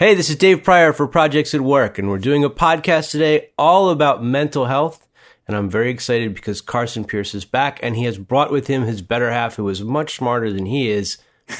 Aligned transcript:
Hey, 0.00 0.14
this 0.14 0.30
is 0.30 0.36
Dave 0.36 0.62
Prior 0.62 0.92
for 0.92 1.08
Projects 1.08 1.54
at 1.54 1.60
Work, 1.60 1.98
and 1.98 2.08
we're 2.08 2.18
doing 2.18 2.44
a 2.44 2.50
podcast 2.50 3.10
today 3.10 3.50
all 3.58 3.90
about 3.90 4.22
mental 4.22 4.66
health. 4.66 5.08
And 5.48 5.56
I'm 5.56 5.68
very 5.68 5.90
excited 5.90 6.34
because 6.34 6.60
Carson 6.60 7.04
Pierce 7.04 7.34
is 7.34 7.44
back, 7.44 7.80
and 7.82 7.96
he 7.96 8.04
has 8.04 8.16
brought 8.16 8.52
with 8.52 8.68
him 8.68 8.84
his 8.84 9.02
better 9.02 9.32
half, 9.32 9.56
who 9.56 9.68
is 9.68 9.82
much 9.82 10.14
smarter 10.14 10.52
than 10.52 10.66
he 10.66 10.88
is. 10.88 11.18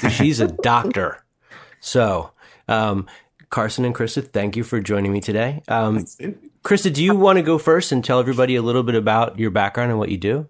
She's 0.09 0.39
a 0.39 0.47
doctor. 0.63 1.21
So, 1.81 2.31
um, 2.69 3.07
Carson 3.49 3.83
and 3.83 3.93
Krista, 3.93 4.25
thank 4.25 4.55
you 4.55 4.63
for 4.63 4.79
joining 4.79 5.11
me 5.11 5.19
today. 5.19 5.61
Um, 5.67 6.05
Krista, 6.63 6.93
do 6.93 7.03
you 7.03 7.17
want 7.17 7.39
to 7.39 7.43
go 7.43 7.57
first 7.57 7.91
and 7.91 8.05
tell 8.05 8.21
everybody 8.21 8.55
a 8.55 8.61
little 8.61 8.83
bit 8.83 8.95
about 8.95 9.37
your 9.37 9.51
background 9.51 9.91
and 9.91 9.99
what 9.99 10.11
you 10.11 10.17
do? 10.17 10.47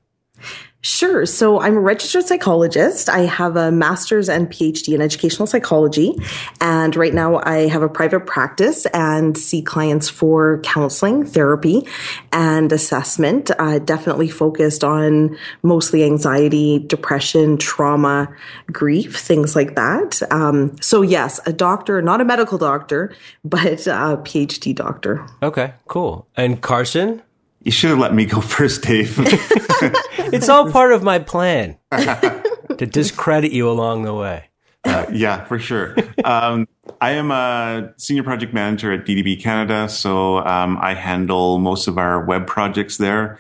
Sure. 0.82 1.26
So 1.26 1.60
I'm 1.60 1.76
a 1.76 1.80
registered 1.82 2.26
psychologist. 2.26 3.10
I 3.10 3.22
have 3.22 3.58
a 3.58 3.70
master's 3.70 4.30
and 4.30 4.50
PhD 4.50 4.96
in 4.96 5.02
educational 5.02 5.46
psychology. 5.46 6.16
And 6.62 6.96
right 6.96 7.14
now 7.14 7.42
I 7.44 7.68
have 7.68 7.82
a 7.82 7.90
private 7.90 8.26
practice 8.26 8.86
and 8.94 9.38
see 9.38 9.62
clients 9.62 10.08
for 10.08 10.62
counseling, 10.62 11.26
therapy, 11.26 11.86
and 12.32 12.72
assessment. 12.72 13.52
Uh, 13.60 13.80
definitely 13.80 14.30
focused 14.30 14.86
on 14.86 15.38
mostly 15.64 16.06
anxiety, 16.06 16.80
depression, 16.80 17.58
trauma, 17.58 18.34
grief, 18.72 19.20
things 19.20 19.58
like 19.58 19.76
that. 19.76 20.22
Um, 20.32 20.78
so 20.82 21.02
yes, 21.02 21.42
a 21.46 21.52
doctor, 21.52 22.02
not 22.02 22.22
a 22.22 22.26
medical 22.26 22.58
doctor, 22.58 23.14
but 23.44 23.86
a 23.86 24.16
PhD 24.24 24.74
doctor. 24.74 25.28
Okay, 25.44 25.74
cool. 25.88 26.26
And 26.38 26.62
Carson? 26.62 27.22
You 27.62 27.72
should 27.72 27.90
have 27.90 28.00
let 28.00 28.14
me 28.14 28.26
go 28.26 28.42
first, 28.42 28.84
Dave. 28.84 29.16
it's 29.20 30.50
all 30.50 30.72
part 30.72 30.92
of 30.92 31.04
my 31.04 31.20
plan 31.20 31.78
to 31.92 32.86
discredit 32.86 33.52
you 33.52 33.70
along 33.70 34.04
the 34.04 34.14
way. 34.14 34.46
Uh, 34.86 35.06
yeah, 35.12 35.44
for 35.44 35.60
sure. 35.60 35.96
Um, 36.24 36.68
I 37.02 37.12
am 37.12 37.32
a 37.32 37.94
senior 37.98 38.24
project 38.24 38.54
manager 38.54 38.94
at 38.94 39.06
DDB 39.06 39.42
Canada, 39.42 39.90
so 39.90 40.38
um, 40.38 40.78
I 40.82 40.94
handle 40.94 41.60
most 41.60 41.88
of 41.88 41.98
our 41.98 42.24
web 42.24 42.48
projects 42.48 42.98
there. 42.98 43.40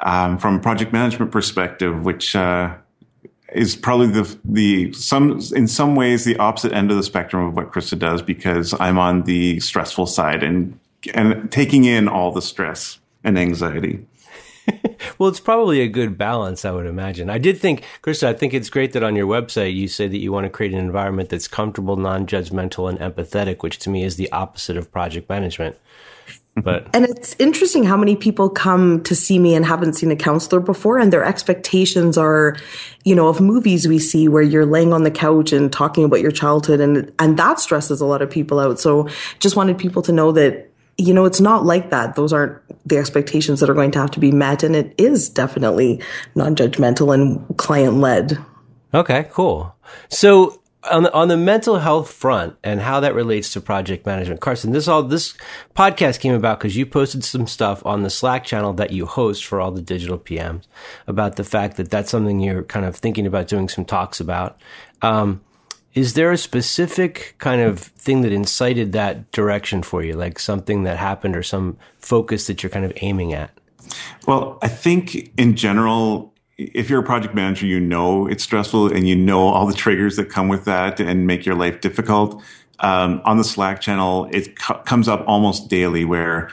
Um, 0.00 0.38
from 0.38 0.56
a 0.56 0.58
project 0.58 0.92
management 0.92 1.30
perspective, 1.30 2.04
which 2.04 2.34
uh, 2.34 2.74
is 3.52 3.76
probably 3.76 4.08
the 4.08 4.38
the 4.44 4.92
some 4.92 5.40
in 5.54 5.68
some 5.68 5.94
ways 5.94 6.24
the 6.24 6.36
opposite 6.38 6.72
end 6.72 6.90
of 6.90 6.96
the 6.96 7.04
spectrum 7.04 7.46
of 7.46 7.54
what 7.54 7.70
Krista 7.70 7.96
does, 7.96 8.20
because 8.20 8.74
I'm 8.80 8.98
on 8.98 9.22
the 9.22 9.60
stressful 9.60 10.06
side 10.06 10.42
and 10.42 10.78
and 11.14 11.52
taking 11.52 11.84
in 11.84 12.08
all 12.08 12.32
the 12.32 12.42
stress 12.42 12.98
and 13.24 13.38
anxiety. 13.38 14.06
well, 15.18 15.28
it's 15.28 15.40
probably 15.40 15.80
a 15.80 15.88
good 15.88 16.16
balance, 16.16 16.64
I 16.64 16.70
would 16.70 16.86
imagine. 16.86 17.30
I 17.30 17.38
did 17.38 17.58
think, 17.58 17.84
Krista, 18.02 18.24
I 18.24 18.32
think 18.32 18.54
it's 18.54 18.70
great 18.70 18.92
that 18.92 19.02
on 19.02 19.16
your 19.16 19.26
website 19.26 19.74
you 19.74 19.88
say 19.88 20.06
that 20.06 20.18
you 20.18 20.32
want 20.32 20.44
to 20.44 20.50
create 20.50 20.72
an 20.72 20.78
environment 20.78 21.30
that's 21.30 21.48
comfortable, 21.48 21.96
non 21.96 22.26
judgmental, 22.26 22.88
and 22.88 22.98
empathetic, 22.98 23.62
which 23.62 23.78
to 23.80 23.90
me 23.90 24.04
is 24.04 24.16
the 24.16 24.30
opposite 24.32 24.76
of 24.76 24.92
project 24.92 25.28
management. 25.28 25.76
But 26.54 26.86
and 26.94 27.04
it's 27.06 27.34
interesting 27.38 27.82
how 27.84 27.96
many 27.96 28.14
people 28.14 28.48
come 28.50 29.02
to 29.04 29.14
see 29.14 29.38
me 29.38 29.54
and 29.54 29.64
haven't 29.64 29.94
seen 29.94 30.10
a 30.10 30.16
counselor 30.16 30.60
before, 30.60 30.98
and 30.98 31.12
their 31.12 31.24
expectations 31.24 32.18
are, 32.18 32.56
you 33.04 33.14
know, 33.14 33.28
of 33.28 33.40
movies 33.40 33.88
we 33.88 33.98
see 33.98 34.28
where 34.28 34.42
you're 34.42 34.66
laying 34.66 34.92
on 34.92 35.02
the 35.02 35.10
couch 35.10 35.52
and 35.52 35.72
talking 35.72 36.04
about 36.04 36.20
your 36.20 36.30
childhood, 36.30 36.80
and 36.80 37.12
and 37.18 37.36
that 37.38 37.58
stresses 37.58 38.00
a 38.00 38.06
lot 38.06 38.22
of 38.22 38.30
people 38.30 38.60
out. 38.60 38.78
So, 38.78 39.08
just 39.40 39.56
wanted 39.56 39.78
people 39.78 40.02
to 40.02 40.12
know 40.12 40.30
that 40.32 40.71
you 40.98 41.14
know, 41.14 41.24
it's 41.24 41.40
not 41.40 41.64
like 41.64 41.90
that. 41.90 42.14
Those 42.16 42.32
aren't 42.32 42.60
the 42.86 42.98
expectations 42.98 43.60
that 43.60 43.70
are 43.70 43.74
going 43.74 43.90
to 43.92 43.98
have 43.98 44.10
to 44.12 44.20
be 44.20 44.32
met. 44.32 44.62
And 44.62 44.76
it 44.76 44.94
is 44.98 45.28
definitely 45.28 46.02
non 46.34 46.54
judgmental 46.54 47.14
and 47.14 47.56
client 47.56 47.94
led. 47.94 48.38
Okay, 48.94 49.26
cool. 49.30 49.74
So, 50.08 50.58
on 50.90 51.04
the, 51.04 51.12
on 51.14 51.28
the 51.28 51.36
mental 51.36 51.78
health 51.78 52.10
front 52.10 52.56
and 52.64 52.80
how 52.80 52.98
that 53.00 53.14
relates 53.14 53.52
to 53.52 53.60
project 53.60 54.04
management, 54.04 54.40
Carson, 54.40 54.72
this 54.72 54.88
all 54.88 55.04
this 55.04 55.34
podcast 55.76 56.18
came 56.18 56.34
about 56.34 56.58
because 56.58 56.76
you 56.76 56.84
posted 56.84 57.22
some 57.22 57.46
stuff 57.46 57.86
on 57.86 58.02
the 58.02 58.10
Slack 58.10 58.44
channel 58.44 58.72
that 58.74 58.90
you 58.90 59.06
host 59.06 59.44
for 59.44 59.60
all 59.60 59.70
the 59.70 59.80
digital 59.80 60.18
PMs 60.18 60.64
about 61.06 61.36
the 61.36 61.44
fact 61.44 61.76
that 61.76 61.88
that's 61.88 62.10
something 62.10 62.40
you're 62.40 62.64
kind 62.64 62.84
of 62.84 62.96
thinking 62.96 63.26
about 63.26 63.46
doing 63.46 63.68
some 63.68 63.84
talks 63.84 64.18
about. 64.18 64.60
Um, 65.02 65.40
is 65.94 66.14
there 66.14 66.32
a 66.32 66.38
specific 66.38 67.34
kind 67.38 67.60
of 67.60 67.78
thing 67.78 68.22
that 68.22 68.32
incited 68.32 68.92
that 68.92 69.30
direction 69.32 69.82
for 69.82 70.02
you, 70.02 70.14
like 70.14 70.38
something 70.38 70.84
that 70.84 70.96
happened 70.96 71.36
or 71.36 71.42
some 71.42 71.76
focus 71.98 72.46
that 72.46 72.62
you're 72.62 72.70
kind 72.70 72.84
of 72.84 72.92
aiming 72.96 73.34
at? 73.34 73.50
Well, 74.26 74.58
I 74.62 74.68
think 74.68 75.32
in 75.38 75.54
general, 75.54 76.32
if 76.56 76.88
you're 76.88 77.00
a 77.00 77.04
project 77.04 77.34
manager, 77.34 77.66
you 77.66 77.80
know 77.80 78.26
it's 78.26 78.42
stressful 78.42 78.92
and 78.92 79.06
you 79.06 79.16
know 79.16 79.48
all 79.48 79.66
the 79.66 79.74
triggers 79.74 80.16
that 80.16 80.30
come 80.30 80.48
with 80.48 80.64
that 80.64 81.00
and 81.00 81.26
make 81.26 81.44
your 81.44 81.54
life 81.54 81.80
difficult. 81.80 82.42
Um, 82.80 83.20
on 83.24 83.36
the 83.36 83.44
Slack 83.44 83.80
channel, 83.80 84.28
it 84.32 84.58
co- 84.58 84.78
comes 84.78 85.08
up 85.08 85.24
almost 85.26 85.68
daily 85.68 86.04
where 86.04 86.50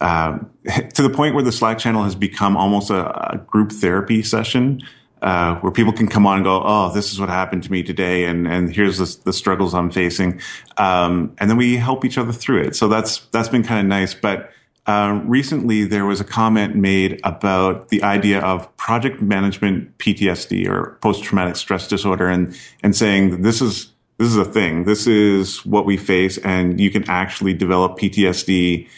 um, 0.00 0.50
to 0.94 1.02
the 1.02 1.10
point 1.10 1.34
where 1.34 1.44
the 1.44 1.52
Slack 1.52 1.78
channel 1.78 2.02
has 2.02 2.14
become 2.14 2.56
almost 2.56 2.90
a, 2.90 3.34
a 3.34 3.38
group 3.38 3.70
therapy 3.72 4.22
session 4.22 4.80
uh, 5.22 5.56
where 5.56 5.72
people 5.72 5.92
can 5.92 6.06
come 6.06 6.26
on 6.26 6.36
and 6.36 6.44
go, 6.44 6.62
oh, 6.64 6.92
this 6.92 7.12
is 7.12 7.18
what 7.18 7.28
happened 7.28 7.62
to 7.62 7.72
me 7.72 7.82
today, 7.82 8.24
and 8.24 8.46
and 8.46 8.74
here's 8.74 8.98
the, 8.98 9.24
the 9.24 9.32
struggles 9.32 9.74
I'm 9.74 9.90
facing, 9.90 10.40
um, 10.76 11.34
and 11.38 11.48
then 11.48 11.56
we 11.56 11.76
help 11.76 12.04
each 12.04 12.18
other 12.18 12.32
through 12.32 12.62
it. 12.62 12.76
So 12.76 12.88
that's 12.88 13.20
that's 13.26 13.48
been 13.48 13.62
kind 13.62 13.80
of 13.80 13.86
nice. 13.86 14.12
But 14.12 14.50
uh, 14.86 15.22
recently, 15.24 15.84
there 15.84 16.04
was 16.04 16.20
a 16.20 16.24
comment 16.24 16.76
made 16.76 17.20
about 17.24 17.88
the 17.88 18.02
idea 18.02 18.40
of 18.40 18.74
project 18.76 19.22
management 19.22 19.96
PTSD 19.98 20.68
or 20.68 20.98
post 21.00 21.24
traumatic 21.24 21.56
stress 21.56 21.88
disorder, 21.88 22.28
and 22.28 22.54
and 22.82 22.94
saying 22.94 23.42
this 23.42 23.62
is 23.62 23.92
this 24.18 24.28
is 24.28 24.36
a 24.36 24.44
thing. 24.44 24.84
This 24.84 25.06
is 25.06 25.64
what 25.64 25.86
we 25.86 25.96
face, 25.96 26.38
and 26.38 26.78
you 26.78 26.90
can 26.90 27.08
actually 27.08 27.54
develop 27.54 27.98
PTSD 27.98 28.88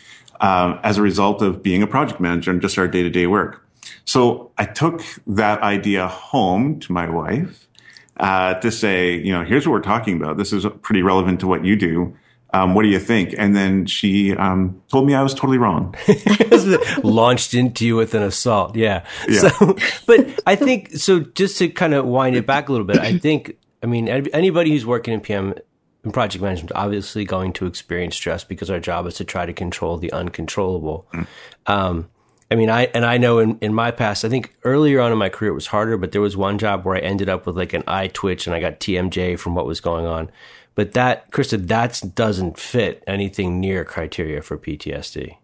um, 0.40 0.78
as 0.82 0.98
a 0.98 1.02
result 1.02 1.40
of 1.40 1.62
being 1.62 1.82
a 1.82 1.86
project 1.86 2.20
manager 2.20 2.50
and 2.50 2.60
just 2.60 2.78
our 2.78 2.88
day 2.88 3.02
to 3.02 3.10
day 3.10 3.26
work. 3.26 3.65
So 4.04 4.52
I 4.58 4.64
took 4.64 5.02
that 5.26 5.62
idea 5.62 6.08
home 6.08 6.80
to 6.80 6.92
my 6.92 7.08
wife 7.08 7.66
uh, 8.18 8.54
to 8.54 8.70
say, 8.70 9.16
you 9.16 9.32
know, 9.32 9.44
here's 9.44 9.66
what 9.66 9.72
we're 9.72 9.80
talking 9.80 10.16
about. 10.16 10.36
This 10.36 10.52
is 10.52 10.66
pretty 10.82 11.02
relevant 11.02 11.40
to 11.40 11.46
what 11.46 11.64
you 11.64 11.76
do. 11.76 12.16
Um, 12.52 12.74
what 12.74 12.82
do 12.82 12.88
you 12.88 12.98
think? 12.98 13.34
And 13.36 13.54
then 13.54 13.86
she 13.86 14.34
um, 14.34 14.80
told 14.88 15.06
me 15.06 15.14
I 15.14 15.22
was 15.22 15.34
totally 15.34 15.58
wrong. 15.58 15.94
Launched 17.02 17.54
into 17.54 17.86
you 17.86 17.96
with 17.96 18.14
an 18.14 18.22
assault. 18.22 18.76
Yeah. 18.76 19.04
yeah. 19.28 19.48
So, 19.48 19.76
but 20.06 20.40
I 20.46 20.56
think 20.56 20.92
so. 20.92 21.20
Just 21.20 21.58
to 21.58 21.68
kind 21.68 21.92
of 21.92 22.06
wind 22.06 22.36
it 22.36 22.46
back 22.46 22.68
a 22.68 22.72
little 22.72 22.86
bit, 22.86 22.98
I 22.98 23.18
think. 23.18 23.58
I 23.82 23.86
mean, 23.86 24.08
anybody 24.08 24.70
who's 24.70 24.86
working 24.86 25.12
in 25.12 25.20
PM 25.20 25.54
in 26.02 26.12
project 26.12 26.42
management 26.42 26.72
obviously 26.74 27.24
going 27.24 27.52
to 27.52 27.66
experience 27.66 28.16
stress 28.16 28.42
because 28.42 28.70
our 28.70 28.80
job 28.80 29.06
is 29.06 29.14
to 29.14 29.24
try 29.24 29.44
to 29.44 29.52
control 29.52 29.98
the 29.98 30.10
uncontrollable. 30.12 31.06
Mm. 31.12 31.26
Um, 31.66 32.08
I 32.50 32.54
mean, 32.54 32.70
I 32.70 32.84
and 32.94 33.04
I 33.04 33.18
know 33.18 33.38
in, 33.38 33.58
in 33.60 33.74
my 33.74 33.90
past, 33.90 34.24
I 34.24 34.28
think 34.28 34.54
earlier 34.62 35.00
on 35.00 35.10
in 35.10 35.18
my 35.18 35.28
career 35.28 35.50
it 35.50 35.54
was 35.54 35.66
harder, 35.68 35.96
but 35.96 36.12
there 36.12 36.20
was 36.20 36.36
one 36.36 36.58
job 36.58 36.84
where 36.84 36.96
I 36.96 37.00
ended 37.00 37.28
up 37.28 37.46
with 37.46 37.56
like 37.56 37.72
an 37.72 37.82
eye 37.86 38.08
twitch 38.08 38.46
and 38.46 38.54
I 38.54 38.60
got 38.60 38.78
TMJ 38.78 39.38
from 39.38 39.54
what 39.54 39.66
was 39.66 39.80
going 39.80 40.06
on. 40.06 40.30
But 40.76 40.92
that, 40.92 41.30
Krista, 41.30 41.66
that 41.68 42.02
doesn't 42.14 42.58
fit 42.58 43.02
anything 43.06 43.60
near 43.60 43.84
criteria 43.84 44.42
for 44.42 44.58
PTSD. 44.58 45.36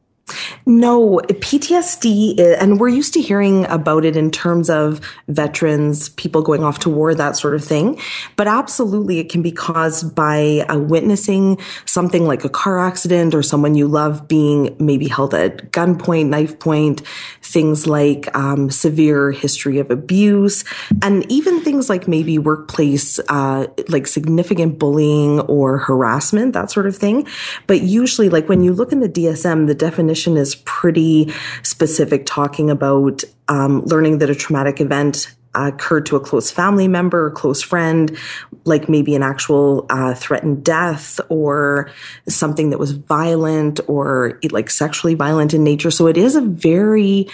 No, 0.66 1.20
PTSD, 1.26 2.56
and 2.60 2.78
we're 2.78 2.88
used 2.88 3.14
to 3.14 3.20
hearing 3.20 3.66
about 3.66 4.04
it 4.04 4.16
in 4.16 4.30
terms 4.30 4.70
of 4.70 5.00
veterans, 5.28 6.10
people 6.10 6.42
going 6.42 6.62
off 6.62 6.78
to 6.80 6.90
war, 6.90 7.14
that 7.14 7.36
sort 7.36 7.54
of 7.54 7.64
thing. 7.64 7.98
But 8.36 8.46
absolutely, 8.46 9.18
it 9.18 9.28
can 9.28 9.42
be 9.42 9.52
caused 9.52 10.14
by 10.14 10.64
uh, 10.68 10.78
witnessing 10.78 11.58
something 11.84 12.26
like 12.26 12.44
a 12.44 12.48
car 12.48 12.78
accident 12.78 13.34
or 13.34 13.42
someone 13.42 13.74
you 13.74 13.88
love 13.88 14.28
being 14.28 14.76
maybe 14.78 15.08
held 15.08 15.34
at 15.34 15.72
gunpoint, 15.72 16.26
knife 16.26 16.58
point, 16.58 17.02
things 17.52 17.86
like 17.86 18.34
um, 18.36 18.70
severe 18.70 19.30
history 19.30 19.78
of 19.78 19.90
abuse, 19.90 20.64
and 21.02 21.30
even 21.30 21.60
things 21.60 21.88
like 21.88 22.08
maybe 22.08 22.38
workplace, 22.38 23.20
uh, 23.28 23.66
like 23.88 24.06
significant 24.06 24.78
bullying 24.78 25.40
or 25.40 25.78
harassment, 25.78 26.54
that 26.54 26.70
sort 26.70 26.86
of 26.86 26.96
thing. 26.96 27.26
But 27.66 27.82
usually, 27.82 28.28
like 28.28 28.48
when 28.48 28.62
you 28.62 28.72
look 28.72 28.92
in 28.92 29.00
the 29.00 29.08
DSM, 29.08 29.66
the 29.66 29.74
definition 29.74 30.36
is 30.36 30.54
pretty 30.64 31.32
specific, 31.62 32.26
talking 32.26 32.70
about 32.70 33.22
um, 33.48 33.82
learning 33.84 34.18
that 34.18 34.30
a 34.30 34.34
traumatic 34.34 34.80
event 34.80 35.34
occurred 35.54 36.06
to 36.06 36.16
a 36.16 36.20
close 36.20 36.50
family 36.50 36.88
member 36.88 37.26
or 37.26 37.30
close 37.30 37.62
friend, 37.62 38.16
like 38.64 38.88
maybe 38.88 39.14
an 39.14 39.22
actual 39.22 39.86
uh, 39.90 40.14
threatened 40.14 40.64
death 40.64 41.20
or 41.28 41.90
something 42.28 42.70
that 42.70 42.78
was 42.78 42.92
violent 42.92 43.80
or 43.88 44.40
like 44.50 44.70
sexually 44.70 45.14
violent 45.14 45.54
in 45.54 45.64
nature. 45.64 45.90
So 45.90 46.06
it 46.06 46.16
is 46.16 46.36
a 46.36 46.40
very 46.40 47.28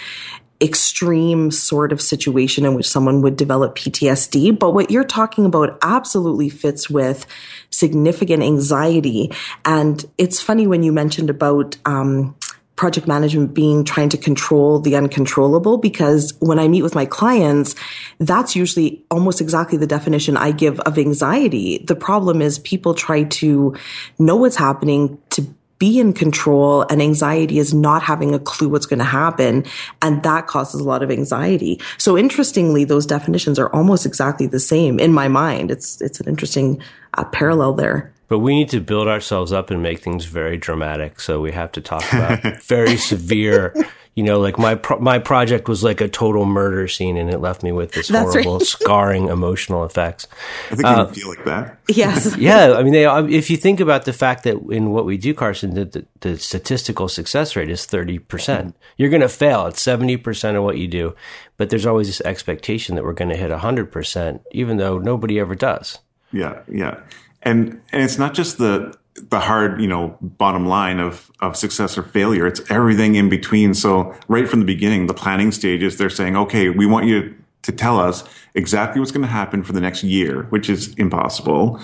extreme 0.61 1.51
sort 1.51 1.93
of 1.93 2.01
situation 2.01 2.65
in 2.65 2.75
which 2.75 2.87
someone 2.87 3.21
would 3.21 3.37
develop 3.37 3.77
PTSD. 3.77 4.57
But 4.59 4.73
what 4.73 4.91
you're 4.91 5.05
talking 5.05 5.45
about 5.45 5.77
absolutely 5.81 6.49
fits 6.49 6.89
with 6.89 7.25
significant 7.69 8.43
anxiety. 8.43 9.31
And 9.63 10.03
it's 10.17 10.41
funny 10.41 10.67
when 10.67 10.83
you 10.83 10.91
mentioned 10.91 11.29
about, 11.29 11.77
um, 11.85 12.35
project 12.79 13.09
management 13.09 13.53
being 13.53 13.83
trying 13.83 14.07
to 14.07 14.17
control 14.17 14.79
the 14.79 14.95
uncontrollable 14.95 15.77
because 15.77 16.33
when 16.39 16.59
I 16.59 16.69
meet 16.69 16.81
with 16.81 16.95
my 16.95 17.05
clients, 17.05 17.75
that's 18.19 18.55
usually 18.55 19.03
almost 19.11 19.41
exactly 19.41 19.77
the 19.77 19.85
definition 19.85 20.37
I 20.37 20.51
give 20.51 20.79
of 20.79 20.97
anxiety. 20.97 21.79
The 21.79 21.95
problem 21.97 22.41
is 22.41 22.57
people 22.59 22.93
try 22.93 23.23
to 23.23 23.75
know 24.17 24.37
what's 24.37 24.55
happening 24.55 25.21
to 25.31 25.41
be 25.77 25.99
in 25.99 26.13
control 26.13 26.83
and 26.83 27.01
anxiety 27.01 27.59
is 27.59 27.73
not 27.73 28.01
having 28.01 28.33
a 28.33 28.39
clue 28.39 28.69
what's 28.69 28.85
going 28.85 28.99
to 28.99 29.03
happen. 29.03 29.65
And 30.01 30.23
that 30.23 30.47
causes 30.47 30.79
a 30.79 30.83
lot 30.85 31.03
of 31.03 31.11
anxiety. 31.11 31.81
So 31.97 32.17
interestingly, 32.17 32.85
those 32.85 33.05
definitions 33.05 33.59
are 33.59 33.69
almost 33.75 34.05
exactly 34.05 34.47
the 34.47 34.59
same 34.61 34.99
in 34.99 35.11
my 35.11 35.27
mind. 35.27 35.69
It's, 35.69 35.99
it's 35.99 36.21
an 36.21 36.29
interesting 36.29 36.81
uh, 37.15 37.25
parallel 37.25 37.73
there. 37.73 38.13
But 38.29 38.39
we 38.39 38.53
need 38.55 38.69
to 38.69 38.79
build 38.79 39.07
ourselves 39.07 39.51
up 39.51 39.71
and 39.71 39.81
make 39.81 39.99
things 39.99 40.25
very 40.25 40.55
dramatic. 40.55 41.19
So 41.19 41.41
we 41.41 41.51
have 41.51 41.71
to 41.73 41.81
talk 41.81 42.05
about 42.13 42.41
very 42.63 42.95
severe, 42.95 43.73
you 44.13 44.21
know, 44.21 44.39
like 44.39 44.59
my 44.59 44.75
pro- 44.75 44.99
my 44.99 45.17
project 45.17 45.67
was 45.67 45.83
like 45.83 45.99
a 45.99 46.07
total 46.07 46.45
murder 46.45 46.87
scene, 46.87 47.17
and 47.17 47.31
it 47.31 47.39
left 47.39 47.63
me 47.63 47.71
with 47.71 47.93
this 47.93 48.07
That's 48.07 48.33
horrible, 48.33 48.59
right. 48.59 48.67
scarring 48.67 49.29
emotional 49.29 49.83
effects. 49.83 50.27
I 50.69 50.75
think 50.75 50.85
uh, 50.85 51.07
you 51.09 51.21
feel 51.21 51.29
like 51.29 51.45
that. 51.45 51.79
Yes. 51.87 52.37
yeah, 52.37 52.73
I 52.77 52.83
mean, 52.83 52.93
they, 52.93 53.07
if 53.35 53.49
you 53.49 53.57
think 53.57 53.79
about 53.79 54.05
the 54.05 54.13
fact 54.13 54.43
that 54.43 54.57
in 54.69 54.91
what 54.91 55.05
we 55.05 55.17
do, 55.17 55.33
Carson, 55.33 55.73
the, 55.73 55.85
the, 55.85 56.05
the 56.19 56.37
statistical 56.37 57.07
success 57.07 57.55
rate 57.55 57.71
is 57.71 57.87
thirty 57.87 58.19
percent. 58.19 58.75
You're 58.95 59.09
going 59.09 59.21
to 59.21 59.29
fail 59.29 59.65
at 59.65 59.75
seventy 59.75 60.17
percent 60.17 60.55
of 60.55 60.63
what 60.63 60.77
you 60.77 60.87
do, 60.87 61.15
but 61.57 61.71
there's 61.71 61.87
always 61.87 62.05
this 62.05 62.21
expectation 62.21 62.93
that 62.93 63.03
we're 63.03 63.13
going 63.13 63.29
to 63.29 63.37
hit 63.37 63.49
hundred 63.49 63.91
percent, 63.91 64.43
even 64.51 64.77
though 64.77 64.99
nobody 64.99 65.39
ever 65.39 65.55
does. 65.55 65.97
Yeah, 66.31 66.59
yeah 66.71 66.99
and 67.43 67.81
and 67.91 68.03
it's 68.03 68.17
not 68.17 68.33
just 68.33 68.57
the 68.57 68.97
the 69.15 69.39
hard 69.39 69.81
you 69.81 69.87
know 69.87 70.17
bottom 70.21 70.65
line 70.67 70.99
of 70.99 71.31
of 71.41 71.55
success 71.55 71.97
or 71.97 72.03
failure. 72.03 72.47
It's 72.47 72.61
everything 72.69 73.15
in 73.15 73.29
between. 73.29 73.73
So 73.73 74.15
right 74.27 74.47
from 74.47 74.59
the 74.59 74.65
beginning 74.65 75.07
the 75.07 75.13
planning 75.13 75.51
stages 75.51 75.97
they're 75.97 76.09
saying 76.09 76.35
okay 76.35 76.69
we 76.69 76.85
want 76.85 77.07
you 77.07 77.35
to 77.61 77.71
tell 77.71 77.99
us 77.99 78.23
exactly 78.55 78.99
what's 78.99 79.11
going 79.11 79.21
to 79.21 79.27
happen 79.27 79.63
for 79.63 79.73
the 79.73 79.81
next 79.81 80.03
year 80.03 80.43
which 80.49 80.69
is 80.69 80.93
impossible. 80.95 81.79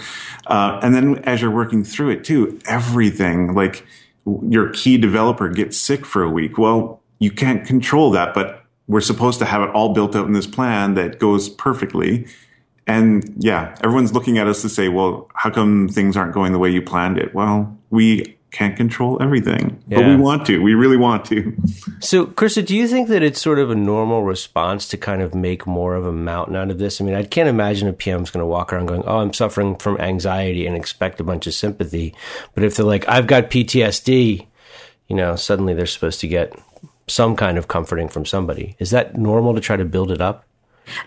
Uh, 0.47 0.79
and 0.81 0.95
then 0.95 1.17
as 1.19 1.41
you're 1.41 1.51
working 1.51 1.83
through 1.83 2.09
it 2.09 2.23
too 2.23 2.59
everything 2.67 3.53
like 3.53 3.85
your 4.47 4.69
key 4.71 4.97
developer 4.97 5.49
gets 5.49 5.77
sick 5.77 6.05
for 6.05 6.23
a 6.23 6.29
week. 6.29 6.57
Well 6.57 7.01
you 7.19 7.31
can't 7.31 7.65
control 7.65 8.11
that 8.11 8.33
but 8.33 8.63
we're 8.87 9.01
supposed 9.01 9.39
to 9.39 9.45
have 9.45 9.63
it 9.63 9.69
all 9.71 9.93
built 9.93 10.15
out 10.15 10.27
in 10.27 10.33
this 10.33 10.47
plan 10.47 10.93
that 10.93 11.19
goes 11.19 11.49
perfectly 11.49 12.27
and 12.87 13.33
yeah, 13.37 13.75
everyone's 13.83 14.13
looking 14.13 14.37
at 14.37 14.47
us 14.47 14.61
to 14.61 14.69
say, 14.69 14.89
well, 14.89 15.29
how 15.33 15.49
come 15.49 15.87
things 15.87 16.15
aren't 16.15 16.33
going 16.33 16.51
the 16.51 16.59
way 16.59 16.69
you 16.69 16.81
planned 16.81 17.17
it? 17.17 17.33
Well, 17.33 17.75
we 17.89 18.37
can't 18.51 18.77
control 18.77 19.21
everything, 19.21 19.83
yeah. 19.87 19.97
but 19.97 20.07
we 20.07 20.15
want 20.15 20.45
to. 20.45 20.61
We 20.61 20.75
really 20.75 20.95
want 20.95 21.25
to. 21.25 21.55
So, 21.99 22.25
Krista, 22.25 22.65
do 22.65 22.75
you 22.75 22.87
think 22.87 23.09
that 23.09 23.21
it's 23.21 23.41
sort 23.41 23.59
of 23.59 23.69
a 23.69 23.75
normal 23.75 24.23
response 24.23 24.87
to 24.89 24.97
kind 24.97 25.21
of 25.21 25.35
make 25.35 25.67
more 25.67 25.95
of 25.95 26.05
a 26.05 26.13
mountain 26.13 26.55
out 26.55 26.71
of 26.71 26.77
this? 26.77 27.01
I 27.01 27.03
mean, 27.03 27.15
I 27.15 27.23
can't 27.23 27.49
imagine 27.49 27.89
a 27.89 27.93
PM 27.93 28.23
is 28.23 28.29
going 28.29 28.41
to 28.41 28.47
walk 28.47 28.71
around 28.71 28.85
going, 28.85 29.03
"Oh, 29.05 29.17
I'm 29.17 29.33
suffering 29.33 29.75
from 29.75 29.99
anxiety," 29.99 30.65
and 30.65 30.75
expect 30.75 31.19
a 31.19 31.23
bunch 31.23 31.47
of 31.47 31.53
sympathy. 31.53 32.15
But 32.53 32.63
if 32.63 32.77
they're 32.77 32.85
like, 32.85 33.07
"I've 33.09 33.27
got 33.27 33.49
PTSD," 33.49 34.47
you 35.09 35.15
know, 35.15 35.35
suddenly 35.35 35.73
they're 35.73 35.85
supposed 35.85 36.21
to 36.21 36.27
get 36.27 36.57
some 37.07 37.35
kind 37.35 37.57
of 37.57 37.67
comforting 37.67 38.07
from 38.07 38.25
somebody. 38.25 38.77
Is 38.79 38.91
that 38.91 39.17
normal 39.17 39.53
to 39.53 39.61
try 39.61 39.75
to 39.75 39.85
build 39.85 40.11
it 40.11 40.21
up? 40.21 40.45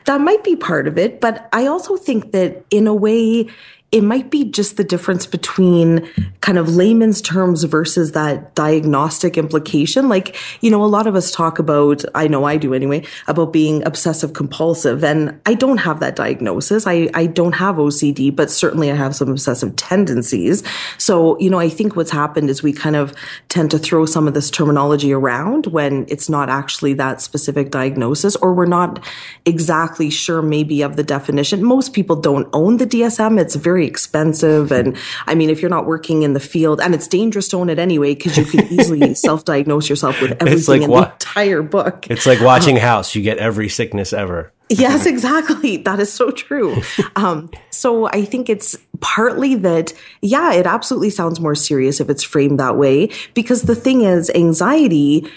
That 0.05 0.21
might 0.21 0.45
be 0.45 0.57
part 0.57 0.89
of 0.89 0.99
it, 0.99 1.21
but 1.21 1.49
I 1.53 1.67
also 1.67 1.97
think 1.97 2.33
that 2.33 2.65
in 2.71 2.87
a 2.87 2.95
way, 2.95 3.49
it 3.90 4.02
might 4.02 4.31
be 4.31 4.44
just 4.44 4.76
the 4.76 4.85
difference 4.85 5.26
between 5.26 6.06
kind 6.43 6.58
of 6.58 6.69
layman's 6.69 7.23
terms 7.23 7.64
versus 7.64 8.12
that 8.12 8.55
diagnostic 8.55 9.38
implication. 9.38 10.11
Like, 10.11 10.37
you 10.61 10.70
know, 10.70 10.85
a 10.85 10.87
lot 10.87 11.06
of 11.06 11.17
us 11.17 11.31
talk 11.31 11.58
about, 11.58 12.05
I 12.14 12.29
know 12.29 12.44
I 12.44 12.58
do 12.58 12.75
anyway, 12.75 13.06
about 13.29 13.50
being 13.50 13.82
obsessive 13.87 14.35
compulsive. 14.35 15.02
And 15.02 15.40
I 15.46 15.55
don't 15.55 15.79
have 15.79 16.00
that 16.00 16.17
diagnosis. 16.17 16.87
I, 16.87 17.08
I 17.14 17.26
don't 17.26 17.55
have 17.55 17.76
OCD, 17.76 18.35
but 18.35 18.50
certainly 18.50 18.90
I 18.90 18.94
have 18.94 19.17
some 19.17 19.31
obsessive 19.31 19.75
tendencies. 19.76 20.62
So, 20.99 21.38
you 21.41 21.49
know, 21.49 21.58
I 21.58 21.70
think 21.70 21.96
what's 21.96 22.11
happened 22.11 22.50
is 22.50 22.62
we 22.62 22.75
kind 22.75 22.96
of 22.96 23.14
tend 23.49 23.70
to 23.70 23.79
throw 23.79 24.05
some 24.05 24.29
of 24.29 24.34
this 24.34 24.50
terminology 24.50 25.14
around 25.14 25.67
when 25.67 26.05
it's 26.11 26.29
not 26.29 26.50
actually 26.50 26.93
that 26.94 27.23
specific 27.23 27.70
diagnosis 27.70 28.37
or 28.37 28.52
we're 28.52 28.67
not 28.67 29.02
exactly 29.46 30.11
sure 30.11 30.43
maybe 30.43 30.82
of 30.82 30.96
the 30.96 31.02
definition. 31.02 31.64
Most 31.64 31.94
people 31.94 32.17
don't 32.17 32.49
own 32.52 32.76
the 32.76 32.87
DSM. 32.87 33.41
It's 33.41 33.55
very 33.55 33.78
very 33.79 33.87
expensive. 33.87 34.73
And 34.73 34.97
I 35.27 35.37
mean, 35.37 35.51
if 35.51 35.63
you're 35.63 35.71
not 35.71 35.87
working 35.87 36.23
in 36.25 36.33
the 36.33 36.41
field, 36.41 36.81
and 36.81 36.95
it's 36.95 37.07
dangerous 37.07 37.47
to 37.49 37.59
own 37.59 37.71
it 37.71 37.79
anyway, 37.79 38.15
because 38.15 38.37
you 38.37 38.45
can 38.45 38.67
easily 38.73 39.15
self-diagnose 39.27 39.89
yourself 39.89 40.21
with 40.21 40.33
everything 40.43 40.81
like 40.81 40.83
in 40.83 40.91
wa- 40.91 41.05
the 41.05 41.13
entire 41.13 41.63
book. 41.63 42.11
It's 42.11 42.27
like 42.27 42.41
watching 42.41 42.75
um, 42.75 42.83
House. 42.83 43.15
You 43.15 43.23
get 43.23 43.39
every 43.39 43.69
sickness 43.69 44.13
ever. 44.13 44.53
yes, 44.69 45.07
exactly. 45.15 45.77
That 45.77 46.01
is 46.01 46.13
so 46.13 46.33
true. 46.33 46.83
Um, 47.15 47.51
so 47.71 48.07
I 48.09 48.25
think 48.25 48.49
it's 48.51 48.77
partly 49.01 49.55
that, 49.55 49.93
yeah, 50.23 50.53
it 50.55 50.67
absolutely 50.67 51.11
sounds 51.11 51.39
more 51.39 51.55
serious 51.55 52.01
if 52.01 52.11
it's 52.11 52.25
framed 52.25 52.59
that 52.59 52.77
way. 52.77 53.11
Because 53.35 53.63
the 53.63 53.77
thing 53.77 54.03
is, 54.03 54.29
anxiety, 54.35 55.31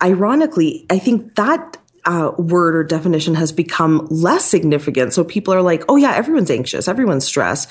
ironically, 0.00 0.86
I 0.88 1.00
think 1.00 1.34
that 1.34 1.78
uh, 2.08 2.32
word 2.38 2.74
or 2.74 2.82
definition 2.82 3.34
has 3.34 3.52
become 3.52 4.06
less 4.10 4.46
significant. 4.46 5.12
So 5.12 5.24
people 5.24 5.52
are 5.52 5.60
like, 5.60 5.84
oh 5.90 5.96
yeah, 5.96 6.14
everyone's 6.14 6.50
anxious, 6.50 6.88
everyone's 6.88 7.26
stressed. 7.26 7.68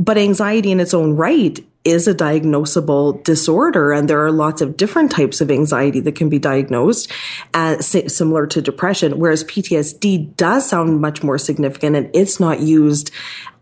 But 0.00 0.18
anxiety 0.18 0.72
in 0.72 0.80
its 0.80 0.92
own 0.92 1.14
right 1.14 1.64
is 1.84 2.08
a 2.08 2.14
diagnosable 2.14 3.22
disorder. 3.22 3.92
And 3.92 4.10
there 4.10 4.24
are 4.24 4.32
lots 4.32 4.60
of 4.60 4.76
different 4.76 5.12
types 5.12 5.40
of 5.40 5.52
anxiety 5.52 6.00
that 6.00 6.16
can 6.16 6.28
be 6.28 6.40
diagnosed 6.40 7.12
as 7.54 7.86
similar 7.86 8.48
to 8.48 8.60
depression. 8.60 9.20
Whereas 9.20 9.44
PTSD 9.44 10.34
does 10.36 10.68
sound 10.68 11.00
much 11.00 11.22
more 11.22 11.38
significant 11.38 11.94
and 11.94 12.10
it's 12.12 12.40
not 12.40 12.58
used 12.58 13.12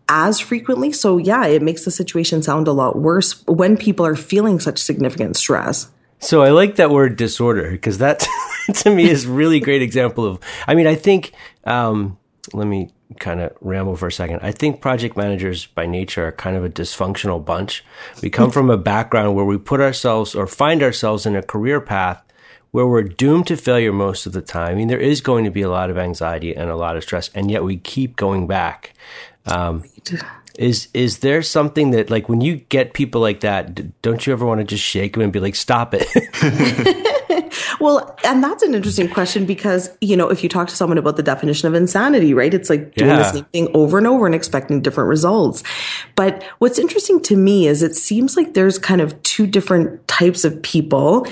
as 0.09 0.39
frequently. 0.39 0.91
So 0.91 1.19
yeah, 1.19 1.45
it 1.45 1.61
makes 1.61 1.85
the 1.85 1.91
situation 1.91 2.41
sound 2.41 2.67
a 2.67 2.71
lot 2.71 2.97
worse 2.97 3.45
when 3.45 3.77
people 3.77 4.07
are 4.07 4.15
feeling 4.15 4.59
such 4.59 4.79
significant 4.79 5.35
stress. 5.35 5.87
So 6.19 6.41
I 6.41 6.49
like 6.49 6.77
that 6.77 6.89
word 6.89 7.15
disorder 7.15 7.69
because 7.69 7.99
that 7.99 8.27
to 8.73 8.89
me 8.89 9.09
is 9.09 9.27
really 9.27 9.59
great 9.59 9.81
example 9.81 10.25
of. 10.25 10.39
I 10.67 10.75
mean, 10.75 10.87
I 10.87 10.95
think. 10.95 11.33
Um, 11.63 12.17
let 12.53 12.67
me 12.67 12.91
kind 13.19 13.39
of 13.41 13.53
ramble 13.61 13.95
for 13.95 14.07
a 14.07 14.11
second. 14.11 14.39
I 14.41 14.51
think 14.51 14.81
project 14.81 15.15
managers 15.17 15.67
by 15.67 15.85
nature 15.85 16.27
are 16.27 16.31
kind 16.31 16.55
of 16.55 16.65
a 16.65 16.69
dysfunctional 16.69 17.43
bunch. 17.43 17.83
We 18.21 18.29
come 18.29 18.51
from 18.51 18.69
a 18.69 18.77
background 18.77 19.35
where 19.35 19.45
we 19.45 19.57
put 19.57 19.81
ourselves 19.81 20.35
or 20.35 20.47
find 20.47 20.83
ourselves 20.83 21.25
in 21.25 21.35
a 21.35 21.41
career 21.41 21.81
path 21.81 22.21
where 22.71 22.85
we're 22.85 23.03
doomed 23.03 23.47
to 23.47 23.55
failure 23.55 23.93
most 23.93 24.25
of 24.25 24.33
the 24.33 24.41
time. 24.41 24.71
I 24.71 24.75
mean, 24.75 24.89
there 24.89 24.99
is 24.99 25.21
going 25.21 25.45
to 25.45 25.51
be 25.51 25.61
a 25.61 25.69
lot 25.69 25.89
of 25.89 25.97
anxiety 25.97 26.55
and 26.55 26.69
a 26.69 26.75
lot 26.75 26.97
of 26.97 27.03
stress, 27.03 27.29
and 27.33 27.49
yet 27.49 27.63
we 27.63 27.77
keep 27.77 28.15
going 28.15 28.47
back. 28.47 28.93
Um, 29.45 29.83
is 30.57 30.89
is 30.93 31.19
there 31.19 31.41
something 31.41 31.91
that 31.91 32.09
like 32.09 32.27
when 32.27 32.41
you 32.41 32.57
get 32.57 32.93
people 32.93 33.21
like 33.21 33.41
that, 33.41 34.01
don't 34.01 34.25
you 34.25 34.33
ever 34.33 34.45
want 34.45 34.59
to 34.59 34.65
just 34.65 34.83
shake 34.83 35.13
them 35.13 35.21
and 35.21 35.31
be 35.31 35.39
like, 35.39 35.55
"Stop 35.55 35.93
it"? 35.93 36.07
well, 37.79 38.17
and 38.23 38.43
that's 38.43 38.63
an 38.63 38.73
interesting 38.73 39.09
question 39.09 39.45
because 39.45 39.89
you 40.01 40.15
know 40.15 40.29
if 40.29 40.43
you 40.43 40.49
talk 40.49 40.67
to 40.67 40.75
someone 40.75 40.97
about 40.97 41.17
the 41.17 41.23
definition 41.23 41.67
of 41.67 41.73
insanity, 41.73 42.33
right? 42.33 42.53
It's 42.53 42.69
like 42.69 42.93
doing 42.95 43.11
yeah. 43.11 43.17
the 43.17 43.31
same 43.31 43.45
thing 43.45 43.67
over 43.73 43.97
and 43.97 44.07
over 44.07 44.25
and 44.25 44.35
expecting 44.35 44.81
different 44.81 45.09
results. 45.09 45.63
But 46.15 46.43
what's 46.59 46.79
interesting 46.79 47.21
to 47.23 47.35
me 47.35 47.67
is 47.67 47.81
it 47.81 47.95
seems 47.95 48.37
like 48.37 48.53
there's 48.53 48.77
kind 48.77 49.01
of 49.01 49.21
two 49.23 49.47
different 49.47 50.07
types 50.07 50.45
of 50.45 50.61
people 50.61 51.27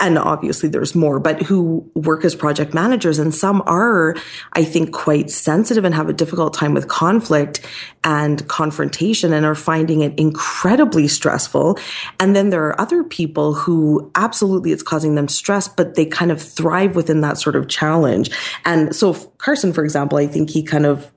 and 0.00 0.18
obviously 0.18 0.68
there's 0.68 0.94
more, 0.94 1.20
but 1.20 1.42
who 1.42 1.88
work 1.94 2.24
as 2.24 2.34
project 2.34 2.72
managers. 2.72 3.18
And 3.18 3.34
some 3.34 3.62
are, 3.66 4.16
I 4.54 4.64
think, 4.64 4.92
quite 4.92 5.30
sensitive 5.30 5.84
and 5.84 5.94
have 5.94 6.08
a 6.08 6.14
difficult 6.14 6.54
time 6.54 6.72
with 6.72 6.88
conflict 6.88 7.60
and 8.02 8.46
confrontation 8.48 9.32
and 9.32 9.44
are 9.44 9.54
finding 9.54 10.00
it 10.00 10.18
incredibly 10.18 11.08
stressful. 11.08 11.78
And 12.18 12.34
then 12.34 12.50
there 12.50 12.66
are 12.66 12.80
other 12.80 13.04
people 13.04 13.52
who 13.52 14.10
absolutely 14.14 14.72
it's 14.72 14.82
causing 14.82 15.14
them 15.14 15.28
stress, 15.28 15.68
but 15.68 15.94
they 15.94 16.06
kind 16.06 16.30
of 16.30 16.40
thrive 16.40 16.96
within 16.96 17.20
that 17.20 17.38
sort 17.38 17.56
of 17.56 17.68
challenge. 17.68 18.30
And 18.64 18.94
so 18.96 19.12
Carson, 19.38 19.72
for 19.72 19.84
example, 19.84 20.16
I 20.16 20.26
think 20.26 20.50
he 20.50 20.62
kind 20.62 20.86
of 20.86 21.12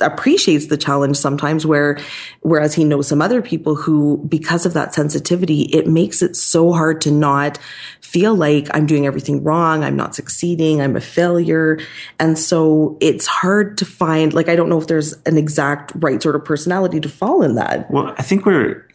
appreciates 0.00 0.66
the 0.66 0.76
challenge 0.76 1.16
sometimes 1.16 1.64
where 1.64 1.98
whereas 2.40 2.74
he 2.74 2.84
knows 2.84 3.08
some 3.08 3.22
other 3.22 3.40
people 3.40 3.74
who 3.74 4.18
because 4.28 4.66
of 4.66 4.74
that 4.74 4.94
sensitivity 4.94 5.62
it 5.72 5.86
makes 5.86 6.20
it 6.20 6.36
so 6.36 6.72
hard 6.72 7.00
to 7.00 7.10
not 7.10 7.58
feel 8.00 8.34
like 8.34 8.68
i'm 8.74 8.86
doing 8.86 9.06
everything 9.06 9.42
wrong 9.42 9.82
i'm 9.82 9.96
not 9.96 10.14
succeeding 10.14 10.80
i'm 10.80 10.96
a 10.96 11.00
failure. 11.00 11.78
And 12.18 12.38
so 12.38 12.96
it's 13.00 13.26
hard 13.26 13.78
to 13.78 13.84
find 13.84 14.32
like 14.32 14.48
i 14.48 14.56
don't 14.56 14.68
know 14.68 14.78
if 14.78 14.86
there's 14.86 15.14
an 15.24 15.36
exact 15.36 15.92
right 15.96 16.22
sort 16.22 16.36
of 16.36 16.44
personality 16.44 17.00
to 17.00 17.08
fall 17.08 17.42
in 17.42 17.54
that. 17.54 17.90
Well 17.90 18.14
i 18.18 18.22
think 18.22 18.44
we're 18.44 18.86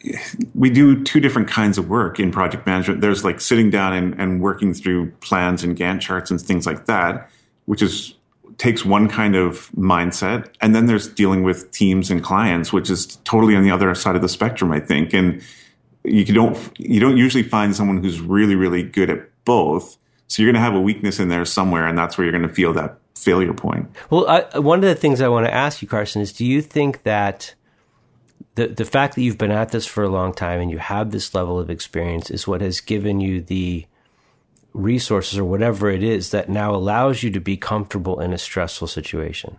we 0.54 0.70
do 0.70 1.02
two 1.02 1.20
different 1.20 1.48
kinds 1.48 1.78
of 1.78 1.88
work 1.88 2.20
in 2.20 2.30
project 2.30 2.66
management. 2.66 3.00
There's 3.00 3.24
like 3.24 3.40
sitting 3.40 3.70
down 3.70 3.92
and, 3.92 4.14
and 4.20 4.40
working 4.40 4.72
through 4.72 5.10
plans 5.20 5.64
and 5.64 5.76
gantt 5.76 6.00
charts 6.00 6.30
and 6.30 6.40
things 6.40 6.66
like 6.66 6.86
that 6.86 7.28
which 7.66 7.82
is 7.82 8.14
takes 8.58 8.84
one 8.84 9.08
kind 9.08 9.36
of 9.36 9.70
mindset 9.72 10.48
and 10.60 10.74
then 10.74 10.86
there's 10.86 11.08
dealing 11.08 11.42
with 11.42 11.70
teams 11.72 12.10
and 12.10 12.22
clients 12.22 12.72
which 12.72 12.88
is 12.88 13.16
totally 13.24 13.54
on 13.54 13.62
the 13.62 13.70
other 13.70 13.94
side 13.94 14.16
of 14.16 14.22
the 14.22 14.28
spectrum 14.28 14.72
i 14.72 14.80
think 14.80 15.12
and 15.12 15.42
you 16.04 16.24
don't 16.24 16.58
you 16.78 17.00
don't 17.00 17.16
usually 17.16 17.42
find 17.42 17.74
someone 17.74 18.02
who's 18.02 18.20
really 18.20 18.54
really 18.54 18.82
good 18.82 19.10
at 19.10 19.28
both. 19.46 19.96
So 20.28 20.42
you're 20.42 20.52
going 20.52 20.60
to 20.60 20.64
have 20.64 20.74
a 20.74 20.80
weakness 20.80 21.18
in 21.18 21.28
there 21.28 21.44
somewhere, 21.46 21.86
and 21.86 21.96
that's 21.96 22.18
where 22.18 22.24
you're 22.26 22.36
going 22.36 22.46
to 22.46 22.54
feel 22.54 22.74
that 22.74 22.98
failure 23.14 23.54
point. 23.54 23.88
Well, 24.10 24.28
I, 24.28 24.58
one 24.58 24.80
of 24.80 24.84
the 24.84 24.94
things 24.94 25.22
I 25.22 25.28
want 25.28 25.46
to 25.46 25.54
ask 25.54 25.80
you, 25.80 25.88
Carson, 25.88 26.20
is 26.20 26.32
do 26.32 26.44
you 26.44 26.60
think 26.60 27.04
that 27.04 27.54
the 28.56 28.66
the 28.66 28.84
fact 28.84 29.14
that 29.14 29.22
you've 29.22 29.38
been 29.38 29.52
at 29.52 29.70
this 29.70 29.86
for 29.86 30.04
a 30.04 30.08
long 30.08 30.34
time 30.34 30.60
and 30.60 30.70
you 30.70 30.78
have 30.78 31.12
this 31.12 31.34
level 31.34 31.58
of 31.58 31.70
experience 31.70 32.30
is 32.30 32.46
what 32.46 32.60
has 32.60 32.80
given 32.80 33.20
you 33.20 33.40
the 33.40 33.86
resources 34.76 35.38
or 35.38 35.44
whatever 35.44 35.90
it 35.90 36.02
is 36.02 36.30
that 36.30 36.48
now 36.48 36.74
allows 36.74 37.22
you 37.22 37.30
to 37.30 37.40
be 37.40 37.56
comfortable 37.56 38.20
in 38.20 38.32
a 38.32 38.38
stressful 38.38 38.88
situation? 38.88 39.58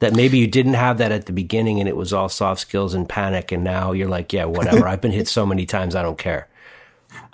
That 0.00 0.14
maybe 0.14 0.38
you 0.38 0.46
didn't 0.46 0.74
have 0.74 0.98
that 0.98 1.10
at 1.10 1.26
the 1.26 1.32
beginning 1.32 1.80
and 1.80 1.88
it 1.88 1.96
was 1.96 2.12
all 2.12 2.28
soft 2.28 2.60
skills 2.60 2.94
and 2.94 3.08
panic, 3.08 3.50
and 3.50 3.64
now 3.64 3.92
you're 3.92 4.08
like, 4.08 4.32
yeah, 4.32 4.44
whatever. 4.44 4.86
I've 4.86 5.00
been 5.00 5.12
hit 5.12 5.26
so 5.26 5.44
many 5.44 5.66
times, 5.66 5.96
I 5.96 6.02
don't 6.02 6.18
care. 6.18 6.48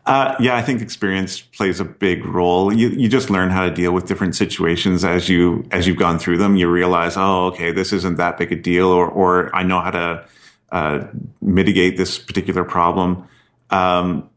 Uh, 0.06 0.34
yeah, 0.38 0.54
I 0.54 0.62
think 0.62 0.82
experience 0.82 1.40
plays 1.40 1.80
a 1.80 1.84
big 1.84 2.26
role. 2.26 2.72
You 2.72 2.90
you 2.90 3.08
just 3.08 3.30
learn 3.30 3.50
how 3.50 3.64
to 3.64 3.70
deal 3.70 3.92
with 3.92 4.06
different 4.06 4.36
situations 4.36 5.02
as 5.02 5.30
you 5.30 5.66
as 5.70 5.86
you've 5.86 5.96
gone 5.96 6.18
through 6.18 6.38
them. 6.38 6.56
You 6.56 6.70
realize, 6.70 7.16
oh, 7.16 7.46
okay, 7.46 7.72
this 7.72 7.92
isn't 7.92 8.16
that 8.16 8.36
big 8.36 8.52
a 8.52 8.56
deal, 8.56 8.88
or 8.88 9.08
or 9.08 9.54
I 9.56 9.62
know 9.62 9.80
how 9.80 9.90
to 9.90 10.28
uh, 10.70 11.06
mitigate 11.40 11.96
this 11.96 12.18
particular 12.18 12.64
problem. 12.64 13.26
Um, 13.70 14.28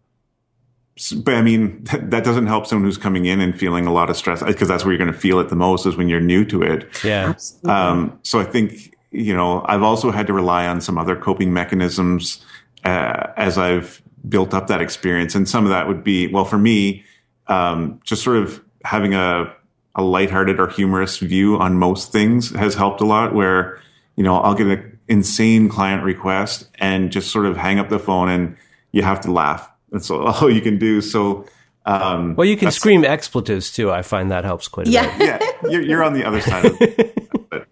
but 1.17 1.35
I 1.35 1.41
mean, 1.41 1.83
that, 1.85 2.11
that, 2.11 2.23
doesn't 2.23 2.47
help 2.47 2.65
someone 2.65 2.85
who's 2.85 2.97
coming 2.97 3.25
in 3.25 3.39
and 3.39 3.57
feeling 3.57 3.85
a 3.85 3.93
lot 3.93 4.09
of 4.09 4.17
stress 4.17 4.41
because 4.41 4.67
that's 4.67 4.83
where 4.83 4.93
you're 4.93 5.03
going 5.03 5.13
to 5.13 5.17
feel 5.17 5.39
it 5.39 5.49
the 5.49 5.55
most 5.55 5.85
is 5.85 5.95
when 5.95 6.09
you're 6.09 6.19
new 6.19 6.43
to 6.45 6.63
it. 6.63 6.87
Yeah. 7.03 7.33
Um, 7.65 8.19
so 8.23 8.39
I 8.39 8.43
think, 8.43 8.95
you 9.11 9.35
know, 9.35 9.63
I've 9.67 9.83
also 9.83 10.11
had 10.11 10.27
to 10.27 10.33
rely 10.33 10.67
on 10.67 10.81
some 10.81 10.97
other 10.97 11.15
coping 11.15 11.53
mechanisms 11.53 12.43
uh, 12.83 13.27
as 13.37 13.57
I've 13.57 14.01
built 14.27 14.53
up 14.53 14.67
that 14.67 14.81
experience. 14.81 15.35
And 15.35 15.47
some 15.47 15.65
of 15.65 15.69
that 15.69 15.87
would 15.87 16.03
be, 16.03 16.27
well, 16.27 16.45
for 16.45 16.57
me, 16.57 17.03
um, 17.47 17.99
just 18.03 18.23
sort 18.23 18.37
of 18.37 18.63
having 18.83 19.13
a, 19.13 19.53
a 19.95 20.03
lighthearted 20.03 20.59
or 20.59 20.67
humorous 20.67 21.17
view 21.19 21.57
on 21.57 21.77
most 21.77 22.11
things 22.11 22.51
has 22.55 22.75
helped 22.75 23.01
a 23.01 23.05
lot 23.05 23.33
where, 23.33 23.79
you 24.15 24.23
know, 24.23 24.37
I'll 24.37 24.55
get 24.55 24.67
an 24.67 24.99
insane 25.07 25.69
client 25.69 26.03
request 26.03 26.69
and 26.75 27.11
just 27.11 27.31
sort 27.31 27.45
of 27.45 27.55
hang 27.55 27.79
up 27.79 27.89
the 27.89 27.99
phone 27.99 28.29
and 28.29 28.57
you 28.91 29.03
have 29.03 29.21
to 29.21 29.31
laugh. 29.31 29.69
That's 29.91 30.10
all 30.12 30.50
you 30.50 30.62
can 30.62 30.77
do. 30.77 31.01
So, 31.01 31.46
um, 31.86 32.36
well, 32.36 32.48
you 32.48 32.58
can 32.58 32.72
scream 32.72 33.06
expletives 33.06 33.72
too. 33.72 33.91
I 33.91 34.01
find 34.01 34.32
that 34.32 34.44
helps 34.44 34.67
quite 34.67 34.88
a 34.88 34.91
yeah. 34.91 35.17
bit. 35.17 35.41
Yeah, 35.63 35.70
you're, 35.72 35.82
you're 35.82 36.03
on 36.03 36.13
the 36.13 36.24
other 36.24 36.41
side 36.41 36.65
of 36.65 36.77
it. 36.79 37.50
but, 37.50 37.67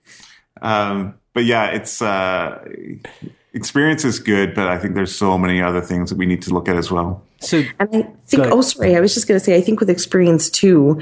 um, 0.61 1.15
but 1.33 1.45
yeah, 1.45 1.67
it's 1.67 2.01
uh, 2.01 2.63
experience 3.53 4.05
is 4.05 4.19
good, 4.19 4.53
but 4.55 4.67
I 4.67 4.77
think 4.77 4.95
there's 4.95 5.15
so 5.15 5.37
many 5.37 5.61
other 5.61 5.81
things 5.81 6.09
that 6.09 6.17
we 6.17 6.25
need 6.25 6.41
to 6.43 6.53
look 6.53 6.67
at 6.67 6.75
as 6.75 6.91
well. 6.91 7.23
So, 7.39 7.63
and 7.79 7.89
I 7.95 8.01
think, 8.25 8.45
oh, 8.51 8.61
sorry, 8.61 8.95
I 8.95 8.99
was 8.99 9.13
just 9.13 9.27
going 9.27 9.39
to 9.39 9.43
say, 9.43 9.55
I 9.55 9.61
think 9.61 9.79
with 9.79 9.89
experience 9.89 10.49
too, 10.49 11.01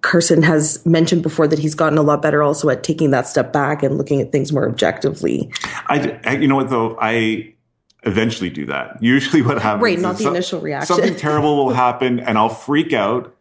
Carson 0.00 0.42
has 0.42 0.84
mentioned 0.86 1.22
before 1.22 1.48
that 1.48 1.58
he's 1.58 1.74
gotten 1.74 1.98
a 1.98 2.02
lot 2.02 2.22
better 2.22 2.42
also 2.42 2.68
at 2.68 2.82
taking 2.82 3.10
that 3.10 3.26
step 3.26 3.52
back 3.52 3.82
and 3.82 3.98
looking 3.98 4.20
at 4.20 4.30
things 4.30 4.52
more 4.52 4.68
objectively. 4.68 5.50
I, 5.88 6.18
I 6.24 6.36
you 6.36 6.46
know 6.46 6.56
what 6.56 6.70
though, 6.70 6.96
I 7.00 7.54
eventually 8.04 8.50
do 8.50 8.66
that. 8.66 9.02
Usually, 9.02 9.42
what 9.42 9.60
happens, 9.60 9.82
right? 9.82 9.98
Not 9.98 10.18
the 10.18 10.24
so, 10.24 10.30
initial 10.30 10.60
reaction. 10.60 10.96
Something 10.96 11.16
terrible 11.16 11.56
will 11.56 11.74
happen, 11.74 12.20
and 12.20 12.38
I'll 12.38 12.48
freak 12.48 12.92
out, 12.92 13.34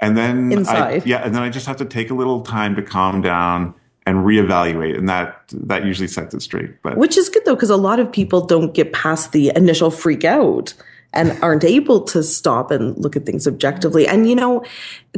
and 0.00 0.16
then 0.16 0.52
inside, 0.52 1.02
I, 1.02 1.06
yeah, 1.06 1.24
and 1.24 1.34
then 1.34 1.42
I 1.42 1.48
just 1.48 1.66
have 1.66 1.76
to 1.78 1.84
take 1.84 2.10
a 2.10 2.14
little 2.14 2.42
time 2.42 2.76
to 2.76 2.82
calm 2.82 3.22
down 3.22 3.74
and 4.04 4.18
reevaluate 4.18 4.98
and 4.98 5.08
that 5.08 5.42
that 5.52 5.84
usually 5.84 6.08
sets 6.08 6.34
it 6.34 6.42
straight 6.42 6.82
but 6.82 6.96
which 6.96 7.16
is 7.16 7.28
good 7.28 7.44
though 7.44 7.54
because 7.54 7.70
a 7.70 7.76
lot 7.76 8.00
of 8.00 8.10
people 8.10 8.44
don't 8.44 8.74
get 8.74 8.92
past 8.92 9.32
the 9.32 9.52
initial 9.54 9.90
freak 9.90 10.24
out 10.24 10.74
and 11.12 11.38
aren't 11.42 11.64
able 11.64 12.02
to 12.02 12.22
stop 12.22 12.70
and 12.70 12.96
look 12.96 13.16
at 13.16 13.26
things 13.26 13.46
objectively. 13.46 14.06
And 14.06 14.28
you 14.28 14.34
know, 14.34 14.64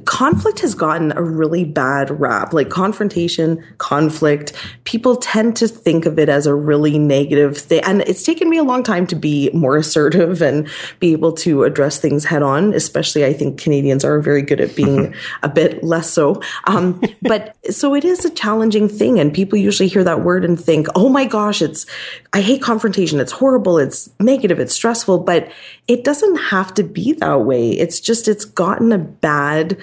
conflict 0.05 0.61
has 0.61 0.75
gotten 0.75 1.13
a 1.17 1.23
really 1.23 1.65
bad 1.65 2.21
rap. 2.21 2.53
Like 2.53 2.69
confrontation, 2.69 3.65
conflict, 3.79 4.53
people 4.85 5.17
tend 5.17 5.57
to 5.57 5.69
think 5.69 6.05
of 6.05 6.19
it 6.19 6.29
as 6.29 6.47
a 6.47 6.55
really 6.55 6.99
negative 6.99 7.57
thing. 7.57 7.81
And 7.85 8.03
it's 8.03 8.25
taken 8.25 8.51
me 8.51 8.59
a 8.59 8.65
long 8.65 8.83
time 8.83 9.07
to 9.09 9.15
be 9.15 9.51
more 9.55 9.77
assertive 9.77 10.43
and 10.43 10.69
be 10.99 11.13
able 11.13 11.33
to 11.35 11.63
address 11.63 11.99
things 11.99 12.25
head 12.25 12.43
on. 12.43 12.75
Especially, 12.75 13.25
I 13.25 13.33
think 13.33 13.61
Canadians 13.61 14.05
are 14.05 14.21
very 14.21 14.43
good 14.43 14.61
at 14.61 14.75
being 14.75 15.15
a 15.43 15.49
bit 15.49 15.85
less 15.85 16.11
so. 16.11 16.43
Um, 16.65 17.01
but 17.23 17.57
so 17.71 17.95
it 17.95 18.05
is 18.05 18.25
a 18.25 18.31
challenging 18.31 18.89
thing. 18.89 19.21
And 19.21 19.33
people 19.33 19.59
usually 19.59 19.89
hear 19.89 20.03
that 20.05 20.23
word 20.23 20.45
and 20.45 20.61
think, 20.61 20.89
oh 20.97 21.09
my 21.09 21.25
gosh, 21.25 21.63
it's, 21.63 21.87
I 22.33 22.41
hate 22.41 22.63
confrontation. 22.63 23.21
It's 23.21 23.33
horrible. 23.33 23.79
It's 23.79 24.11
negative. 24.19 24.59
It's 24.59 24.75
stressful. 24.75 25.21
But 25.21 25.53
it 25.87 26.03
doesn't 26.03 26.37
have 26.37 26.73
to 26.75 26.83
be 26.83 27.13
that 27.13 27.43
way. 27.43 27.73
It's 27.73 28.01
just, 28.01 28.27
it's 28.27 28.47
gotten 28.47 28.91
a 28.91 28.97
bad, 28.97 29.77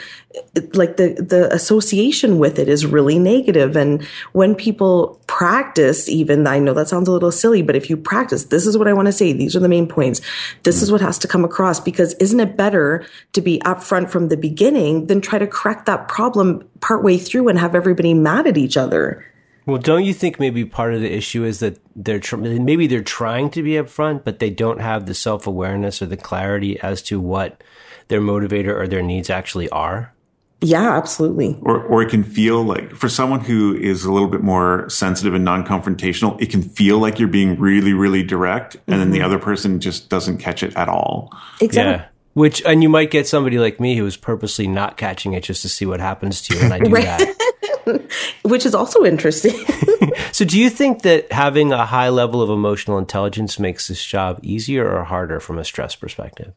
like 0.73 0.97
the, 0.97 1.13
the 1.13 1.53
association 1.53 2.39
with 2.39 2.57
it 2.57 2.67
is 2.67 2.87
really 2.87 3.19
negative. 3.19 3.75
And 3.75 4.03
when 4.31 4.55
people 4.55 5.21
practice, 5.27 6.09
even, 6.09 6.47
I 6.47 6.57
know 6.57 6.73
that 6.73 6.87
sounds 6.87 7.07
a 7.07 7.11
little 7.11 7.31
silly, 7.31 7.61
but 7.61 7.75
if 7.75 7.87
you 7.87 7.97
practice, 7.97 8.45
this 8.45 8.65
is 8.65 8.79
what 8.79 8.87
I 8.87 8.93
want 8.93 9.07
to 9.07 9.11
say. 9.11 9.31
These 9.31 9.55
are 9.55 9.59
the 9.59 9.69
main 9.69 9.87
points. 9.87 10.21
This 10.63 10.81
is 10.81 10.91
what 10.91 11.01
has 11.01 11.19
to 11.19 11.27
come 11.27 11.45
across 11.45 11.79
because 11.79 12.15
isn't 12.15 12.39
it 12.39 12.57
better 12.57 13.05
to 13.33 13.41
be 13.41 13.59
upfront 13.59 14.09
from 14.09 14.29
the 14.29 14.37
beginning 14.37 15.05
than 15.05 15.21
try 15.21 15.37
to 15.37 15.45
correct 15.45 15.85
that 15.85 16.07
problem 16.07 16.67
partway 16.79 17.19
through 17.19 17.47
and 17.47 17.59
have 17.59 17.75
everybody 17.75 18.15
mad 18.15 18.47
at 18.47 18.57
each 18.57 18.75
other? 18.75 19.23
Well, 19.71 19.79
don't 19.79 20.03
you 20.03 20.13
think 20.13 20.37
maybe 20.37 20.65
part 20.65 20.93
of 20.93 20.99
the 20.99 21.09
issue 21.09 21.45
is 21.45 21.59
that 21.59 21.79
they're 21.95 22.19
tr- 22.19 22.35
maybe 22.35 22.87
they're 22.87 23.01
trying 23.01 23.49
to 23.51 23.63
be 23.63 23.75
upfront, 23.75 24.25
but 24.25 24.39
they 24.39 24.49
don't 24.49 24.81
have 24.81 25.05
the 25.05 25.13
self 25.13 25.47
awareness 25.47 26.01
or 26.01 26.07
the 26.07 26.17
clarity 26.17 26.77
as 26.81 27.01
to 27.03 27.21
what 27.21 27.63
their 28.09 28.19
motivator 28.19 28.77
or 28.77 28.85
their 28.85 29.01
needs 29.01 29.29
actually 29.29 29.69
are? 29.69 30.13
Yeah, 30.59 30.97
absolutely. 30.97 31.57
Or, 31.61 31.81
or 31.83 32.01
it 32.01 32.09
can 32.09 32.25
feel 32.25 32.63
like 32.63 32.93
for 32.93 33.07
someone 33.07 33.39
who 33.39 33.73
is 33.73 34.03
a 34.03 34.11
little 34.11 34.27
bit 34.27 34.43
more 34.43 34.89
sensitive 34.89 35.33
and 35.33 35.45
non-confrontational, 35.45 36.41
it 36.41 36.49
can 36.49 36.61
feel 36.61 36.97
like 36.99 37.17
you're 37.17 37.29
being 37.29 37.57
really, 37.57 37.93
really 37.93 38.23
direct, 38.23 38.75
and 38.75 38.81
mm-hmm. 38.81 38.99
then 38.99 39.11
the 39.11 39.19
mm-hmm. 39.19 39.25
other 39.25 39.39
person 39.39 39.79
just 39.79 40.09
doesn't 40.09 40.39
catch 40.39 40.63
it 40.63 40.75
at 40.75 40.89
all. 40.89 41.33
Exactly. 41.61 41.93
Yeah. 41.93 42.07
Which, 42.33 42.61
and 42.65 42.83
you 42.83 42.89
might 42.89 43.09
get 43.09 43.25
somebody 43.25 43.57
like 43.57 43.79
me 43.79 43.95
who 43.95 44.05
is 44.05 44.17
purposely 44.17 44.67
not 44.67 44.97
catching 44.97 45.31
it 45.31 45.43
just 45.45 45.61
to 45.61 45.69
see 45.69 45.85
what 45.85 46.01
happens 46.01 46.41
to 46.41 46.55
you, 46.55 46.61
and 46.61 46.73
I 46.73 46.79
do 46.79 46.91
right. 46.91 47.05
that. 47.05 47.51
which 48.43 48.65
is 48.65 48.75
also 48.75 49.03
interesting. 49.03 49.53
so, 50.31 50.45
do 50.45 50.59
you 50.59 50.69
think 50.69 51.03
that 51.03 51.31
having 51.31 51.71
a 51.71 51.85
high 51.85 52.09
level 52.09 52.41
of 52.41 52.49
emotional 52.49 52.97
intelligence 52.97 53.59
makes 53.59 53.87
this 53.87 54.03
job 54.03 54.39
easier 54.41 54.89
or 54.89 55.03
harder 55.03 55.39
from 55.39 55.57
a 55.57 55.63
stress 55.63 55.95
perspective? 55.95 56.53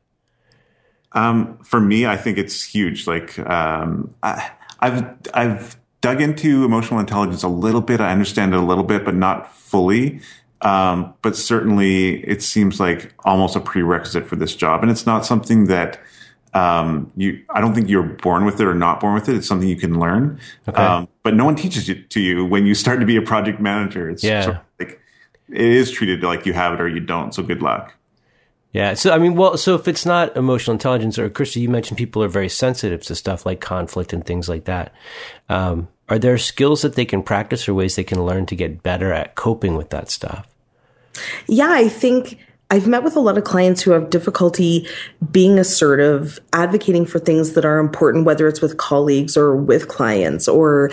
Um, 1.13 1.59
for 1.59 1.81
me, 1.81 2.07
I 2.07 2.17
think 2.17 2.39
it's 2.39 2.63
huge. 2.65 3.07
Like, 3.07 3.39
um, 3.39 4.15
I, 4.23 4.51
I've 4.81 5.17
I've 5.33 5.77
dug 6.01 6.21
into 6.21 6.65
emotional 6.65 7.01
intelligence 7.01 7.43
a 7.43 7.49
little 7.49 7.81
bit. 7.81 8.01
I 8.01 8.13
understand 8.13 8.53
it 8.53 8.59
a 8.59 8.63
little 8.63 8.85
bit, 8.85 9.05
but 9.05 9.15
not 9.15 9.55
fully. 9.55 10.21
Um, 10.61 11.15
but 11.23 11.37
certainly, 11.37 12.25
it 12.25 12.43
seems 12.43 12.81
like 12.81 13.13
almost 13.25 13.55
a 13.55 13.61
prerequisite 13.61 14.27
for 14.27 14.37
this 14.37 14.57
job, 14.57 14.83
and 14.83 14.91
it's 14.91 15.07
not 15.07 15.27
something 15.27 15.67
that 15.67 16.01
um, 16.55 17.11
you, 17.17 17.45
I 17.51 17.61
don't 17.61 17.75
think 17.75 17.89
you're 17.89 18.03
born 18.03 18.45
with 18.45 18.61
it 18.61 18.67
or 18.67 18.75
not 18.75 19.01
born 19.01 19.15
with 19.15 19.29
it. 19.29 19.37
It's 19.37 19.47
something 19.47 19.69
you 19.69 19.77
can 19.77 19.99
learn. 19.99 20.39
Okay. 20.69 20.81
Um, 20.81 21.09
but 21.23 21.35
no 21.35 21.45
one 21.45 21.57
teaches 21.57 21.89
it 21.89 22.11
to 22.11 22.21
you 22.21 22.45
when 22.45 22.65
you 22.65 22.75
start 22.75 23.01
to 23.01 23.07
be 23.07 23.17
a 23.17 23.23
project 23.23 23.61
manager. 23.61 24.09
It's 24.09 24.23
yeah. 24.23 24.43
Sort 24.43 24.57
of 24.57 24.63
like 24.79 25.01
it 25.49 25.61
is 25.61 25.91
treated 25.91 26.23
like 26.23 26.47
you 26.47 26.53
have 26.53 26.73
it 26.73 26.81
or 26.81 26.89
you 26.89 27.01
don't. 27.01 27.35
So 27.35 27.43
good 27.43 27.61
luck. 27.61 27.95
Yeah. 28.73 28.95
So 28.95 29.13
I 29.13 29.19
mean, 29.19 29.35
well, 29.35 29.57
so 29.57 29.75
if 29.75 29.89
it's 29.89 30.07
not 30.07 30.37
emotional 30.37 30.75
intelligence, 30.75 31.19
or 31.19 31.29
Christy, 31.29 31.61
you 31.61 31.69
mentioned 31.69 31.99
people 31.99 32.23
are 32.23 32.29
very 32.29 32.49
sensitive 32.49 33.03
to 33.03 33.15
stuff 33.15 33.45
like 33.45 33.61
conflict 33.61 34.13
and 34.13 34.25
things 34.25 34.49
like 34.49 34.65
that. 34.65 34.93
Um, 35.49 35.89
are 36.09 36.19
there 36.19 36.39
skills 36.39 36.83
that 36.83 36.95
they 36.95 37.05
can 37.05 37.23
practice 37.23 37.69
or 37.69 37.75
ways 37.75 37.97
they 37.97 38.05
can 38.05 38.25
learn 38.25 38.47
to 38.47 38.57
get 38.57 38.83
better 38.83 39.13
at 39.13 39.35
coping 39.35 39.75
with 39.75 39.91
that 39.91 40.11
stuff? 40.11 40.47
Yeah, 41.47 41.71
I 41.71 41.89
think 41.89 42.39
I've 42.71 42.89
met 42.89 43.05
with 43.05 43.15
a 43.15 43.21
lot 43.21 43.39
of 43.39 43.45
clients 43.45 43.83
who 43.83 43.91
have 43.93 44.11
difficulty 44.11 44.89
being 45.31 45.59
assertive, 45.59 46.41
advocating 46.53 47.05
for 47.05 47.19
things 47.19 47.53
that 47.53 47.65
are 47.65 47.79
important, 47.79 48.25
whether 48.25 48.49
it's 48.49 48.63
with 48.63 48.79
colleagues 48.79 49.37
or 49.37 49.55
with 49.55 49.89
clients, 49.89 50.49
or 50.49 50.91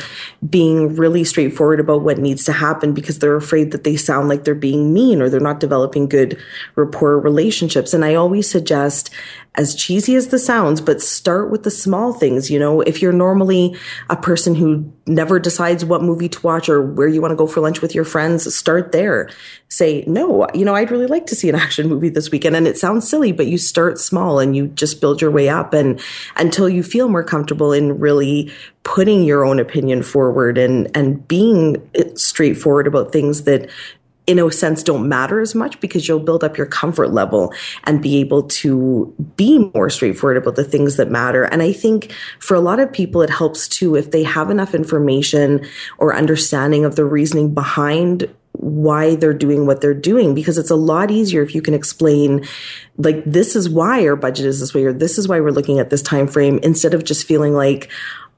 being 0.47 0.95
really 0.95 1.23
straightforward 1.23 1.79
about 1.79 2.01
what 2.01 2.17
needs 2.17 2.43
to 2.45 2.51
happen 2.51 2.93
because 2.93 3.19
they're 3.19 3.35
afraid 3.35 3.71
that 3.71 3.83
they 3.83 3.95
sound 3.95 4.27
like 4.27 4.43
they're 4.43 4.53
being 4.53 4.93
mean 4.93 5.21
or 5.21 5.29
they're 5.29 5.39
not 5.39 5.59
developing 5.59 6.07
good 6.07 6.37
rapport 6.75 7.19
relationships. 7.19 7.93
And 7.93 8.03
I 8.03 8.15
always 8.15 8.49
suggest 8.49 9.09
as 9.55 9.75
cheesy 9.75 10.15
as 10.15 10.29
this 10.29 10.45
sounds, 10.45 10.79
but 10.79 11.01
start 11.01 11.51
with 11.51 11.63
the 11.63 11.71
small 11.71 12.13
things. 12.13 12.49
You 12.49 12.57
know, 12.57 12.81
if 12.81 13.01
you're 13.01 13.11
normally 13.11 13.75
a 14.09 14.15
person 14.15 14.55
who 14.55 14.91
never 15.07 15.39
decides 15.39 15.83
what 15.83 16.01
movie 16.01 16.29
to 16.29 16.41
watch 16.41 16.69
or 16.69 16.81
where 16.81 17.07
you 17.07 17.21
want 17.21 17.31
to 17.31 17.35
go 17.35 17.47
for 17.47 17.59
lunch 17.59 17.81
with 17.81 17.93
your 17.93 18.05
friends, 18.05 18.53
start 18.55 18.93
there. 18.93 19.29
Say, 19.67 20.03
no, 20.07 20.47
you 20.53 20.63
know, 20.63 20.75
I'd 20.75 20.91
really 20.91 21.07
like 21.07 21.27
to 21.27 21.35
see 21.35 21.49
an 21.49 21.55
action 21.61 21.87
movie 21.87 22.09
this 22.09 22.31
weekend. 22.31 22.55
And 22.55 22.67
it 22.67 22.77
sounds 22.77 23.07
silly, 23.07 23.31
but 23.31 23.47
you 23.47 23.57
start 23.57 23.99
small 23.99 24.39
and 24.39 24.55
you 24.55 24.67
just 24.69 24.99
build 24.99 25.21
your 25.21 25.31
way 25.31 25.47
up 25.47 25.73
and 25.73 26.01
until 26.35 26.67
you 26.67 26.83
feel 26.83 27.07
more 27.07 27.23
comfortable 27.23 27.71
in 27.71 27.99
really 27.99 28.51
putting 28.83 29.23
your 29.23 29.45
own 29.45 29.59
opinion 29.59 30.01
forward 30.01 30.57
and, 30.57 30.89
and 30.97 31.27
being 31.27 31.87
straightforward 32.15 32.87
about 32.87 33.11
things 33.11 33.43
that 33.43 33.69
in 34.27 34.39
a 34.39 34.51
sense 34.51 34.83
don't 34.83 35.09
matter 35.09 35.39
as 35.39 35.55
much 35.55 35.79
because 35.79 36.07
you'll 36.07 36.19
build 36.19 36.43
up 36.43 36.57
your 36.57 36.67
comfort 36.67 37.11
level 37.11 37.53
and 37.85 38.01
be 38.01 38.19
able 38.19 38.43
to 38.43 39.13
be 39.35 39.71
more 39.73 39.89
straightforward 39.89 40.37
about 40.37 40.55
the 40.55 40.63
things 40.63 40.97
that 40.97 41.09
matter. 41.09 41.43
And 41.43 41.61
I 41.61 41.73
think 41.73 42.11
for 42.39 42.55
a 42.55 42.61
lot 42.61 42.79
of 42.79 42.91
people, 42.91 43.21
it 43.21 43.29
helps 43.29 43.67
too 43.67 43.95
if 43.95 44.11
they 44.11 44.23
have 44.23 44.49
enough 44.49 44.75
information 44.75 45.65
or 45.97 46.15
understanding 46.15 46.85
of 46.85 46.95
the 46.95 47.05
reasoning 47.05 47.53
behind 47.53 48.33
why 48.53 49.15
they're 49.15 49.33
doing 49.33 49.65
what 49.65 49.81
they're 49.81 49.93
doing 49.93 50.35
because 50.35 50.57
it's 50.57 50.69
a 50.69 50.75
lot 50.75 51.09
easier 51.09 51.41
if 51.41 51.55
you 51.55 51.61
can 51.61 51.73
explain 51.73 52.45
like 52.97 53.23
this 53.25 53.55
is 53.55 53.69
why 53.69 54.05
our 54.05 54.15
budget 54.15 54.45
is 54.45 54.59
this 54.59 54.73
way 54.73 54.83
or 54.83 54.93
this 54.93 55.17
is 55.17 55.27
why 55.27 55.39
we're 55.39 55.51
looking 55.51 55.79
at 55.79 55.89
this 55.89 56.01
time 56.01 56.27
frame 56.27 56.59
instead 56.61 56.93
of 56.93 57.03
just 57.03 57.25
feeling 57.25 57.53
like 57.53 57.89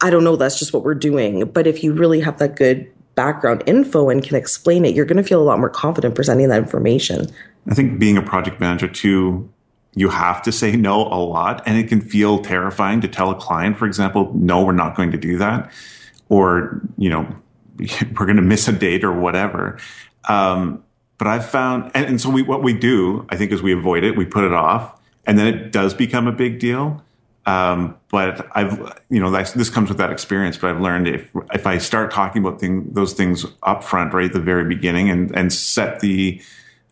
I 0.02 0.10
don't 0.10 0.24
know 0.24 0.36
that's 0.36 0.60
just 0.60 0.74
what 0.74 0.84
we're 0.84 0.96
doing. 0.96 1.46
But 1.46 1.66
if 1.66 1.84
you 1.84 1.94
really 1.94 2.20
have 2.22 2.38
that 2.40 2.56
good 2.56 2.92
background 3.16 3.64
info 3.66 4.10
and 4.10 4.24
can 4.24 4.36
explain 4.36 4.86
it 4.86 4.96
you're 4.96 5.06
going 5.06 5.18
to 5.18 5.24
feel 5.24 5.42
a 5.42 5.44
lot 5.44 5.60
more 5.60 5.70
confident 5.70 6.16
presenting 6.16 6.50
that 6.50 6.58
information. 6.58 7.28
I 7.70 7.74
think 7.74 8.00
being 8.00 8.18
a 8.18 8.22
project 8.22 8.60
manager 8.60 8.88
too 8.88 9.50
you 9.96 10.10
have 10.10 10.42
to 10.44 10.52
say 10.52 10.76
no 10.76 11.02
a 11.08 11.22
lot 11.22 11.62
and 11.66 11.78
it 11.78 11.88
can 11.88 12.02
feel 12.02 12.40
terrifying 12.40 13.02
to 13.02 13.08
tell 13.08 13.30
a 13.30 13.36
client 13.36 13.78
for 13.78 13.86
example 13.86 14.32
no 14.36 14.64
we're 14.64 14.74
not 14.74 14.96
going 14.96 15.12
to 15.12 15.18
do 15.18 15.38
that 15.38 15.72
or 16.30 16.82
you 16.98 17.10
know 17.10 17.36
we're 17.80 18.26
going 18.26 18.36
to 18.36 18.42
miss 18.42 18.68
a 18.68 18.74
date 18.74 19.04
or 19.04 19.12
whatever 19.12 19.80
um, 20.28 20.84
but 21.18 21.28
I've 21.28 21.50
found, 21.50 21.92
and, 21.94 22.06
and 22.06 22.22
so 22.22 22.30
we, 22.30 22.42
what 22.42 22.64
we 22.64 22.74
do, 22.74 23.26
I 23.30 23.38
think, 23.38 23.52
is 23.52 23.62
we 23.62 23.74
avoid 23.74 24.04
it, 24.04 24.18
we 24.18 24.26
put 24.26 24.44
it 24.44 24.54
off, 24.54 25.00
and 25.26 25.38
then 25.38 25.48
it 25.48 25.72
does 25.72 25.94
become 25.94 26.28
a 26.28 26.32
big 26.32 26.60
deal. 26.60 27.04
Um, 27.46 27.98
but 28.10 28.48
I've, 28.56 29.02
you 29.10 29.20
know, 29.20 29.30
this 29.32 29.70
comes 29.70 29.90
with 29.90 29.98
that 29.98 30.12
experience. 30.12 30.58
But 30.58 30.70
I've 30.70 30.82
learned 30.82 31.08
if 31.10 31.30
if 31.54 31.68
I 31.68 31.78
start 31.78 32.12
talking 32.12 32.42
about 32.44 32.60
thing, 32.60 32.92
those 32.94 33.14
things 33.14 33.46
up 33.64 33.84
front, 33.84 34.14
right 34.14 34.26
at 34.26 34.34
the 34.34 34.40
very 34.40 34.64
beginning, 34.64 35.10
and 35.10 35.30
and 35.36 35.52
set 35.52 36.00
the, 36.00 36.42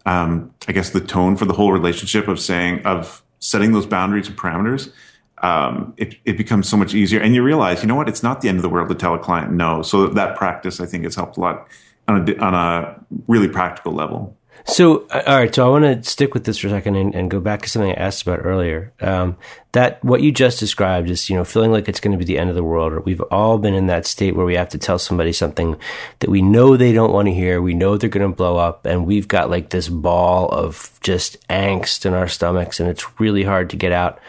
um, 0.06 0.54
I 0.68 0.74
guess 0.74 0.90
the 0.90 1.00
tone 1.00 1.38
for 1.38 1.46
the 1.46 1.54
whole 1.54 1.72
relationship 1.72 2.28
of 2.28 2.40
saying 2.40 2.86
of 2.86 3.24
setting 3.40 3.72
those 3.72 3.86
boundaries 3.86 4.28
and 4.28 4.38
parameters, 4.38 4.92
um, 5.42 5.94
it, 5.98 6.16
it 6.26 6.38
becomes 6.38 6.70
so 6.70 6.78
much 6.78 6.94
easier. 6.94 7.20
And 7.20 7.36
you 7.36 7.44
realize, 7.44 7.82
you 7.82 7.88
know 7.88 7.96
what, 7.96 8.08
it's 8.08 8.24
not 8.24 8.42
the 8.42 8.50
end 8.50 8.58
of 8.58 8.62
the 8.62 8.70
world 8.70 8.90
to 8.90 8.96
tell 8.96 9.14
a 9.16 9.20
client 9.20 9.52
no. 9.52 9.82
So 9.82 10.08
that 10.08 10.38
practice, 10.38 10.80
I 10.80 10.86
think, 10.86 11.04
has 11.04 11.16
helped 11.16 11.38
a 11.38 11.40
lot 11.40 11.68
on 12.08 12.30
a, 12.30 12.38
on 12.38 12.54
a 12.54 13.04
really 13.28 13.48
practical 13.48 13.94
level. 13.94 14.38
So, 14.66 15.08
uh, 15.08 15.24
all 15.26 15.38
right. 15.38 15.54
So, 15.54 15.66
I 15.66 15.70
want 15.70 16.04
to 16.04 16.08
stick 16.08 16.34
with 16.34 16.44
this 16.44 16.60
for 16.60 16.68
a 16.68 16.70
second 16.70 16.96
and, 16.96 17.16
and 17.16 17.32
go 17.32 17.40
back 17.40 17.64
to 17.64 17.70
something 17.70 17.92
I 17.92 17.96
asked 17.96 18.22
about 18.22 18.46
earlier. 18.46 18.94
Um, 19.02 19.38
that 19.72 20.04
what 20.04 20.22
you 20.22 20.32
just 20.32 20.60
described 20.60 21.10
is, 21.10 21.30
you 21.30 21.36
know, 21.36 21.44
feeling 21.44 21.72
like 21.72 21.90
it's 21.90 22.00
going 22.00 22.12
to 22.12 22.18
be 22.18 22.26
the 22.26 22.38
end 22.38 22.50
of 22.50 22.56
the 22.56 22.64
world. 22.64 22.94
or 22.94 23.00
We've 23.00 23.22
all 23.32 23.58
been 23.58 23.74
in 23.74 23.88
that 23.88 24.06
state 24.06 24.36
where 24.36 24.46
we 24.46 24.56
have 24.56 24.70
to 24.70 24.78
tell 24.78 25.00
somebody 25.00 25.34
something 25.34 25.78
that 26.20 26.30
we 26.30 26.42
know 26.42 26.78
they 26.78 26.94
don't 26.94 27.14
want 27.14 27.28
to 27.28 27.34
hear. 27.34 27.62
We 27.62 27.74
know 27.74 27.98
they're 27.98 28.10
going 28.10 28.30
to 28.30 28.36
blow 28.36 28.58
up, 28.58 28.86
and 28.86 29.08
we've 29.08 29.28
got 29.28 29.50
like 29.50 29.70
this 29.70 29.90
ball 29.90 30.50
of 30.50 30.92
just 31.02 31.46
angst 31.48 32.06
in 32.06 32.14
our 32.14 32.28
stomachs, 32.28 32.80
and 32.80 32.90
it's 32.90 33.20
really 33.20 33.44
hard 33.44 33.72
to 33.72 33.78
get 33.78 33.92
out. 33.92 34.20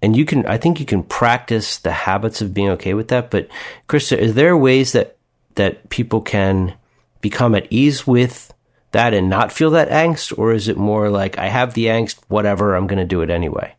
And 0.00 0.16
you 0.16 0.24
can, 0.24 0.46
I 0.46 0.58
think, 0.58 0.78
you 0.78 0.86
can 0.86 1.02
practice 1.02 1.78
the 1.78 1.90
habits 1.90 2.40
of 2.40 2.54
being 2.54 2.68
okay 2.70 2.94
with 2.94 3.08
that. 3.08 3.30
But, 3.30 3.48
Krista, 3.88 4.16
is 4.16 4.34
there 4.34 4.56
ways 4.56 4.92
that 4.92 5.16
that 5.56 5.90
people 5.90 6.20
can 6.20 6.74
become 7.20 7.54
at 7.54 7.66
ease 7.68 8.06
with 8.06 8.54
that 8.92 9.12
and 9.12 9.28
not 9.28 9.52
feel 9.52 9.70
that 9.70 9.90
angst? 9.90 10.38
Or 10.38 10.52
is 10.52 10.68
it 10.68 10.76
more 10.76 11.10
like, 11.10 11.36
I 11.36 11.48
have 11.48 11.74
the 11.74 11.86
angst, 11.86 12.20
whatever, 12.28 12.74
I'm 12.74 12.86
going 12.86 13.00
to 13.00 13.04
do 13.04 13.22
it 13.22 13.30
anyway? 13.30 13.74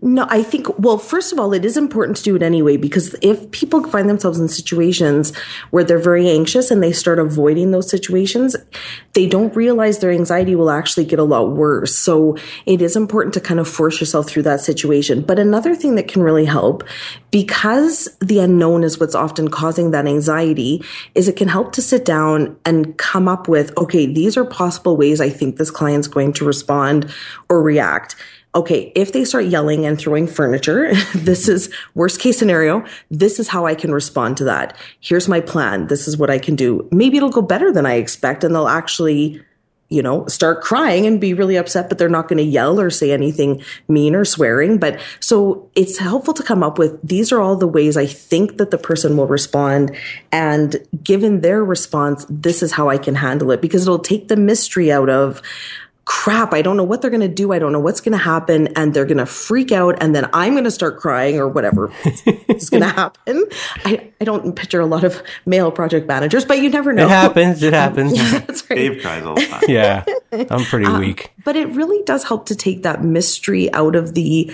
No, 0.00 0.28
I 0.30 0.44
think, 0.44 0.78
well, 0.78 0.96
first 0.96 1.32
of 1.32 1.40
all, 1.40 1.52
it 1.52 1.64
is 1.64 1.76
important 1.76 2.18
to 2.18 2.22
do 2.22 2.36
it 2.36 2.42
anyway, 2.42 2.76
because 2.76 3.16
if 3.20 3.50
people 3.50 3.82
find 3.82 4.08
themselves 4.08 4.38
in 4.38 4.46
situations 4.46 5.36
where 5.70 5.82
they're 5.82 5.98
very 5.98 6.28
anxious 6.28 6.70
and 6.70 6.80
they 6.80 6.92
start 6.92 7.18
avoiding 7.18 7.72
those 7.72 7.90
situations, 7.90 8.54
they 9.14 9.26
don't 9.26 9.56
realize 9.56 9.98
their 9.98 10.12
anxiety 10.12 10.54
will 10.54 10.70
actually 10.70 11.04
get 11.04 11.18
a 11.18 11.24
lot 11.24 11.50
worse. 11.50 11.96
So 11.96 12.36
it 12.64 12.80
is 12.80 12.94
important 12.94 13.34
to 13.34 13.40
kind 13.40 13.58
of 13.58 13.66
force 13.66 13.98
yourself 13.98 14.28
through 14.28 14.44
that 14.44 14.60
situation. 14.60 15.20
But 15.20 15.40
another 15.40 15.74
thing 15.74 15.96
that 15.96 16.06
can 16.06 16.22
really 16.22 16.44
help, 16.44 16.84
because 17.32 18.08
the 18.20 18.38
unknown 18.38 18.84
is 18.84 19.00
what's 19.00 19.16
often 19.16 19.48
causing 19.48 19.90
that 19.90 20.06
anxiety, 20.06 20.80
is 21.16 21.26
it 21.26 21.34
can 21.34 21.48
help 21.48 21.72
to 21.72 21.82
sit 21.82 22.04
down 22.04 22.56
and 22.64 22.96
come 22.98 23.26
up 23.26 23.48
with, 23.48 23.76
okay, 23.76 24.06
these 24.06 24.36
are 24.36 24.44
possible 24.44 24.96
ways 24.96 25.20
I 25.20 25.28
think 25.28 25.56
this 25.56 25.72
client's 25.72 26.06
going 26.06 26.34
to 26.34 26.44
respond 26.44 27.12
or 27.48 27.60
react 27.60 28.14
okay, 28.54 28.92
if 28.94 29.12
they 29.12 29.24
start 29.24 29.46
yelling 29.46 29.84
and 29.84 29.98
throwing 29.98 30.26
furniture, 30.26 30.92
this 31.14 31.48
is 31.48 31.72
worst 31.94 32.20
case 32.20 32.38
scenario. 32.38 32.84
This 33.10 33.38
is 33.38 33.48
how 33.48 33.66
I 33.66 33.74
can 33.74 33.92
respond 33.92 34.36
to 34.38 34.44
that. 34.44 34.76
Here's 35.00 35.28
my 35.28 35.40
plan. 35.40 35.86
This 35.88 36.08
is 36.08 36.16
what 36.16 36.30
I 36.30 36.38
can 36.38 36.56
do. 36.56 36.88
Maybe 36.90 37.16
it'll 37.16 37.30
go 37.30 37.42
better 37.42 37.72
than 37.72 37.86
I 37.86 37.94
expect 37.94 38.44
and 38.44 38.54
they'll 38.54 38.68
actually, 38.68 39.42
you 39.90 40.02
know, 40.02 40.26
start 40.26 40.62
crying 40.62 41.06
and 41.06 41.20
be 41.20 41.34
really 41.34 41.56
upset, 41.56 41.88
but 41.88 41.98
they're 41.98 42.08
not 42.08 42.28
going 42.28 42.38
to 42.38 42.42
yell 42.42 42.80
or 42.80 42.90
say 42.90 43.12
anything 43.12 43.62
mean 43.86 44.14
or 44.14 44.24
swearing. 44.24 44.78
But 44.78 44.98
so 45.20 45.70
it's 45.74 45.98
helpful 45.98 46.34
to 46.34 46.42
come 46.42 46.62
up 46.62 46.78
with 46.78 46.98
these 47.06 47.32
are 47.32 47.40
all 47.40 47.56
the 47.56 47.68
ways 47.68 47.96
I 47.96 48.06
think 48.06 48.56
that 48.56 48.70
the 48.70 48.78
person 48.78 49.16
will 49.16 49.26
respond. 49.26 49.94
And 50.32 50.76
given 51.02 51.42
their 51.42 51.62
response, 51.62 52.24
this 52.30 52.62
is 52.62 52.72
how 52.72 52.88
I 52.88 52.98
can 52.98 53.14
handle 53.14 53.50
it 53.50 53.60
because 53.60 53.82
it'll 53.82 53.98
take 53.98 54.28
the 54.28 54.36
mystery 54.36 54.90
out 54.90 55.10
of, 55.10 55.42
crap, 56.08 56.54
I 56.54 56.62
don't 56.62 56.78
know 56.78 56.84
what 56.84 57.02
they're 57.02 57.10
going 57.10 57.20
to 57.20 57.28
do. 57.28 57.52
I 57.52 57.58
don't 57.58 57.70
know 57.70 57.80
what's 57.80 58.00
going 58.00 58.12
to 58.12 58.18
happen. 58.18 58.68
And 58.68 58.94
they're 58.94 59.04
going 59.04 59.18
to 59.18 59.26
freak 59.26 59.70
out. 59.70 60.02
And 60.02 60.14
then 60.14 60.28
I'm 60.32 60.54
going 60.54 60.64
to 60.64 60.70
start 60.70 60.98
crying 60.98 61.38
or 61.38 61.46
whatever 61.46 61.92
is 62.48 62.70
going 62.70 62.82
to 62.82 62.88
happen. 62.88 63.44
I, 63.84 64.10
I 64.18 64.24
don't 64.24 64.56
picture 64.56 64.80
a 64.80 64.86
lot 64.86 65.04
of 65.04 65.22
male 65.44 65.70
project 65.70 66.08
managers, 66.08 66.46
but 66.46 66.62
you 66.62 66.70
never 66.70 66.94
know. 66.94 67.04
It 67.04 67.10
happens. 67.10 67.62
It 67.62 67.72
happens. 67.74 68.16
yeah, 68.16 68.38
that's 68.46 68.68
right. 68.70 68.76
Dave 68.76 69.02
cries 69.02 69.22
all 69.22 69.34
the 69.34 69.46
time. 69.46 69.62
yeah. 69.68 70.04
I'm 70.32 70.64
pretty 70.64 70.86
uh, 70.86 70.98
weak. 70.98 71.30
But 71.44 71.56
it 71.56 71.68
really 71.68 72.02
does 72.04 72.24
help 72.24 72.46
to 72.46 72.56
take 72.56 72.84
that 72.84 73.04
mystery 73.04 73.70
out 73.74 73.94
of 73.94 74.14
the 74.14 74.50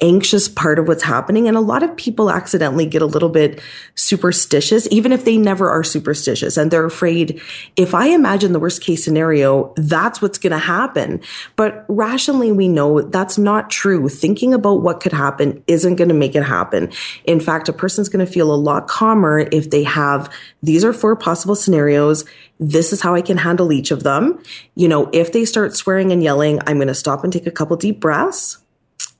anxious 0.00 0.48
part 0.48 0.78
of 0.78 0.88
what's 0.88 1.02
happening. 1.02 1.48
And 1.48 1.56
a 1.56 1.60
lot 1.60 1.82
of 1.82 1.96
people 1.96 2.30
accidentally 2.30 2.86
get 2.86 3.02
a 3.02 3.06
little 3.06 3.28
bit 3.28 3.60
superstitious, 3.94 4.88
even 4.90 5.12
if 5.12 5.24
they 5.24 5.36
never 5.36 5.68
are 5.68 5.84
superstitious. 5.84 6.56
And 6.56 6.70
they're 6.70 6.84
afraid 6.84 7.40
if 7.76 7.94
I 7.94 8.06
imagine 8.06 8.52
the 8.52 8.60
worst 8.60 8.82
case 8.82 9.04
scenario, 9.04 9.74
that's 9.76 10.22
what's 10.22 10.38
going 10.38 10.52
to 10.52 10.58
happen. 10.58 11.20
But 11.56 11.84
rationally, 11.88 12.52
we 12.52 12.68
know 12.68 13.02
that's 13.02 13.38
not 13.38 13.70
true. 13.70 14.08
Thinking 14.08 14.54
about 14.54 14.82
what 14.82 15.00
could 15.00 15.12
happen 15.12 15.62
isn't 15.66 15.96
going 15.96 16.08
to 16.08 16.14
make 16.14 16.34
it 16.34 16.44
happen. 16.44 16.90
In 17.24 17.40
fact, 17.40 17.68
a 17.68 17.72
person's 17.72 18.08
going 18.08 18.24
to 18.24 18.32
feel 18.32 18.52
a 18.52 18.56
lot 18.56 18.88
calmer 18.88 19.40
if 19.40 19.70
they 19.70 19.82
have 19.82 20.32
these 20.62 20.84
are 20.84 20.92
four 20.92 21.16
possible 21.16 21.56
scenarios. 21.56 22.24
This 22.60 22.92
is 22.92 23.00
how 23.00 23.14
I 23.14 23.22
can 23.22 23.36
handle 23.36 23.72
each 23.72 23.90
of 23.90 24.04
them. 24.04 24.40
You 24.76 24.88
know, 24.88 25.10
if 25.12 25.32
they 25.32 25.44
start 25.44 25.76
swearing 25.76 26.12
and 26.12 26.22
yelling, 26.22 26.60
I'm 26.66 26.76
going 26.76 26.88
to 26.88 26.94
stop 26.94 27.24
and 27.24 27.32
take 27.32 27.46
a 27.46 27.50
couple 27.50 27.76
deep 27.76 27.98
breaths 27.98 28.61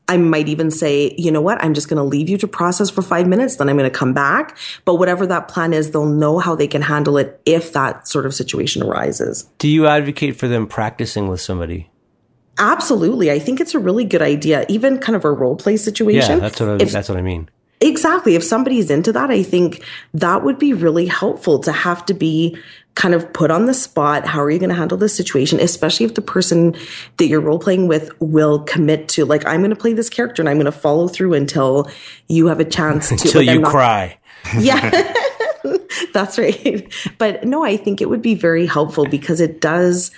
I 0.09 0.17
might 0.17 0.49
even 0.49 0.71
say, 0.71 1.15
you 1.17 1.31
know 1.31 1.41
what, 1.41 1.63
I'm 1.65 1.75
just 1.75 1.89
going 1.89 1.97
to 1.97 2.03
leave 2.03 2.29
you 2.29 2.37
to 2.39 2.49
process 2.49 2.91
for 2.91 3.03
five 3.03 3.27
minutes, 3.27 3.57
then 3.57 3.69
I'm 3.69 3.77
going 3.77 3.91
to 3.91 3.97
come 3.97 4.13
back. 4.13 4.59
But 4.85 4.97
whatever 4.97 5.27
that 5.27 5.49
plan 5.49 5.73
is, 5.73 5.91
they'll 5.91 6.07
know 6.07 6.39
how 6.39 6.55
they 6.55 6.67
can 6.67 6.83
handle 6.83 7.17
it 7.19 7.41
if 7.47 7.73
that 7.73 8.09
sort 8.09 8.27
of 8.27 8.35
situation 8.35 8.83
arises. 8.83 9.49
Do 9.59 9.69
you 9.69 9.87
advocate 9.87 10.37
for 10.37 10.49
them 10.49 10.67
practicing 10.67 11.29
with 11.29 11.41
somebody? 11.41 11.89
Absolutely. 12.59 13.31
I 13.31 13.39
think 13.39 13.61
it's 13.61 13.75
a 13.75 13.79
really 13.79 14.05
good 14.05 14.23
idea, 14.23 14.67
even 14.69 14.99
kind 14.99 15.17
of 15.17 15.25
a 15.25 15.33
role 15.33 15.57
play 15.57 15.77
situation. 15.77 16.33
Yeah, 16.33 16.39
that's 16.39 16.61
what 16.61 16.69
I, 16.69 16.75
if, 16.83 16.93
that's 16.93 17.09
what 17.09 17.17
I 17.17 17.23
mean. 17.23 17.49
Exactly. 18.03 18.35
If 18.35 18.43
somebody's 18.43 18.91
into 18.91 19.13
that, 19.13 19.31
I 19.31 19.45
think 19.45 19.85
that 20.13 20.43
would 20.43 20.59
be 20.59 20.73
really 20.73 21.07
helpful 21.07 21.61
to 21.61 21.71
have 21.71 22.05
to 22.07 22.15
be 22.15 22.59
kind 22.97 23.15
of 23.15 23.33
put 23.33 23.53
on 23.53 23.67
the 23.67 23.75
spot. 23.75 24.27
How 24.27 24.43
are 24.43 24.51
you 24.51 24.59
going 24.59 24.71
to 24.71 24.75
handle 24.75 24.99
this 24.99 25.15
situation? 25.15 25.61
Especially 25.61 26.05
if 26.05 26.15
the 26.15 26.21
person 26.21 26.75
that 27.19 27.27
you're 27.27 27.41
role 27.41 27.61
playing 27.61 27.87
with 27.87 28.11
will 28.21 28.65
commit 28.65 29.09
to, 29.11 29.25
like, 29.25 29.47
I'm 29.47 29.61
going 29.61 29.71
to 29.71 29.77
play 29.77 29.93
this 29.93 30.11
character 30.11 30.43
and 30.43 30.49
I'm 30.49 30.57
going 30.57 30.65
to 30.65 30.73
follow 30.73 31.07
through 31.07 31.35
until 31.35 31.89
you 32.27 32.49
have 32.49 32.59
a 32.59 32.65
chance 32.65 33.07
to. 33.07 33.15
until 33.15 33.43
you 33.43 33.61
not, 33.61 33.71
cry. 33.71 34.19
Yeah. 34.59 35.15
That's 36.13 36.41
right. 36.41 36.93
But 37.19 37.45
no, 37.45 37.65
I 37.65 37.77
think 37.77 38.01
it 38.01 38.11
would 38.11 38.21
be 38.21 38.35
very 38.35 38.67
helpful 38.67 39.07
because 39.07 39.41
it 39.41 39.61
does 39.61 40.11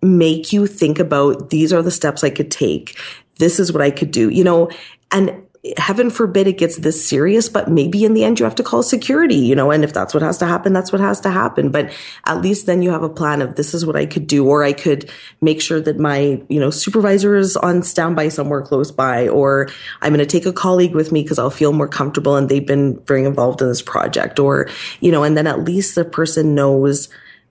make 0.00 0.50
you 0.50 0.66
think 0.66 0.98
about 0.98 1.50
these 1.50 1.74
are 1.74 1.82
the 1.82 1.90
steps 1.90 2.24
I 2.24 2.30
could 2.30 2.50
take. 2.50 2.98
This 3.36 3.60
is 3.60 3.70
what 3.70 3.82
I 3.82 3.90
could 3.90 4.12
do, 4.12 4.30
you 4.30 4.44
know, 4.44 4.70
and 5.10 5.42
heaven 5.76 6.10
forbid 6.10 6.48
it 6.48 6.58
gets 6.58 6.76
this 6.78 7.08
serious, 7.08 7.48
but 7.48 7.70
maybe 7.70 8.04
in 8.04 8.14
the 8.14 8.24
end 8.24 8.40
you 8.40 8.44
have 8.44 8.56
to 8.56 8.64
call 8.64 8.82
security, 8.82 9.36
you 9.36 9.54
know, 9.54 9.70
and 9.70 9.84
if 9.84 9.92
that's 9.92 10.12
what 10.12 10.22
has 10.22 10.36
to 10.38 10.44
happen, 10.44 10.72
that's 10.72 10.90
what 10.90 11.00
has 11.00 11.20
to 11.20 11.30
happen. 11.30 11.70
But 11.70 11.92
at 12.26 12.40
least 12.40 12.66
then 12.66 12.82
you 12.82 12.90
have 12.90 13.04
a 13.04 13.08
plan 13.08 13.40
of 13.40 13.54
this 13.54 13.72
is 13.72 13.86
what 13.86 13.94
I 13.94 14.04
could 14.04 14.26
do, 14.26 14.44
or 14.44 14.64
I 14.64 14.72
could 14.72 15.08
make 15.40 15.62
sure 15.62 15.80
that 15.80 16.00
my, 16.00 16.42
you 16.48 16.58
know, 16.58 16.70
supervisor 16.70 17.36
is 17.36 17.56
on 17.56 17.84
standby 17.84 18.28
somewhere 18.28 18.62
close 18.62 18.90
by, 18.90 19.28
or 19.28 19.68
I'm 20.00 20.12
going 20.12 20.18
to 20.18 20.26
take 20.26 20.46
a 20.46 20.52
colleague 20.52 20.96
with 20.96 21.12
me 21.12 21.22
because 21.22 21.38
I'll 21.38 21.48
feel 21.48 21.72
more 21.72 21.88
comfortable 21.88 22.34
and 22.34 22.48
they've 22.48 22.66
been 22.66 22.98
very 23.04 23.24
involved 23.24 23.62
in 23.62 23.68
this 23.68 23.82
project, 23.82 24.40
or, 24.40 24.68
you 25.00 25.12
know, 25.12 25.22
and 25.22 25.36
then 25.36 25.46
at 25.46 25.64
least 25.64 25.94
the 25.94 26.04
person 26.04 26.56
knows, 26.56 27.08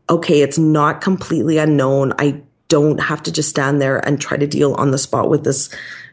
okay, 0.09 0.41
it's 0.41 0.57
not 0.57 0.99
completely 0.99 1.57
unknown. 1.57 2.11
I 2.19 2.41
don't 2.67 2.99
have 2.99 3.23
to 3.23 3.31
just 3.31 3.49
stand 3.49 3.81
there 3.81 4.05
and 4.05 4.19
try 4.19 4.37
to 4.37 4.47
deal 4.47 4.73
on 4.73 4.91
the 4.91 4.97
spot 4.97 5.29
with 5.29 5.45
this 5.45 5.69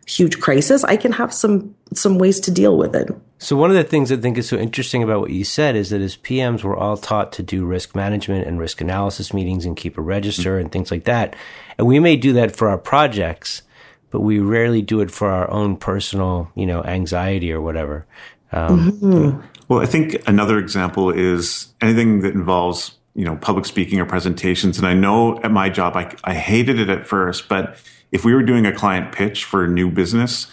huge 0.09 0.41
crisis. 0.41 0.85
I 0.85 0.97
can 0.97 1.13
have 1.13 1.33
some 1.33 1.75
some 1.95 2.19
ways 2.19 2.41
to 2.41 2.51
deal 2.51 2.77
with 2.77 2.97
it. 2.97 3.09
So 3.39 3.57
one 3.57 3.71
of 3.71 3.77
the 3.77 3.85
things 3.85 4.11
I 4.11 4.17
think 4.17 4.37
is 4.37 4.49
so 4.49 4.57
interesting 4.57 5.03
about 5.03 5.21
what 5.21 5.31
you 5.31 5.45
said 5.45 5.77
is 5.77 5.91
that 5.91 6.01
as 6.01 6.17
PMs, 6.17 6.65
we're 6.65 6.77
all 6.77 6.97
taught 6.97 7.33
to 7.35 7.43
do 7.43 7.65
risk 7.65 7.95
management 7.95 8.47
and 8.47 8.59
risk 8.59 8.81
analysis 8.81 9.33
meetings 9.33 9.65
and 9.65 9.77
keep 9.77 9.97
a 9.97 10.03
register 10.03 10.55
mm-hmm. 10.55 10.63
and 10.63 10.73
things 10.73 10.91
like 10.91 11.05
that. 11.05 11.37
And 11.77 11.87
we 11.87 12.01
may 12.01 12.17
do 12.17 12.33
that 12.35 12.57
for 12.57 12.69
our 12.69 12.79
projects, 12.79 13.63
but 14.11 14.21
we 14.21 14.39
rarely 14.41 14.83
do 14.83 15.01
it 15.01 15.11
for 15.11 15.31
our 15.31 15.49
own 15.51 15.77
personal, 15.77 16.51
you 16.55 16.67
know, 16.67 16.83
anxiety 16.83 17.53
or 17.53 17.61
whatever. 17.61 18.07
Um, 18.51 18.93
mm-hmm. 18.93 19.47
Well, 19.69 19.81
I 19.81 19.87
think 19.87 20.27
another 20.27 20.59
example 20.59 21.11
is 21.11 21.69
anything 21.81 22.21
that 22.21 22.35
involves, 22.35 22.97
you 23.15 23.25
know, 23.25 23.37
public 23.37 23.67
speaking 23.67 24.01
or 24.01 24.07
presentations. 24.07 24.79
And 24.79 24.87
I 24.87 24.95
know 24.95 25.41
at 25.43 25.51
my 25.51 25.69
job, 25.69 25.97
I, 25.97 26.15
I 26.25 26.35
hated 26.35 26.81
it 26.81 26.89
at 26.89 27.07
first, 27.07 27.49
but 27.49 27.79
if 28.13 28.25
we 28.25 28.35
were 28.35 28.43
doing 28.43 28.67
a 28.67 28.73
client 28.73 29.13
pitch 29.13 29.45
for 29.45 29.65
a 29.65 29.69
new 29.69 29.91
business, 29.91 30.47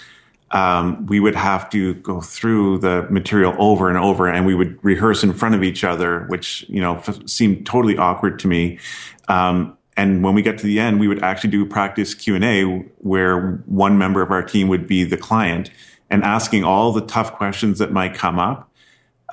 um, 0.51 1.05
we 1.07 1.19
would 1.19 1.35
have 1.35 1.69
to 1.71 1.95
go 1.95 2.21
through 2.21 2.79
the 2.79 3.07
material 3.09 3.55
over 3.57 3.89
and 3.89 3.97
over, 3.97 4.27
and 4.27 4.45
we 4.45 4.55
would 4.55 4.81
rehearse 4.83 5.23
in 5.23 5.33
front 5.33 5.55
of 5.55 5.63
each 5.63 5.83
other, 5.83 6.25
which 6.27 6.65
you 6.69 6.79
know 6.79 6.97
f- 6.97 7.27
seemed 7.27 7.65
totally 7.65 7.97
awkward 7.97 8.39
to 8.39 8.47
me. 8.47 8.79
Um, 9.27 9.77
and 9.97 10.23
when 10.23 10.33
we 10.33 10.41
get 10.41 10.57
to 10.59 10.65
the 10.65 10.79
end, 10.79 10.99
we 10.99 11.07
would 11.07 11.23
actually 11.23 11.51
do 11.51 11.65
practice 11.65 12.13
Q 12.13 12.35
and 12.35 12.43
A, 12.43 12.63
where 12.99 13.63
one 13.65 13.97
member 13.97 14.21
of 14.21 14.31
our 14.31 14.43
team 14.43 14.67
would 14.67 14.87
be 14.87 15.03
the 15.03 15.17
client 15.17 15.71
and 16.09 16.23
asking 16.23 16.63
all 16.63 16.91
the 16.91 17.01
tough 17.01 17.33
questions 17.33 17.79
that 17.79 17.91
might 17.91 18.13
come 18.13 18.37
up. 18.37 18.71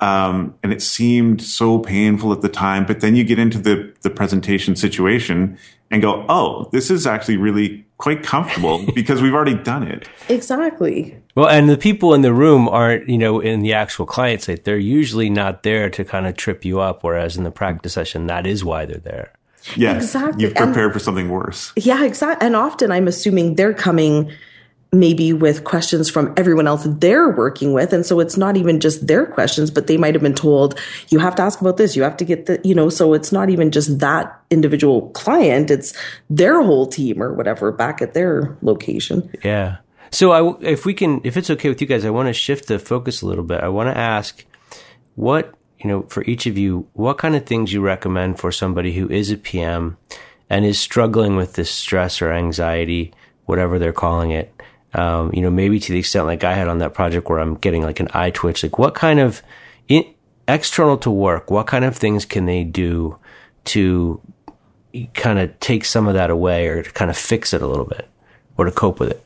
Um, 0.01 0.55
and 0.63 0.73
it 0.73 0.81
seemed 0.81 1.41
so 1.41 1.79
painful 1.79 2.33
at 2.33 2.41
the 2.41 2.49
time, 2.49 2.85
but 2.85 3.01
then 3.01 3.15
you 3.15 3.23
get 3.23 3.37
into 3.37 3.59
the 3.59 3.93
the 4.01 4.09
presentation 4.09 4.75
situation 4.75 5.57
and 5.91 6.01
go, 6.01 6.25
"Oh, 6.27 6.69
this 6.71 6.89
is 6.89 7.05
actually 7.05 7.37
really 7.37 7.85
quite 8.03 8.21
comfortable 8.21 8.85
because 8.95 9.21
we've 9.21 9.33
already 9.33 9.55
done 9.55 9.83
it. 9.83 10.09
Exactly. 10.27 11.17
Well, 11.35 11.47
and 11.47 11.69
the 11.69 11.77
people 11.77 12.13
in 12.13 12.21
the 12.21 12.33
room 12.33 12.67
aren't, 12.67 13.07
you 13.07 13.17
know, 13.17 13.39
in 13.39 13.61
the 13.61 13.71
actual 13.71 14.05
client 14.05 14.41
site. 14.41 14.65
They're 14.65 14.77
usually 14.77 15.29
not 15.29 15.63
there 15.63 15.89
to 15.91 16.03
kind 16.03 16.27
of 16.27 16.35
trip 16.35 16.65
you 16.65 16.81
up, 16.81 17.01
whereas 17.01 17.37
in 17.37 17.45
the 17.45 17.51
practice 17.51 17.93
session, 17.93 18.27
that 18.27 18.45
is 18.45 18.65
why 18.65 18.85
they're 18.85 18.97
there. 18.97 19.31
Yeah, 19.77 19.95
exactly. 19.95 20.43
You've 20.43 20.53
prepared 20.53 20.87
and, 20.87 20.93
for 20.93 20.99
something 20.99 21.29
worse. 21.29 21.71
Yeah, 21.77 22.03
exactly. 22.03 22.45
And 22.45 22.57
often 22.57 22.91
I'm 22.91 23.07
assuming 23.07 23.55
they're 23.55 23.73
coming 23.73 24.29
maybe 24.93 25.33
with 25.33 25.63
questions 25.63 26.09
from 26.09 26.33
everyone 26.37 26.67
else 26.67 26.85
they're 26.87 27.29
working 27.29 27.73
with. 27.73 27.91
And 27.91 28.05
so 28.05 28.19
it's 28.19 28.37
not 28.37 28.55
even 28.55 28.79
just 28.79 29.07
their 29.07 29.25
questions, 29.25 29.71
but 29.71 29.87
they 29.87 29.97
might 29.97 30.13
have 30.13 30.21
been 30.21 30.35
told, 30.35 30.79
you 31.09 31.19
have 31.19 31.35
to 31.35 31.41
ask 31.41 31.59
about 31.59 31.77
this, 31.77 31.95
you 31.95 32.03
have 32.03 32.15
to 32.17 32.25
get 32.25 32.45
the, 32.45 32.61
you 32.63 32.75
know, 32.75 32.89
so 32.89 33.13
it's 33.13 33.31
not 33.31 33.49
even 33.49 33.71
just 33.71 33.99
that 33.99 34.39
individual 34.51 35.09
client, 35.09 35.71
it's 35.71 35.93
their 36.29 36.61
whole 36.61 36.85
team 36.85 37.21
or 37.21 37.33
whatever 37.33 37.71
back 37.71 38.01
at 38.01 38.13
their 38.13 38.55
location. 38.61 39.29
Yeah. 39.43 39.77
So 40.11 40.31
I, 40.31 40.55
if 40.61 40.85
we 40.85 40.93
can, 40.93 41.21
if 41.23 41.37
it's 41.37 41.49
okay 41.49 41.69
with 41.69 41.81
you 41.81 41.87
guys, 41.87 42.05
I 42.05 42.11
want 42.11 42.27
to 42.27 42.33
shift 42.33 42.67
the 42.67 42.77
focus 42.77 43.23
a 43.23 43.25
little 43.25 43.43
bit. 43.43 43.61
I 43.61 43.69
want 43.69 43.89
to 43.89 43.97
ask 43.97 44.45
what, 45.15 45.55
you 45.79 45.89
know, 45.89 46.03
for 46.03 46.23
each 46.25 46.45
of 46.45 46.55
you, 46.55 46.87
what 46.93 47.17
kind 47.17 47.35
of 47.35 47.47
things 47.47 47.73
you 47.73 47.81
recommend 47.81 48.39
for 48.39 48.51
somebody 48.51 48.93
who 48.93 49.09
is 49.09 49.31
a 49.31 49.37
PM 49.37 49.97
and 50.51 50.65
is 50.65 50.79
struggling 50.79 51.35
with 51.35 51.53
this 51.53 51.71
stress 51.71 52.21
or 52.21 52.31
anxiety, 52.31 53.11
whatever 53.45 53.79
they're 53.79 53.91
calling 53.91 54.29
it 54.29 54.52
um, 54.93 55.31
you 55.33 55.41
know, 55.41 55.49
maybe 55.49 55.79
to 55.79 55.91
the 55.91 55.99
extent 55.99 56.25
like 56.25 56.43
I 56.43 56.53
had 56.53 56.67
on 56.67 56.79
that 56.79 56.93
project 56.93 57.29
where 57.29 57.39
I'm 57.39 57.55
getting 57.55 57.83
like 57.83 57.99
an 57.99 58.09
eye 58.13 58.29
twitch, 58.29 58.63
like 58.63 58.77
what 58.77 58.93
kind 58.93 59.19
of 59.19 59.41
in, 59.87 60.05
external 60.47 60.97
to 60.99 61.11
work, 61.11 61.49
what 61.49 61.67
kind 61.67 61.85
of 61.85 61.95
things 61.95 62.25
can 62.25 62.45
they 62.45 62.63
do 62.63 63.17
to 63.65 64.21
kind 65.13 65.39
of 65.39 65.59
take 65.59 65.85
some 65.85 66.07
of 66.07 66.13
that 66.13 66.29
away 66.29 66.67
or 66.67 66.83
to 66.83 66.91
kind 66.91 67.09
of 67.09 67.17
fix 67.17 67.53
it 67.53 67.61
a 67.61 67.67
little 67.67 67.85
bit 67.85 68.07
or 68.57 68.65
to 68.65 68.71
cope 68.71 68.99
with 68.99 69.11
it? 69.11 69.25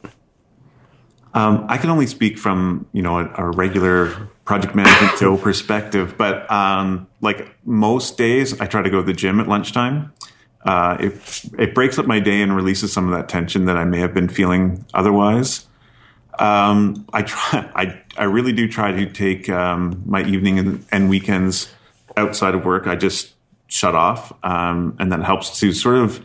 Um, 1.34 1.65
I 1.67 1.77
can 1.77 1.89
only 1.89 2.08
speak 2.08 2.39
from 2.39 2.88
you 2.93 3.01
know 3.01 3.19
a, 3.19 3.34
a 3.36 3.51
regular 3.51 4.30
project 4.45 4.73
management 4.73 5.17
Joe 5.19 5.38
perspective, 5.38 6.17
but 6.17 6.49
um, 6.49 7.08
like 7.21 7.53
most 7.65 8.17
days, 8.17 8.60
I 8.62 8.65
try 8.65 8.82
to 8.82 8.89
go 8.89 9.01
to 9.01 9.06
the 9.06 9.13
gym 9.13 9.39
at 9.39 9.47
lunchtime 9.47 10.13
uh, 10.67 10.97
it, 10.99 11.41
it 11.58 11.73
breaks 11.73 11.97
up 11.97 12.06
my 12.06 12.19
day 12.19 12.41
and 12.41 12.53
releases 12.53 12.91
some 12.91 13.06
of 13.12 13.17
that 13.17 13.30
tension 13.30 13.65
that 13.65 13.77
I 13.77 13.86
may 13.86 13.99
have 13.99 14.13
been 14.13 14.27
feeling 14.27 14.86
otherwise. 14.93 15.65
Um, 16.38 17.08
I 17.13 17.21
try, 17.23 17.71
I, 17.73 18.01
I 18.17 18.25
really 18.25 18.51
do 18.51 18.67
try 18.67 18.91
to 18.91 19.06
take 19.12 19.49
um, 19.49 20.03
my 20.06 20.23
evening 20.23 20.60
and, 20.60 20.86
and, 20.91 21.10
weekends 21.10 21.71
outside 22.15 22.53
of 22.53 22.65
work. 22.65 22.86
I 22.86 22.95
just 22.95 23.34
shut 23.67 23.95
off, 23.95 24.34
um, 24.43 24.95
and 24.99 25.12
that 25.12 25.23
helps 25.23 25.60
to 25.62 25.71
sort 25.71 25.97
of 25.97 26.23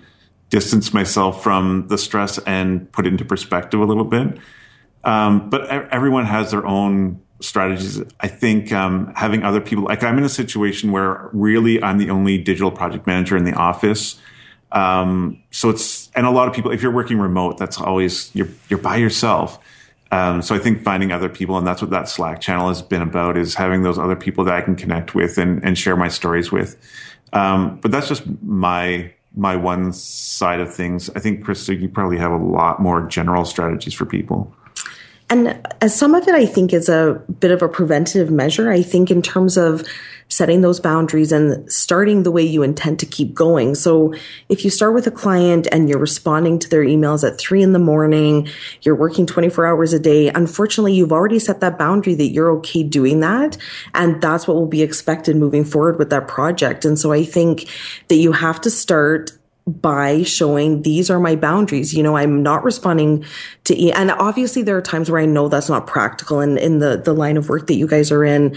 distance 0.50 0.92
myself 0.92 1.42
from 1.42 1.86
the 1.88 1.96
stress 1.96 2.38
and 2.38 2.90
put 2.92 3.06
into 3.06 3.24
perspective 3.24 3.80
a 3.80 3.84
little 3.84 4.04
bit. 4.04 4.38
Um, 5.04 5.50
but 5.50 5.70
everyone 5.70 6.26
has 6.26 6.50
their 6.50 6.66
own 6.66 7.22
strategies. 7.40 8.02
I 8.20 8.28
think 8.28 8.72
um, 8.72 9.12
having 9.16 9.44
other 9.44 9.60
people, 9.60 9.84
like 9.84 10.02
I'm 10.02 10.18
in 10.18 10.24
a 10.24 10.28
situation 10.28 10.92
where 10.92 11.30
really 11.32 11.82
I'm 11.82 11.98
the 11.98 12.10
only 12.10 12.38
digital 12.38 12.70
project 12.70 13.06
manager 13.06 13.36
in 13.36 13.44
the 13.44 13.54
office. 13.54 14.20
Um, 14.72 15.42
so 15.50 15.70
it's, 15.70 16.10
and 16.14 16.26
a 16.26 16.30
lot 16.30 16.48
of 16.48 16.54
people, 16.54 16.72
if 16.72 16.82
you're 16.82 16.92
working 16.92 17.18
remote, 17.18 17.58
that's 17.58 17.78
always, 17.78 18.34
you're, 18.34 18.48
you're 18.68 18.78
by 18.78 18.96
yourself. 18.96 19.58
Um, 20.10 20.42
so 20.42 20.54
I 20.54 20.58
think 20.58 20.82
finding 20.82 21.12
other 21.12 21.28
people, 21.28 21.56
and 21.56 21.66
that's 21.66 21.80
what 21.80 21.90
that 21.90 22.08
Slack 22.08 22.40
channel 22.40 22.68
has 22.68 22.82
been 22.82 23.02
about, 23.02 23.36
is 23.36 23.54
having 23.54 23.82
those 23.82 23.98
other 23.98 24.16
people 24.16 24.44
that 24.44 24.54
I 24.54 24.60
can 24.60 24.76
connect 24.76 25.14
with 25.14 25.38
and, 25.38 25.64
and 25.64 25.76
share 25.76 25.96
my 25.96 26.08
stories 26.08 26.52
with. 26.52 26.76
Um, 27.32 27.78
but 27.80 27.90
that's 27.90 28.08
just 28.08 28.24
my 28.42 29.12
my 29.34 29.56
one 29.56 29.92
side 29.94 30.60
of 30.60 30.74
things. 30.74 31.08
I 31.16 31.20
think 31.20 31.44
Krista, 31.44 31.80
you 31.80 31.88
probably 31.88 32.18
have 32.18 32.32
a 32.32 32.36
lot 32.36 32.80
more 32.80 33.06
general 33.06 33.46
strategies 33.46 33.94
for 33.94 34.04
people. 34.04 34.54
And 35.32 35.66
as 35.80 35.94
some 35.94 36.14
of 36.14 36.28
it, 36.28 36.34
I 36.34 36.44
think, 36.44 36.74
is 36.74 36.90
a 36.90 37.18
bit 37.40 37.52
of 37.52 37.62
a 37.62 37.68
preventative 37.68 38.30
measure. 38.30 38.70
I 38.70 38.82
think 38.82 39.10
in 39.10 39.22
terms 39.22 39.56
of 39.56 39.82
setting 40.28 40.60
those 40.60 40.78
boundaries 40.78 41.32
and 41.32 41.72
starting 41.72 42.22
the 42.22 42.30
way 42.30 42.42
you 42.42 42.62
intend 42.62 42.98
to 42.98 43.06
keep 43.06 43.32
going. 43.32 43.74
So 43.74 44.12
if 44.50 44.62
you 44.62 44.70
start 44.70 44.92
with 44.92 45.06
a 45.06 45.10
client 45.10 45.68
and 45.72 45.88
you're 45.88 45.98
responding 45.98 46.58
to 46.58 46.68
their 46.68 46.84
emails 46.84 47.26
at 47.26 47.38
three 47.38 47.62
in 47.62 47.72
the 47.72 47.78
morning, 47.78 48.46
you're 48.82 48.94
working 48.94 49.24
24 49.24 49.64
hours 49.64 49.94
a 49.94 49.98
day, 49.98 50.28
unfortunately, 50.28 50.92
you've 50.92 51.12
already 51.12 51.38
set 51.38 51.60
that 51.60 51.78
boundary 51.78 52.14
that 52.14 52.28
you're 52.28 52.50
okay 52.58 52.82
doing 52.82 53.20
that. 53.20 53.56
And 53.94 54.20
that's 54.20 54.46
what 54.46 54.58
will 54.58 54.66
be 54.66 54.82
expected 54.82 55.36
moving 55.36 55.64
forward 55.64 55.98
with 55.98 56.10
that 56.10 56.28
project. 56.28 56.84
And 56.84 56.98
so 56.98 57.10
I 57.10 57.24
think 57.24 57.70
that 58.08 58.16
you 58.16 58.32
have 58.32 58.60
to 58.60 58.70
start 58.70 59.32
by 59.66 60.22
showing 60.22 60.82
these 60.82 61.10
are 61.10 61.20
my 61.20 61.36
boundaries. 61.36 61.94
You 61.94 62.02
know, 62.02 62.16
I'm 62.16 62.42
not 62.42 62.64
responding 62.64 63.24
to, 63.64 63.80
e- 63.80 63.92
and 63.92 64.10
obviously 64.10 64.62
there 64.62 64.76
are 64.76 64.82
times 64.82 65.10
where 65.10 65.20
I 65.20 65.26
know 65.26 65.48
that's 65.48 65.68
not 65.68 65.86
practical 65.86 66.40
and 66.40 66.58
in 66.58 66.80
the, 66.80 66.96
the 66.96 67.12
line 67.12 67.36
of 67.36 67.48
work 67.48 67.68
that 67.68 67.74
you 67.74 67.86
guys 67.86 68.10
are 68.10 68.24
in, 68.24 68.56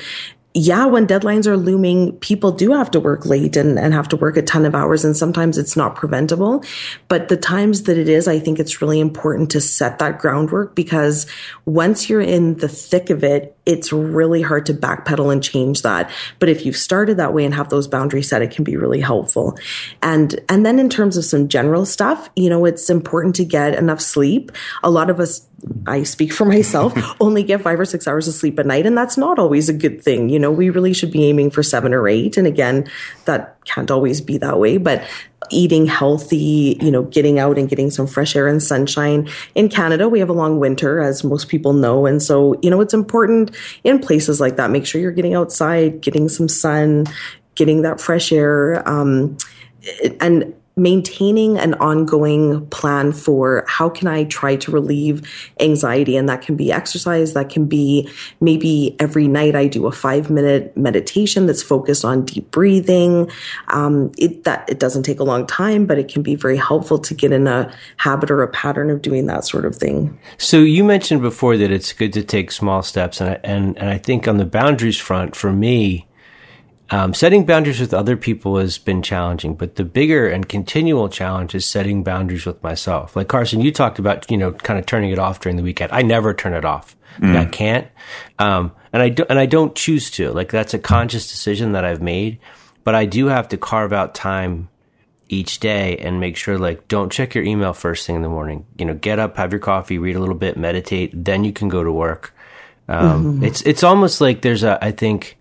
yeah, 0.57 0.85
when 0.85 1.05
deadlines 1.05 1.47
are 1.47 1.57
looming, 1.57 2.17
people 2.19 2.53
do 2.53 2.71
have 2.71 2.89
to 2.91 2.99
work 3.01 3.25
late 3.25 3.57
and, 3.57 3.77
and 3.77 3.93
have 3.93 4.07
to 4.07 4.15
work 4.15 4.37
a 4.37 4.41
ton 4.41 4.65
of 4.65 4.73
hours. 4.73 5.03
And 5.03 5.15
sometimes 5.15 5.57
it's 5.57 5.75
not 5.75 5.97
preventable. 5.97 6.63
But 7.09 7.27
the 7.27 7.35
times 7.35 7.83
that 7.83 7.97
it 7.97 8.07
is, 8.07 8.25
I 8.25 8.39
think 8.39 8.57
it's 8.57 8.81
really 8.81 9.01
important 9.01 9.51
to 9.51 9.59
set 9.59 9.99
that 9.99 10.17
groundwork 10.17 10.73
because 10.73 11.27
once 11.65 12.09
you're 12.09 12.21
in 12.21 12.55
the 12.55 12.69
thick 12.69 13.09
of 13.09 13.21
it, 13.21 13.54
it's 13.65 13.91
really 13.91 14.41
hard 14.41 14.65
to 14.67 14.73
backpedal 14.73 15.31
and 15.31 15.43
change 15.43 15.81
that. 15.81 16.09
But 16.39 16.49
if 16.49 16.65
you've 16.65 16.77
started 16.77 17.17
that 17.17 17.33
way 17.33 17.45
and 17.45 17.53
have 17.53 17.69
those 17.69 17.87
boundaries 17.87 18.29
set, 18.29 18.41
it 18.41 18.51
can 18.51 18.63
be 18.63 18.77
really 18.77 19.01
helpful. 19.01 19.57
And, 20.01 20.39
and 20.49 20.65
then 20.65 20.79
in 20.79 20.89
terms 20.89 21.17
of 21.17 21.25
some 21.25 21.47
general 21.47 21.85
stuff, 21.85 22.29
you 22.35 22.49
know, 22.49 22.65
it's 22.65 22.89
important 22.89 23.35
to 23.35 23.45
get 23.45 23.75
enough 23.75 24.01
sleep. 24.01 24.51
A 24.83 24.89
lot 24.89 25.09
of 25.09 25.19
us 25.19 25.47
I 25.87 26.03
speak 26.03 26.31
for 26.31 26.45
myself, 26.45 26.93
only 27.19 27.43
get 27.43 27.61
five 27.61 27.79
or 27.79 27.85
six 27.85 28.07
hours 28.07 28.27
of 28.27 28.33
sleep 28.33 28.59
a 28.59 28.63
night. 28.63 28.85
And 28.85 28.97
that's 28.97 29.17
not 29.17 29.39
always 29.39 29.69
a 29.69 29.73
good 29.73 30.01
thing. 30.03 30.29
You 30.29 30.37
know, 30.37 30.51
we 30.51 30.69
really 30.69 30.93
should 30.93 31.11
be 31.11 31.25
aiming 31.25 31.51
for 31.51 31.63
seven 31.63 31.93
or 31.93 32.07
eight. 32.07 32.37
And 32.37 32.45
again, 32.45 32.89
that 33.25 33.57
can't 33.65 33.89
always 33.89 34.21
be 34.21 34.37
that 34.39 34.59
way, 34.59 34.77
but 34.77 35.03
eating 35.49 35.85
healthy, 35.85 36.77
you 36.81 36.91
know, 36.91 37.03
getting 37.03 37.39
out 37.39 37.57
and 37.57 37.69
getting 37.69 37.89
some 37.89 38.07
fresh 38.07 38.35
air 38.35 38.47
and 38.47 38.61
sunshine. 38.61 39.29
In 39.55 39.69
Canada, 39.69 40.09
we 40.09 40.19
have 40.19 40.29
a 40.29 40.33
long 40.33 40.59
winter, 40.59 40.99
as 40.99 41.23
most 41.23 41.47
people 41.47 41.73
know. 41.73 42.05
And 42.05 42.21
so, 42.21 42.59
you 42.61 42.69
know, 42.69 42.81
it's 42.81 42.93
important 42.93 43.55
in 43.83 43.99
places 43.99 44.39
like 44.39 44.55
that. 44.57 44.71
Make 44.71 44.85
sure 44.85 45.01
you're 45.01 45.11
getting 45.11 45.33
outside, 45.35 46.01
getting 46.01 46.29
some 46.29 46.47
sun, 46.47 47.05
getting 47.55 47.81
that 47.83 47.99
fresh 47.99 48.31
air. 48.31 48.87
Um, 48.87 49.37
and 50.19 50.53
maintaining 50.77 51.57
an 51.57 51.73
ongoing 51.75 52.65
plan 52.67 53.13
for 53.13 53.63
how 53.67 53.89
can 53.89 54.07
I 54.07 54.25
try 54.25 54.57
to 54.57 54.71
relieve 54.71 55.51
anxiety. 55.59 56.17
And 56.17 56.27
that 56.27 56.41
can 56.41 56.55
be 56.55 56.71
exercise. 56.71 57.33
That 57.33 57.49
can 57.49 57.65
be 57.65 58.09
maybe 58.41 58.95
every 58.99 59.27
night 59.27 59.55
I 59.55 59.67
do 59.67 59.87
a 59.87 59.91
five 59.91 60.29
minute 60.29 60.75
meditation 60.75 61.45
that's 61.45 61.63
focused 61.63 62.03
on 62.03 62.25
deep 62.25 62.51
breathing. 62.51 63.31
Um, 63.69 64.11
it, 64.17 64.43
that, 64.43 64.69
it 64.69 64.79
doesn't 64.79 65.03
take 65.03 65.19
a 65.19 65.23
long 65.23 65.47
time, 65.47 65.85
but 65.85 65.97
it 65.97 66.09
can 66.09 66.23
be 66.23 66.35
very 66.35 66.57
helpful 66.57 66.99
to 66.99 67.13
get 67.13 67.31
in 67.31 67.47
a 67.47 67.73
habit 67.97 68.29
or 68.29 68.43
a 68.43 68.47
pattern 68.49 68.89
of 68.89 69.01
doing 69.01 69.27
that 69.27 69.45
sort 69.45 69.65
of 69.65 69.75
thing. 69.75 70.17
So 70.37 70.59
you 70.59 70.83
mentioned 70.83 71.21
before 71.21 71.55
that 71.57 71.71
it's 71.71 71.93
good 71.93 72.11
to 72.13 72.23
take 72.23 72.51
small 72.51 72.81
steps. 72.83 73.21
And, 73.21 73.39
and, 73.43 73.77
and 73.77 73.89
I 73.89 73.97
think 73.97 74.27
on 74.27 74.37
the 74.37 74.45
boundaries 74.45 74.97
front, 74.97 75.35
for 75.35 75.53
me, 75.53 76.05
Um, 76.91 77.15
setting 77.15 77.45
boundaries 77.45 77.79
with 77.79 77.93
other 77.93 78.15
people 78.15 78.57
has 78.57 78.77
been 78.77 79.01
challenging, 79.01 79.55
but 79.55 79.75
the 79.75 79.83
bigger 79.83 80.27
and 80.29 80.47
continual 80.47 81.09
challenge 81.09 81.55
is 81.55 81.65
setting 81.65 82.03
boundaries 82.03 82.45
with 82.45 82.61
myself. 82.61 83.15
Like 83.15 83.27
Carson, 83.27 83.61
you 83.61 83.71
talked 83.71 83.97
about, 83.97 84.29
you 84.29 84.37
know, 84.37 84.51
kind 84.51 84.77
of 84.77 84.85
turning 84.85 85.09
it 85.09 85.17
off 85.17 85.39
during 85.39 85.55
the 85.55 85.63
weekend. 85.63 85.91
I 85.91 86.03
never 86.03 86.33
turn 86.33 86.53
it 86.53 86.63
off. 86.63 86.95
Mm. 87.19 87.35
I 87.35 87.45
can't. 87.45 87.87
Um, 88.37 88.71
and 88.93 89.01
I 89.01 89.09
don't, 89.09 89.29
and 89.29 89.39
I 89.39 89.45
don't 89.47 89.75
choose 89.75 90.11
to. 90.11 90.31
Like 90.31 90.51
that's 90.51 90.73
a 90.73 90.79
conscious 90.79 91.29
decision 91.29 91.71
that 91.71 91.85
I've 91.85 92.01
made, 92.01 92.39
but 92.83 92.93
I 92.93 93.05
do 93.05 93.27
have 93.27 93.49
to 93.49 93.57
carve 93.57 93.91
out 93.91 94.13
time 94.13 94.69
each 95.27 95.59
day 95.59 95.97
and 95.97 96.19
make 96.19 96.37
sure 96.37 96.59
like 96.59 96.87
don't 96.87 97.11
check 97.11 97.33
your 97.33 97.43
email 97.43 97.73
first 97.73 98.05
thing 98.05 98.15
in 98.15 98.21
the 98.21 98.29
morning. 98.29 98.65
You 98.77 98.85
know, 98.85 98.93
get 98.93 99.17
up, 99.17 99.37
have 99.37 99.51
your 99.51 99.59
coffee, 99.59 99.97
read 99.97 100.15
a 100.15 100.19
little 100.19 100.35
bit, 100.35 100.55
meditate, 100.55 101.11
then 101.15 101.43
you 101.43 101.51
can 101.51 101.67
go 101.67 101.83
to 101.83 101.91
work. 101.91 102.33
Um, 102.87 103.37
mm-hmm. 103.37 103.43
It's 103.43 103.61
it's 103.63 103.83
almost 103.83 104.21
like 104.21 104.41
there's 104.41 104.63
a 104.63 104.77
I 104.83 104.91
think 104.91 105.37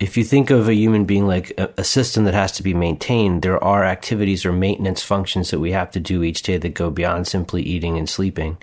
if 0.00 0.16
you 0.16 0.24
think 0.24 0.50
of 0.50 0.68
a 0.68 0.74
human 0.74 1.04
being 1.04 1.26
like 1.26 1.52
a, 1.58 1.70
a, 1.78 1.84
system 1.84 2.24
that 2.24 2.34
has 2.34 2.52
to 2.52 2.62
be 2.62 2.72
maintained, 2.72 3.42
there 3.42 3.62
are 3.62 3.84
activities 3.84 4.46
or 4.46 4.52
maintenance 4.52 5.02
functions 5.02 5.50
that 5.50 5.58
we 5.58 5.72
have 5.72 5.90
to 5.90 6.00
do 6.00 6.22
each 6.22 6.42
day 6.42 6.56
that 6.56 6.74
go 6.74 6.90
beyond 6.90 7.26
simply 7.26 7.62
eating 7.62 7.98
and 7.98 8.08
sleeping 8.08 8.58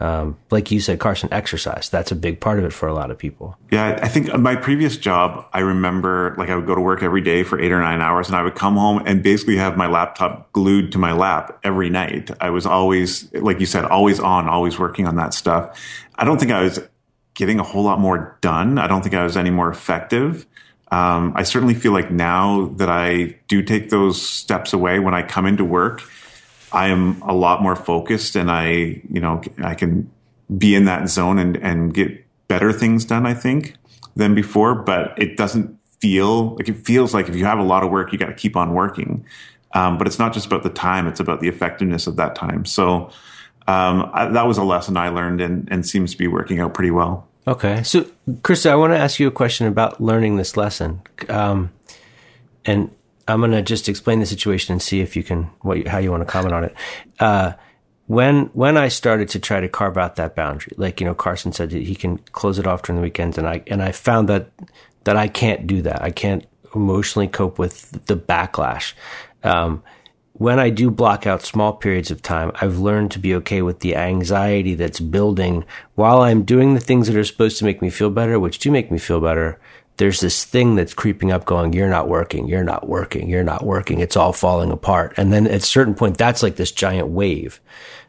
um, 0.00 0.38
like 0.50 0.70
you 0.70 0.80
said, 0.80 0.98
Carson, 0.98 1.28
exercise. 1.30 1.90
That's 1.90 2.10
a 2.10 2.16
big 2.16 2.40
part 2.40 2.58
of 2.58 2.64
it 2.64 2.72
for 2.72 2.88
a 2.88 2.94
lot 2.94 3.10
of 3.10 3.18
people. 3.18 3.58
Yeah, 3.70 3.98
I 4.02 4.08
think 4.08 4.34
my 4.38 4.56
previous 4.56 4.96
job, 4.96 5.46
I 5.52 5.60
remember 5.60 6.34
like 6.38 6.48
I 6.48 6.56
would 6.56 6.66
go 6.66 6.74
to 6.74 6.80
work 6.80 7.02
every 7.02 7.20
day 7.20 7.42
for 7.42 7.60
eight 7.60 7.70
or 7.70 7.80
nine 7.80 8.00
hours 8.00 8.26
and 8.26 8.34
I 8.34 8.42
would 8.42 8.54
come 8.54 8.76
home 8.76 9.02
and 9.04 9.22
basically 9.22 9.56
have 9.56 9.76
my 9.76 9.86
laptop 9.86 10.50
glued 10.52 10.92
to 10.92 10.98
my 10.98 11.12
lap 11.12 11.60
every 11.62 11.90
night. 11.90 12.30
I 12.40 12.48
was 12.48 12.64
always, 12.64 13.30
like 13.34 13.60
you 13.60 13.66
said, 13.66 13.84
always 13.84 14.18
on, 14.18 14.48
always 14.48 14.78
working 14.78 15.06
on 15.06 15.16
that 15.16 15.34
stuff. 15.34 15.78
I 16.14 16.24
don't 16.24 16.40
think 16.40 16.50
I 16.50 16.62
was 16.62 16.80
getting 17.34 17.60
a 17.60 17.62
whole 17.62 17.84
lot 17.84 18.00
more 18.00 18.38
done. 18.40 18.78
I 18.78 18.86
don't 18.86 19.02
think 19.02 19.14
I 19.14 19.22
was 19.22 19.36
any 19.36 19.50
more 19.50 19.70
effective. 19.70 20.46
Um, 20.90 21.32
I 21.36 21.44
certainly 21.44 21.74
feel 21.74 21.92
like 21.92 22.10
now 22.10 22.66
that 22.76 22.88
I 22.88 23.36
do 23.46 23.62
take 23.62 23.90
those 23.90 24.20
steps 24.20 24.72
away 24.72 24.98
when 24.98 25.14
I 25.14 25.22
come 25.22 25.46
into 25.46 25.64
work, 25.64 26.02
I 26.72 26.88
am 26.88 27.22
a 27.22 27.32
lot 27.32 27.62
more 27.62 27.76
focused 27.76 28.36
and 28.36 28.50
I, 28.50 29.00
you 29.08 29.20
know, 29.20 29.42
I 29.62 29.74
can 29.74 30.10
be 30.56 30.74
in 30.74 30.86
that 30.86 31.08
zone 31.08 31.38
and, 31.38 31.56
and 31.56 31.94
get 31.94 32.24
better 32.48 32.72
things 32.72 33.04
done, 33.04 33.26
I 33.26 33.34
think, 33.34 33.76
than 34.16 34.34
before. 34.34 34.74
But 34.74 35.14
it 35.16 35.36
doesn't 35.36 35.78
feel 36.00 36.56
like 36.56 36.68
it 36.68 36.76
feels 36.76 37.14
like 37.14 37.28
if 37.28 37.36
you 37.36 37.44
have 37.44 37.58
a 37.58 37.64
lot 37.64 37.84
of 37.84 37.90
work, 37.90 38.12
you 38.12 38.18
got 38.18 38.26
to 38.26 38.34
keep 38.34 38.56
on 38.56 38.74
working. 38.74 39.24
Um, 39.72 39.98
but 39.98 40.08
it's 40.08 40.18
not 40.18 40.32
just 40.32 40.46
about 40.46 40.64
the 40.64 40.70
time, 40.70 41.06
it's 41.06 41.20
about 41.20 41.40
the 41.40 41.48
effectiveness 41.48 42.08
of 42.08 42.16
that 42.16 42.34
time. 42.34 42.64
So 42.64 43.10
um, 43.68 44.10
I, 44.12 44.26
that 44.26 44.46
was 44.48 44.58
a 44.58 44.64
lesson 44.64 44.96
I 44.96 45.10
learned 45.10 45.40
and, 45.40 45.68
and 45.70 45.86
seems 45.86 46.10
to 46.12 46.18
be 46.18 46.26
working 46.26 46.58
out 46.58 46.74
pretty 46.74 46.90
well. 46.90 47.28
Okay. 47.50 47.82
So, 47.82 48.06
Krista, 48.28 48.70
I 48.70 48.76
want 48.76 48.92
to 48.92 48.98
ask 48.98 49.18
you 49.18 49.26
a 49.26 49.32
question 49.32 49.66
about 49.66 50.00
learning 50.00 50.36
this 50.36 50.56
lesson. 50.56 51.02
Um, 51.28 51.72
and 52.64 52.94
I'm 53.26 53.40
going 53.40 53.50
to 53.50 53.60
just 53.60 53.88
explain 53.88 54.20
the 54.20 54.26
situation 54.26 54.72
and 54.72 54.80
see 54.80 55.00
if 55.00 55.16
you 55.16 55.24
can 55.24 55.50
what 55.62 55.78
you, 55.78 55.90
how 55.90 55.98
you 55.98 56.12
want 56.12 56.20
to 56.20 56.30
comment 56.30 56.54
on 56.54 56.64
it. 56.64 56.74
Uh, 57.18 57.52
when 58.06 58.46
when 58.52 58.76
I 58.76 58.86
started 58.86 59.28
to 59.30 59.40
try 59.40 59.60
to 59.60 59.68
carve 59.68 59.98
out 59.98 60.14
that 60.16 60.36
boundary, 60.36 60.74
like 60.76 61.00
you 61.00 61.06
know, 61.06 61.14
Carson 61.14 61.52
said 61.52 61.72
he 61.72 61.96
can 61.96 62.18
close 62.18 62.58
it 62.58 62.68
off 62.68 62.82
during 62.82 63.00
the 63.00 63.04
weekends, 63.04 63.36
and 63.36 63.48
I 63.48 63.62
and 63.66 63.82
I 63.82 63.90
found 63.90 64.28
that 64.28 64.50
that 65.04 65.16
I 65.16 65.26
can't 65.26 65.66
do 65.66 65.82
that. 65.82 66.02
I 66.02 66.10
can't 66.12 66.46
emotionally 66.72 67.26
cope 67.26 67.58
with 67.58 68.06
the 68.06 68.16
backlash. 68.16 68.92
Um, 69.42 69.82
when 70.40 70.58
I 70.58 70.70
do 70.70 70.90
block 70.90 71.26
out 71.26 71.42
small 71.42 71.74
periods 71.74 72.10
of 72.10 72.22
time, 72.22 72.50
I've 72.54 72.78
learned 72.78 73.10
to 73.10 73.18
be 73.18 73.34
okay 73.34 73.60
with 73.60 73.80
the 73.80 73.94
anxiety 73.94 74.74
that's 74.74 74.98
building 74.98 75.66
while 75.96 76.22
I'm 76.22 76.44
doing 76.44 76.72
the 76.72 76.80
things 76.80 77.08
that 77.08 77.16
are 77.16 77.24
supposed 77.24 77.58
to 77.58 77.66
make 77.66 77.82
me 77.82 77.90
feel 77.90 78.08
better, 78.08 78.40
which 78.40 78.58
do 78.58 78.70
make 78.70 78.90
me 78.90 78.96
feel 78.96 79.20
better 79.20 79.60
there's 79.98 80.20
this 80.20 80.46
thing 80.46 80.76
that's 80.76 80.94
creeping 80.94 81.30
up 81.30 81.44
going, 81.44 81.74
you're 81.74 81.90
not 81.90 82.08
working, 82.08 82.48
you're 82.48 82.64
not 82.64 82.88
working, 82.88 83.28
you're 83.28 83.44
not 83.44 83.66
working. 83.66 84.00
It's 84.00 84.16
all 84.16 84.32
falling 84.32 84.70
apart. 84.70 85.12
And 85.18 85.30
then 85.30 85.46
at 85.46 85.56
a 85.56 85.60
certain 85.60 85.94
point, 85.94 86.16
that's 86.16 86.42
like 86.42 86.56
this 86.56 86.72
giant 86.72 87.08
wave. 87.08 87.60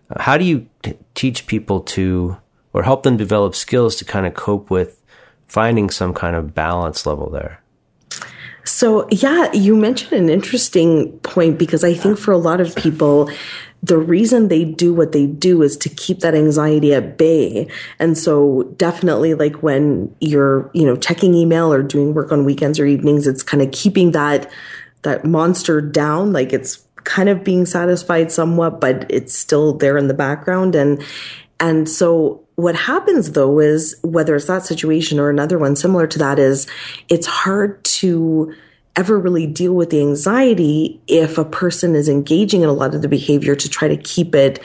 Uh, 0.09 0.21
how 0.21 0.37
do 0.37 0.45
you 0.45 0.69
t- 0.83 0.97
teach 1.15 1.47
people 1.47 1.81
to, 1.81 2.37
or 2.71 2.83
help 2.83 3.03
them 3.03 3.17
develop 3.17 3.55
skills 3.55 3.97
to 3.97 4.05
kind 4.05 4.25
of 4.25 4.35
cope 4.35 4.69
with 4.69 5.01
finding 5.49 5.89
some 5.89 6.13
kind 6.13 6.37
of 6.37 6.55
balance 6.55 7.05
level 7.05 7.29
there? 7.29 7.60
So, 8.63 9.07
yeah, 9.09 9.51
you 9.53 9.75
mentioned 9.75 10.13
an 10.13 10.29
interesting 10.29 11.17
point 11.19 11.57
because 11.57 11.83
I 11.83 11.93
think 11.93 12.17
for 12.17 12.31
a 12.31 12.37
lot 12.37 12.61
of 12.61 12.75
people, 12.75 13.29
the 13.83 13.97
reason 13.97 14.47
they 14.47 14.63
do 14.63 14.93
what 14.93 15.11
they 15.11 15.25
do 15.25 15.63
is 15.63 15.75
to 15.77 15.89
keep 15.89 16.19
that 16.19 16.35
anxiety 16.35 16.93
at 16.93 17.17
bay. 17.17 17.67
And 17.97 18.17
so 18.17 18.63
definitely 18.77 19.33
like 19.33 19.63
when 19.63 20.15
you're, 20.19 20.69
you 20.73 20.85
know, 20.85 20.95
checking 20.95 21.33
email 21.33 21.73
or 21.73 21.81
doing 21.81 22.13
work 22.13 22.31
on 22.31 22.45
weekends 22.45 22.79
or 22.79 22.85
evenings, 22.85 23.25
it's 23.25 23.41
kind 23.41 23.63
of 23.63 23.71
keeping 23.71 24.11
that, 24.11 24.51
that 25.01 25.25
monster 25.25 25.81
down. 25.81 26.31
Like 26.31 26.53
it's 26.53 26.85
kind 27.03 27.29
of 27.29 27.43
being 27.43 27.65
satisfied 27.65 28.31
somewhat, 28.31 28.79
but 28.79 29.07
it's 29.09 29.35
still 29.35 29.73
there 29.73 29.97
in 29.97 30.07
the 30.07 30.13
background. 30.13 30.75
And, 30.75 31.03
and 31.59 31.89
so 31.89 32.40
what 32.55 32.75
happens 32.75 33.31
though 33.31 33.59
is 33.59 33.95
whether 34.03 34.35
it's 34.35 34.47
that 34.47 34.65
situation 34.65 35.19
or 35.19 35.29
another 35.29 35.57
one 35.57 35.75
similar 35.75 36.07
to 36.07 36.19
that 36.19 36.37
is 36.39 36.67
it's 37.09 37.25
hard 37.25 37.83
to, 37.83 38.53
ever 38.95 39.17
really 39.17 39.47
deal 39.47 39.73
with 39.73 39.89
the 39.89 40.01
anxiety 40.01 41.01
if 41.07 41.37
a 41.37 41.45
person 41.45 41.95
is 41.95 42.09
engaging 42.09 42.61
in 42.61 42.69
a 42.69 42.73
lot 42.73 42.93
of 42.93 43.01
the 43.01 43.07
behavior 43.07 43.55
to 43.55 43.69
try 43.69 43.87
to 43.87 43.97
keep 43.97 44.35
it 44.35 44.61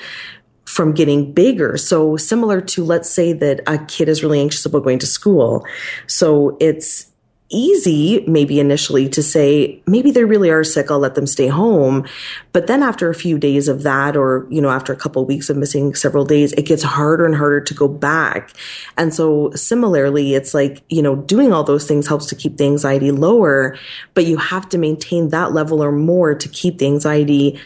from 0.65 0.93
getting 0.93 1.33
bigger. 1.33 1.77
So 1.77 2.17
similar 2.17 2.61
to, 2.61 2.85
let's 2.85 3.09
say 3.09 3.33
that 3.35 3.61
a 3.69 3.79
kid 3.79 4.09
is 4.09 4.23
really 4.23 4.41
anxious 4.41 4.67
about 4.67 4.83
going 4.83 4.99
to 4.99 5.07
school. 5.07 5.65
So 6.09 6.57
it's 6.61 7.07
easy, 7.49 8.25
maybe 8.27 8.59
initially, 8.59 9.09
to 9.11 9.23
say, 9.23 9.81
maybe 9.87 10.11
they 10.11 10.25
really 10.25 10.51
are 10.51 10.65
sick, 10.65 10.91
I'll 10.91 10.99
let 10.99 11.15
them 11.15 11.27
stay 11.27 11.47
home. 11.47 12.07
But 12.53 12.67
then 12.67 12.83
after 12.83 13.09
a 13.09 13.15
few 13.15 13.39
days 13.39 13.69
of 13.69 13.83
that, 13.85 14.17
or, 14.17 14.47
you 14.51 14.61
know, 14.61 14.71
after 14.71 14.93
a 14.93 14.97
couple 14.97 15.23
of 15.23 15.29
weeks 15.29 15.49
of 15.49 15.57
missing 15.57 15.95
several 15.95 16.25
days, 16.25 16.53
it 16.55 16.67
gets 16.67 16.83
harder 16.83 17.25
and 17.25 17.35
harder 17.35 17.61
to 17.61 17.75
go 17.75 17.89
back. 17.89 18.53
And 18.97 19.15
so 19.15 19.51
similarly, 19.55 20.35
it's 20.35 20.55
like, 20.55 20.83
you 20.89 21.03
know, 21.03 21.17
doing 21.17 21.53
all 21.53 21.65
those 21.65 21.87
things 21.87 22.07
helps 22.07 22.27
to 22.27 22.35
keep 22.35 22.57
the 22.57 22.65
anxiety 22.65 23.13
lower, 23.13 23.79
but 24.15 24.27
you 24.27 24.37
have 24.39 24.69
to 24.71 24.79
maintain 24.79 25.29
that 25.29 25.53
level 25.53 25.83
or 25.83 25.93
more 25.93 26.35
to 26.35 26.49
keep 26.49 26.79
the 26.79 26.87
anxiety 26.87 27.61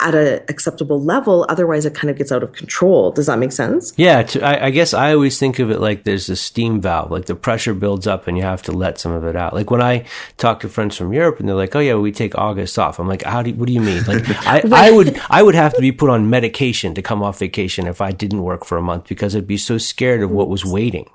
at 0.00 0.14
an 0.14 0.42
acceptable 0.48 1.00
level. 1.00 1.46
Otherwise, 1.48 1.86
it 1.86 1.94
kind 1.94 2.10
of 2.10 2.16
gets 2.16 2.32
out 2.32 2.42
of 2.42 2.52
control. 2.52 3.10
Does 3.12 3.26
that 3.26 3.38
make 3.38 3.52
sense? 3.52 3.92
Yeah. 3.96 4.22
To, 4.22 4.42
I, 4.42 4.66
I, 4.66 4.70
guess 4.70 4.92
I 4.94 5.12
always 5.12 5.38
think 5.38 5.58
of 5.58 5.70
it 5.70 5.80
like 5.80 6.04
there's 6.04 6.28
a 6.28 6.36
steam 6.36 6.80
valve, 6.80 7.10
like 7.10 7.26
the 7.26 7.34
pressure 7.34 7.74
builds 7.74 8.06
up 8.06 8.26
and 8.26 8.36
you 8.36 8.42
have 8.42 8.62
to 8.62 8.72
let 8.72 8.98
some 8.98 9.12
of 9.12 9.24
it 9.24 9.36
out. 9.36 9.54
Like 9.54 9.70
when 9.70 9.82
I 9.82 10.06
talk 10.36 10.60
to 10.60 10.68
friends 10.68 10.96
from 10.96 11.12
Europe 11.12 11.38
and 11.38 11.48
they're 11.48 11.56
like, 11.56 11.74
"Oh 11.76 11.80
yeah, 11.80 11.94
we 11.94 12.12
take 12.12 12.36
August 12.36 12.78
off." 12.78 12.98
I'm 12.98 13.08
like, 13.08 13.22
"How 13.22 13.42
do? 13.42 13.50
You, 13.50 13.56
what 13.56 13.66
do 13.66 13.72
you 13.72 13.80
mean?" 13.80 14.04
Like 14.04 14.24
I, 14.46 14.62
I 14.72 14.90
would, 14.90 15.20
I 15.30 15.42
would 15.42 15.54
have 15.54 15.74
to 15.74 15.80
be 15.80 15.92
put 15.92 16.10
on 16.10 16.28
medication 16.28 16.94
to 16.94 17.02
come 17.02 17.22
off 17.22 17.38
vacation 17.38 17.86
if 17.86 18.00
I 18.00 18.12
didn't 18.12 18.42
work 18.42 18.64
for 18.64 18.76
a 18.76 18.82
month 18.82 19.08
because 19.08 19.36
I'd 19.36 19.46
be 19.46 19.56
so 19.56 19.78
scared 19.78 20.22
of 20.22 20.30
what 20.30 20.48
was 20.48 20.64
waiting. 20.64 21.08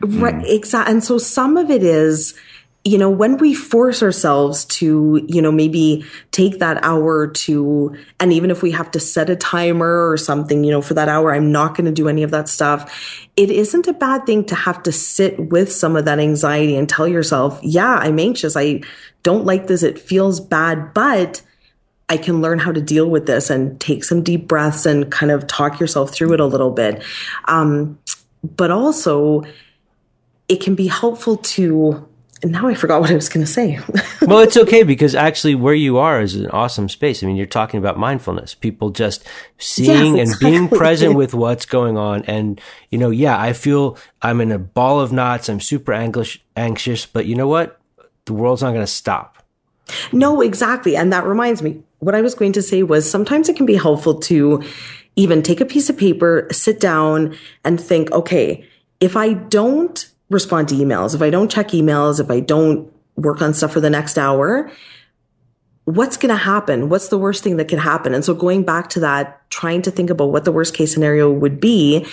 Right. 0.00 0.34
Mm. 0.34 0.56
Exactly. 0.56 0.92
And 0.92 1.04
so 1.04 1.18
some 1.18 1.56
of 1.56 1.70
it 1.70 1.82
is 1.82 2.34
you 2.82 2.96
know, 2.96 3.10
when 3.10 3.36
we 3.36 3.52
force 3.52 4.02
ourselves 4.02 4.64
to, 4.64 5.22
you 5.28 5.42
know, 5.42 5.52
maybe 5.52 6.04
take 6.30 6.60
that 6.60 6.82
hour 6.82 7.26
to, 7.26 7.94
and 8.18 8.32
even 8.32 8.50
if 8.50 8.62
we 8.62 8.70
have 8.70 8.90
to 8.92 9.00
set 9.00 9.28
a 9.28 9.36
timer 9.36 10.08
or 10.08 10.16
something, 10.16 10.64
you 10.64 10.70
know, 10.70 10.80
for 10.80 10.94
that 10.94 11.08
hour, 11.08 11.34
I'm 11.34 11.52
not 11.52 11.76
going 11.76 11.84
to 11.84 11.92
do 11.92 12.08
any 12.08 12.22
of 12.22 12.30
that 12.30 12.48
stuff. 12.48 13.28
It 13.36 13.50
isn't 13.50 13.86
a 13.86 13.92
bad 13.92 14.24
thing 14.24 14.46
to 14.46 14.54
have 14.54 14.82
to 14.84 14.92
sit 14.92 15.50
with 15.50 15.70
some 15.70 15.94
of 15.94 16.06
that 16.06 16.18
anxiety 16.18 16.74
and 16.74 16.88
tell 16.88 17.06
yourself, 17.06 17.60
yeah, 17.62 17.96
I'm 17.96 18.18
anxious. 18.18 18.56
I 18.56 18.80
don't 19.22 19.44
like 19.44 19.66
this. 19.66 19.82
It 19.82 19.98
feels 19.98 20.40
bad, 20.40 20.94
but 20.94 21.42
I 22.08 22.16
can 22.16 22.40
learn 22.40 22.58
how 22.58 22.72
to 22.72 22.80
deal 22.80 23.10
with 23.10 23.26
this 23.26 23.50
and 23.50 23.78
take 23.78 24.04
some 24.04 24.22
deep 24.22 24.48
breaths 24.48 24.86
and 24.86 25.12
kind 25.12 25.30
of 25.30 25.46
talk 25.46 25.80
yourself 25.80 26.14
through 26.14 26.32
it 26.32 26.40
a 26.40 26.46
little 26.46 26.70
bit. 26.70 27.04
Um, 27.44 27.98
but 28.42 28.70
also, 28.70 29.42
it 30.48 30.62
can 30.62 30.74
be 30.74 30.86
helpful 30.86 31.36
to 31.36 32.08
and 32.42 32.52
now 32.52 32.68
I 32.68 32.74
forgot 32.74 33.00
what 33.00 33.10
I 33.10 33.14
was 33.14 33.28
going 33.28 33.44
to 33.44 33.50
say. 33.50 33.78
well, 34.22 34.38
it's 34.38 34.56
okay 34.56 34.82
because 34.82 35.14
actually 35.14 35.54
where 35.54 35.74
you 35.74 35.98
are 35.98 36.20
is 36.20 36.34
an 36.34 36.46
awesome 36.50 36.88
space. 36.88 37.22
I 37.22 37.26
mean, 37.26 37.36
you're 37.36 37.46
talking 37.46 37.78
about 37.78 37.98
mindfulness, 37.98 38.54
people 38.54 38.90
just 38.90 39.26
seeing 39.58 40.16
yes, 40.16 40.30
exactly. 40.30 40.56
and 40.56 40.70
being 40.70 40.78
present 40.78 41.14
with 41.14 41.34
what's 41.34 41.66
going 41.66 41.98
on. 41.98 42.24
And, 42.24 42.60
you 42.90 42.98
know, 42.98 43.10
yeah, 43.10 43.38
I 43.38 43.52
feel 43.52 43.98
I'm 44.22 44.40
in 44.40 44.52
a 44.52 44.58
ball 44.58 45.00
of 45.00 45.12
knots. 45.12 45.48
I'm 45.50 45.60
super 45.60 45.92
anxious, 45.92 46.38
anxious, 46.56 47.04
but 47.04 47.26
you 47.26 47.34
know 47.34 47.48
what? 47.48 47.78
The 48.24 48.32
world's 48.32 48.62
not 48.62 48.70
going 48.70 48.82
to 48.82 48.86
stop. 48.86 49.36
No, 50.12 50.40
exactly. 50.40 50.96
And 50.96 51.12
that 51.12 51.26
reminds 51.26 51.62
me, 51.62 51.82
what 51.98 52.14
I 52.14 52.22
was 52.22 52.34
going 52.34 52.52
to 52.52 52.62
say 52.62 52.82
was 52.82 53.10
sometimes 53.10 53.48
it 53.48 53.56
can 53.56 53.66
be 53.66 53.74
helpful 53.74 54.18
to 54.20 54.62
even 55.16 55.42
take 55.42 55.60
a 55.60 55.66
piece 55.66 55.90
of 55.90 55.98
paper, 55.98 56.48
sit 56.50 56.80
down 56.80 57.36
and 57.64 57.78
think, 57.78 58.10
okay, 58.12 58.66
if 59.00 59.16
I 59.16 59.34
don't 59.34 60.09
respond 60.30 60.68
to 60.68 60.74
emails, 60.76 61.14
if 61.14 61.22
I 61.22 61.30
don't 61.30 61.50
check 61.50 61.68
emails, 61.68 62.20
if 62.20 62.30
I 62.30 62.40
don't 62.40 62.90
work 63.16 63.42
on 63.42 63.52
stuff 63.52 63.72
for 63.72 63.80
the 63.80 63.90
next 63.90 64.16
hour, 64.16 64.70
what's 65.84 66.16
going 66.16 66.30
to 66.30 66.42
happen? 66.42 66.88
What's 66.88 67.08
the 67.08 67.18
worst 67.18 67.42
thing 67.42 67.56
that 67.56 67.68
can 67.68 67.78
happen? 67.78 68.14
And 68.14 68.24
so 68.24 68.34
going 68.34 68.62
back 68.64 68.88
to 68.90 69.00
that 69.00 69.39
trying 69.50 69.82
to 69.82 69.90
think 69.90 70.10
about 70.10 70.30
what 70.30 70.44
the 70.44 70.52
worst 70.52 70.74
case 70.74 70.92
scenario 70.92 71.30
would 71.30 71.60
be 71.60 72.06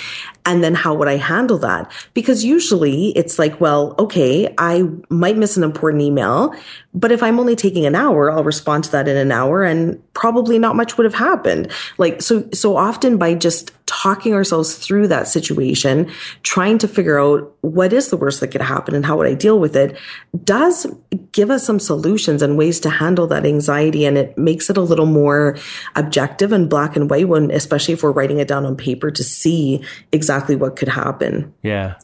and 0.47 0.63
then 0.63 0.75
how 0.75 0.93
would 0.93 1.09
I 1.09 1.17
handle 1.17 1.57
that? 1.59 1.91
Because 2.13 2.45
usually 2.45 3.09
it's 3.09 3.37
like, 3.37 3.59
well, 3.59 3.95
okay, 3.99 4.53
I 4.57 4.83
might 5.09 5.35
miss 5.35 5.57
an 5.57 5.63
important 5.63 6.01
email, 6.01 6.55
but 6.93 7.11
if 7.11 7.21
I'm 7.21 7.37
only 7.37 7.57
taking 7.57 7.85
an 7.85 7.95
hour, 7.95 8.31
I'll 8.31 8.45
respond 8.45 8.85
to 8.85 8.91
that 8.93 9.09
in 9.09 9.17
an 9.17 9.31
hour 9.31 9.63
and 9.63 10.01
probably 10.13 10.57
not 10.57 10.77
much 10.77 10.97
would 10.97 11.03
have 11.03 11.13
happened. 11.13 11.69
Like, 11.97 12.21
so, 12.21 12.47
so 12.53 12.77
often 12.77 13.17
by 13.17 13.35
just 13.35 13.73
talking 13.87 14.33
ourselves 14.33 14.75
through 14.75 15.07
that 15.09 15.27
situation, 15.27 16.09
trying 16.43 16.77
to 16.77 16.87
figure 16.87 17.19
out 17.19 17.53
what 17.61 17.91
is 17.91 18.09
the 18.09 18.17
worst 18.17 18.39
that 18.39 18.47
could 18.47 18.61
happen 18.61 18.95
and 18.95 19.05
how 19.05 19.17
would 19.17 19.27
I 19.27 19.33
deal 19.33 19.59
with 19.59 19.75
it 19.75 19.97
does 20.43 20.87
give 21.31 21.49
us 21.49 21.65
some 21.65 21.79
solutions 21.79 22.41
and 22.41 22.57
ways 22.57 22.79
to 22.81 22.89
handle 22.89 23.27
that 23.27 23.45
anxiety. 23.45 24.05
And 24.05 24.17
it 24.17 24.37
makes 24.37 24.69
it 24.69 24.77
a 24.77 24.81
little 24.81 25.05
more 25.05 25.57
objective 25.95 26.51
and 26.51 26.69
black 26.69 26.95
and 26.95 27.09
white 27.09 27.26
when, 27.27 27.51
especially 27.51 27.93
if 27.93 28.03
we're 28.03 28.11
writing 28.11 28.39
it 28.39 28.47
down 28.47 28.65
on 28.65 28.75
paper 28.75 29.11
to 29.11 29.23
see 29.23 29.83
exactly 30.11 30.37
exactly 30.37 30.55
what 30.55 30.75
could 30.75 30.89
happen. 30.89 31.53
Yeah. 31.63 31.95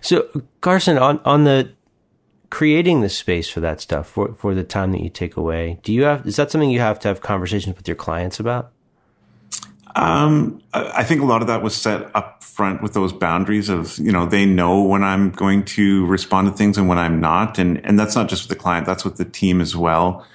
So 0.00 0.28
Carson, 0.60 0.98
on 0.98 1.20
on 1.24 1.44
the 1.44 1.70
creating 2.50 3.00
the 3.00 3.08
space 3.08 3.48
for 3.48 3.60
that 3.60 3.80
stuff 3.80 4.08
for 4.08 4.34
for 4.34 4.54
the 4.54 4.64
time 4.64 4.92
that 4.92 5.02
you 5.02 5.10
take 5.10 5.36
away, 5.36 5.78
do 5.82 5.92
you 5.92 6.04
have 6.04 6.26
is 6.26 6.36
that 6.36 6.50
something 6.50 6.70
you 6.70 6.80
have 6.80 6.98
to 7.00 7.08
have 7.08 7.20
conversations 7.20 7.76
with 7.76 7.88
your 7.88 7.96
clients 7.96 8.40
about? 8.40 8.70
Um, 9.96 10.60
I 10.72 11.04
think 11.04 11.22
a 11.22 11.24
lot 11.24 11.40
of 11.40 11.46
that 11.46 11.62
was 11.62 11.76
set 11.76 12.10
up 12.16 12.42
front 12.42 12.82
with 12.82 12.94
those 12.94 13.12
boundaries 13.12 13.68
of, 13.68 13.96
you 13.98 14.10
know, 14.10 14.26
they 14.26 14.44
know 14.44 14.82
when 14.82 15.04
I'm 15.04 15.30
going 15.30 15.64
to 15.66 16.04
respond 16.06 16.48
to 16.48 16.52
things 16.52 16.76
and 16.76 16.88
when 16.88 16.98
I'm 16.98 17.20
not. 17.20 17.60
And, 17.60 17.80
and 17.86 17.96
that's 17.96 18.16
not 18.16 18.28
just 18.28 18.42
with 18.42 18.58
the 18.58 18.60
client, 18.60 18.86
that's 18.86 19.04
with 19.04 19.18
the 19.18 19.24
team 19.24 19.60
as 19.60 19.76
well. 19.76 20.26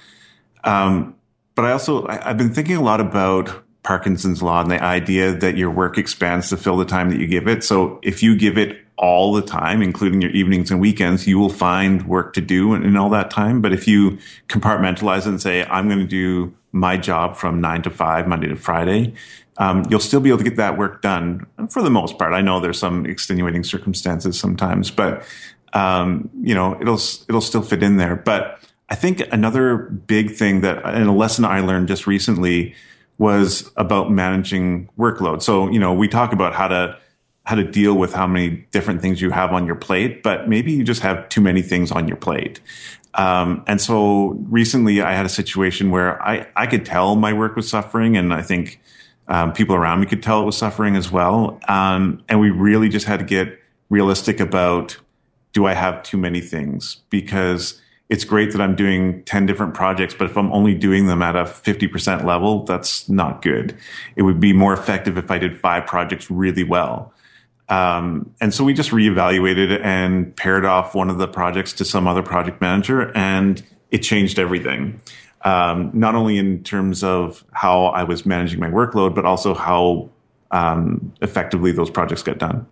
Um, 0.64 1.14
but 1.54 1.66
I 1.66 1.72
also, 1.72 2.06
I, 2.06 2.28
have 2.28 2.38
been 2.38 2.54
thinking 2.54 2.76
a 2.76 2.82
lot 2.82 3.02
about 3.02 3.62
Parkinson's 3.82 4.42
law 4.42 4.60
and 4.60 4.70
the 4.70 4.82
idea 4.82 5.32
that 5.32 5.56
your 5.56 5.70
work 5.70 5.96
expands 5.96 6.50
to 6.50 6.56
fill 6.56 6.76
the 6.76 6.84
time 6.84 7.10
that 7.10 7.18
you 7.18 7.26
give 7.26 7.48
it. 7.48 7.64
So 7.64 7.98
if 8.02 8.22
you 8.22 8.36
give 8.36 8.58
it 8.58 8.78
all 8.96 9.32
the 9.32 9.42
time, 9.42 9.80
including 9.80 10.20
your 10.20 10.30
evenings 10.32 10.70
and 10.70 10.80
weekends, 10.80 11.26
you 11.26 11.38
will 11.38 11.48
find 11.48 12.06
work 12.06 12.34
to 12.34 12.42
do 12.42 12.74
in, 12.74 12.84
in 12.84 12.96
all 12.96 13.08
that 13.10 13.30
time. 13.30 13.62
But 13.62 13.72
if 13.72 13.88
you 13.88 14.18
compartmentalize 14.48 15.26
and 15.26 15.40
say, 15.40 15.64
I'm 15.64 15.88
going 15.88 16.00
to 16.00 16.06
do 16.06 16.54
my 16.72 16.98
job 16.98 17.36
from 17.36 17.60
nine 17.60 17.82
to 17.82 17.90
five, 17.90 18.28
Monday 18.28 18.48
to 18.48 18.56
Friday, 18.56 19.14
um, 19.56 19.84
you'll 19.90 20.00
still 20.00 20.20
be 20.20 20.28
able 20.28 20.38
to 20.38 20.44
get 20.44 20.56
that 20.56 20.76
work 20.76 21.02
done 21.02 21.46
for 21.70 21.82
the 21.82 21.90
most 21.90 22.18
part. 22.18 22.32
I 22.32 22.42
know 22.42 22.60
there's 22.60 22.78
some 22.78 23.06
extenuating 23.06 23.64
circumstances 23.64 24.38
sometimes, 24.38 24.90
but 24.90 25.24
um, 25.72 26.30
you 26.42 26.54
know 26.54 26.78
it'll 26.80 27.00
it'll 27.28 27.40
still 27.40 27.62
fit 27.62 27.82
in 27.82 27.96
there. 27.96 28.16
But 28.16 28.60
I 28.88 28.94
think 28.94 29.22
another 29.32 29.76
big 29.76 30.32
thing 30.32 30.62
that 30.62 30.84
and 30.84 31.08
a 31.08 31.12
lesson 31.12 31.44
I 31.44 31.60
learned 31.60 31.88
just 31.88 32.06
recently 32.06 32.74
was 33.20 33.70
about 33.76 34.10
managing 34.10 34.88
workload. 34.98 35.42
So, 35.42 35.70
you 35.70 35.78
know, 35.78 35.92
we 35.92 36.08
talk 36.08 36.32
about 36.32 36.54
how 36.54 36.68
to 36.68 36.98
how 37.44 37.54
to 37.54 37.64
deal 37.64 37.94
with 37.94 38.14
how 38.14 38.26
many 38.26 38.66
different 38.70 39.02
things 39.02 39.20
you 39.20 39.30
have 39.30 39.52
on 39.52 39.66
your 39.66 39.74
plate, 39.74 40.22
but 40.22 40.48
maybe 40.48 40.72
you 40.72 40.82
just 40.82 41.02
have 41.02 41.28
too 41.28 41.40
many 41.40 41.60
things 41.60 41.92
on 41.92 42.08
your 42.08 42.16
plate. 42.16 42.60
Um, 43.14 43.62
and 43.66 43.78
so 43.80 44.38
recently 44.48 45.02
I 45.02 45.12
had 45.12 45.26
a 45.26 45.30
situation 45.30 45.90
where 45.90 46.22
I, 46.22 46.46
I 46.56 46.66
could 46.66 46.86
tell 46.86 47.14
my 47.16 47.32
work 47.32 47.56
was 47.56 47.68
suffering 47.68 48.16
and 48.16 48.32
I 48.32 48.40
think 48.40 48.80
um, 49.28 49.52
people 49.52 49.74
around 49.74 50.00
me 50.00 50.06
could 50.06 50.22
tell 50.22 50.40
it 50.40 50.44
was 50.44 50.56
suffering 50.56 50.96
as 50.96 51.10
well. 51.10 51.60
Um, 51.68 52.22
and 52.28 52.40
we 52.40 52.50
really 52.50 52.88
just 52.88 53.06
had 53.06 53.18
to 53.18 53.26
get 53.26 53.58
realistic 53.90 54.40
about 54.40 54.96
do 55.52 55.66
I 55.66 55.74
have 55.74 56.02
too 56.04 56.16
many 56.16 56.40
things? 56.40 57.02
Because 57.10 57.82
it's 58.10 58.24
great 58.24 58.50
that 58.52 58.60
I'm 58.60 58.74
doing 58.74 59.22
10 59.22 59.46
different 59.46 59.72
projects, 59.72 60.14
but 60.14 60.28
if 60.28 60.36
I'm 60.36 60.52
only 60.52 60.74
doing 60.74 61.06
them 61.06 61.22
at 61.22 61.36
a 61.36 61.44
50% 61.44 62.24
level, 62.24 62.64
that's 62.64 63.08
not 63.08 63.40
good. 63.40 63.76
It 64.16 64.22
would 64.22 64.40
be 64.40 64.52
more 64.52 64.74
effective 64.74 65.16
if 65.16 65.30
I 65.30 65.38
did 65.38 65.56
five 65.56 65.86
projects 65.86 66.28
really 66.28 66.64
well. 66.64 67.14
Um, 67.68 68.34
and 68.40 68.52
so 68.52 68.64
we 68.64 68.74
just 68.74 68.90
reevaluated 68.90 69.80
and 69.84 70.34
paired 70.34 70.64
off 70.64 70.92
one 70.92 71.08
of 71.08 71.18
the 71.18 71.28
projects 71.28 71.72
to 71.74 71.84
some 71.84 72.08
other 72.08 72.22
project 72.22 72.60
manager, 72.60 73.16
and 73.16 73.62
it 73.92 73.98
changed 73.98 74.40
everything. 74.40 75.00
Um, 75.42 75.92
not 75.94 76.16
only 76.16 76.36
in 76.36 76.64
terms 76.64 77.04
of 77.04 77.44
how 77.52 77.86
I 77.86 78.02
was 78.02 78.26
managing 78.26 78.58
my 78.58 78.68
workload, 78.68 79.14
but 79.14 79.24
also 79.24 79.54
how 79.54 80.10
um, 80.50 81.14
effectively 81.22 81.70
those 81.70 81.90
projects 81.90 82.24
get 82.24 82.38
done. 82.38 82.66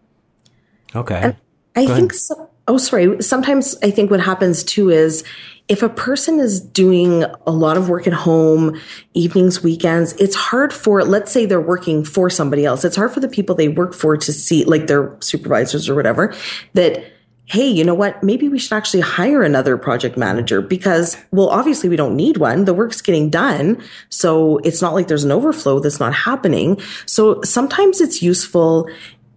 Okay. 0.96 1.20
And 1.22 1.36
I 1.76 1.86
think 1.86 2.12
so, 2.12 2.47
Oh, 2.68 2.76
sorry. 2.76 3.22
Sometimes 3.22 3.76
I 3.82 3.90
think 3.90 4.10
what 4.10 4.20
happens 4.20 4.62
too 4.62 4.90
is 4.90 5.24
if 5.68 5.82
a 5.82 5.88
person 5.88 6.38
is 6.38 6.60
doing 6.60 7.24
a 7.46 7.50
lot 7.50 7.76
of 7.76 7.88
work 7.88 8.06
at 8.06 8.12
home, 8.12 8.80
evenings, 9.14 9.62
weekends, 9.62 10.12
it's 10.14 10.34
hard 10.34 10.72
for, 10.72 11.02
let's 11.02 11.32
say 11.32 11.46
they're 11.46 11.60
working 11.60 12.04
for 12.04 12.30
somebody 12.30 12.64
else. 12.64 12.84
It's 12.84 12.96
hard 12.96 13.12
for 13.12 13.20
the 13.20 13.28
people 13.28 13.54
they 13.54 13.68
work 13.68 13.94
for 13.94 14.16
to 14.16 14.32
see, 14.32 14.64
like 14.64 14.86
their 14.86 15.16
supervisors 15.20 15.88
or 15.88 15.94
whatever, 15.94 16.34
that, 16.74 17.04
hey, 17.44 17.66
you 17.66 17.84
know 17.84 17.94
what? 17.94 18.22
Maybe 18.22 18.48
we 18.48 18.58
should 18.58 18.74
actually 18.74 19.00
hire 19.00 19.42
another 19.42 19.78
project 19.78 20.18
manager 20.18 20.60
because, 20.60 21.16
well, 21.32 21.48
obviously 21.48 21.88
we 21.88 21.96
don't 21.96 22.16
need 22.16 22.36
one. 22.36 22.66
The 22.66 22.74
work's 22.74 23.00
getting 23.00 23.30
done. 23.30 23.82
So 24.10 24.58
it's 24.58 24.82
not 24.82 24.92
like 24.92 25.08
there's 25.08 25.24
an 25.24 25.32
overflow 25.32 25.80
that's 25.80 26.00
not 26.00 26.14
happening. 26.14 26.78
So 27.06 27.40
sometimes 27.42 28.02
it's 28.02 28.22
useful 28.22 28.88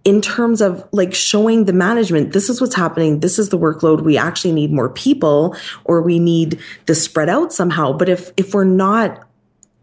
in 0.04 0.20
terms 0.20 0.60
of 0.60 0.86
like 0.92 1.14
showing 1.14 1.64
the 1.64 1.72
management, 1.72 2.32
this 2.32 2.48
is 2.48 2.60
what's 2.60 2.74
happening. 2.74 3.20
This 3.20 3.38
is 3.38 3.50
the 3.50 3.58
workload. 3.58 4.02
We 4.02 4.18
actually 4.18 4.52
need 4.52 4.72
more 4.72 4.88
people 4.88 5.56
or 5.84 6.02
we 6.02 6.18
need 6.18 6.58
this 6.86 7.04
spread 7.04 7.28
out 7.28 7.52
somehow. 7.52 7.92
But 7.92 8.08
if, 8.08 8.32
if 8.36 8.52
we're 8.52 8.64
not 8.64 9.26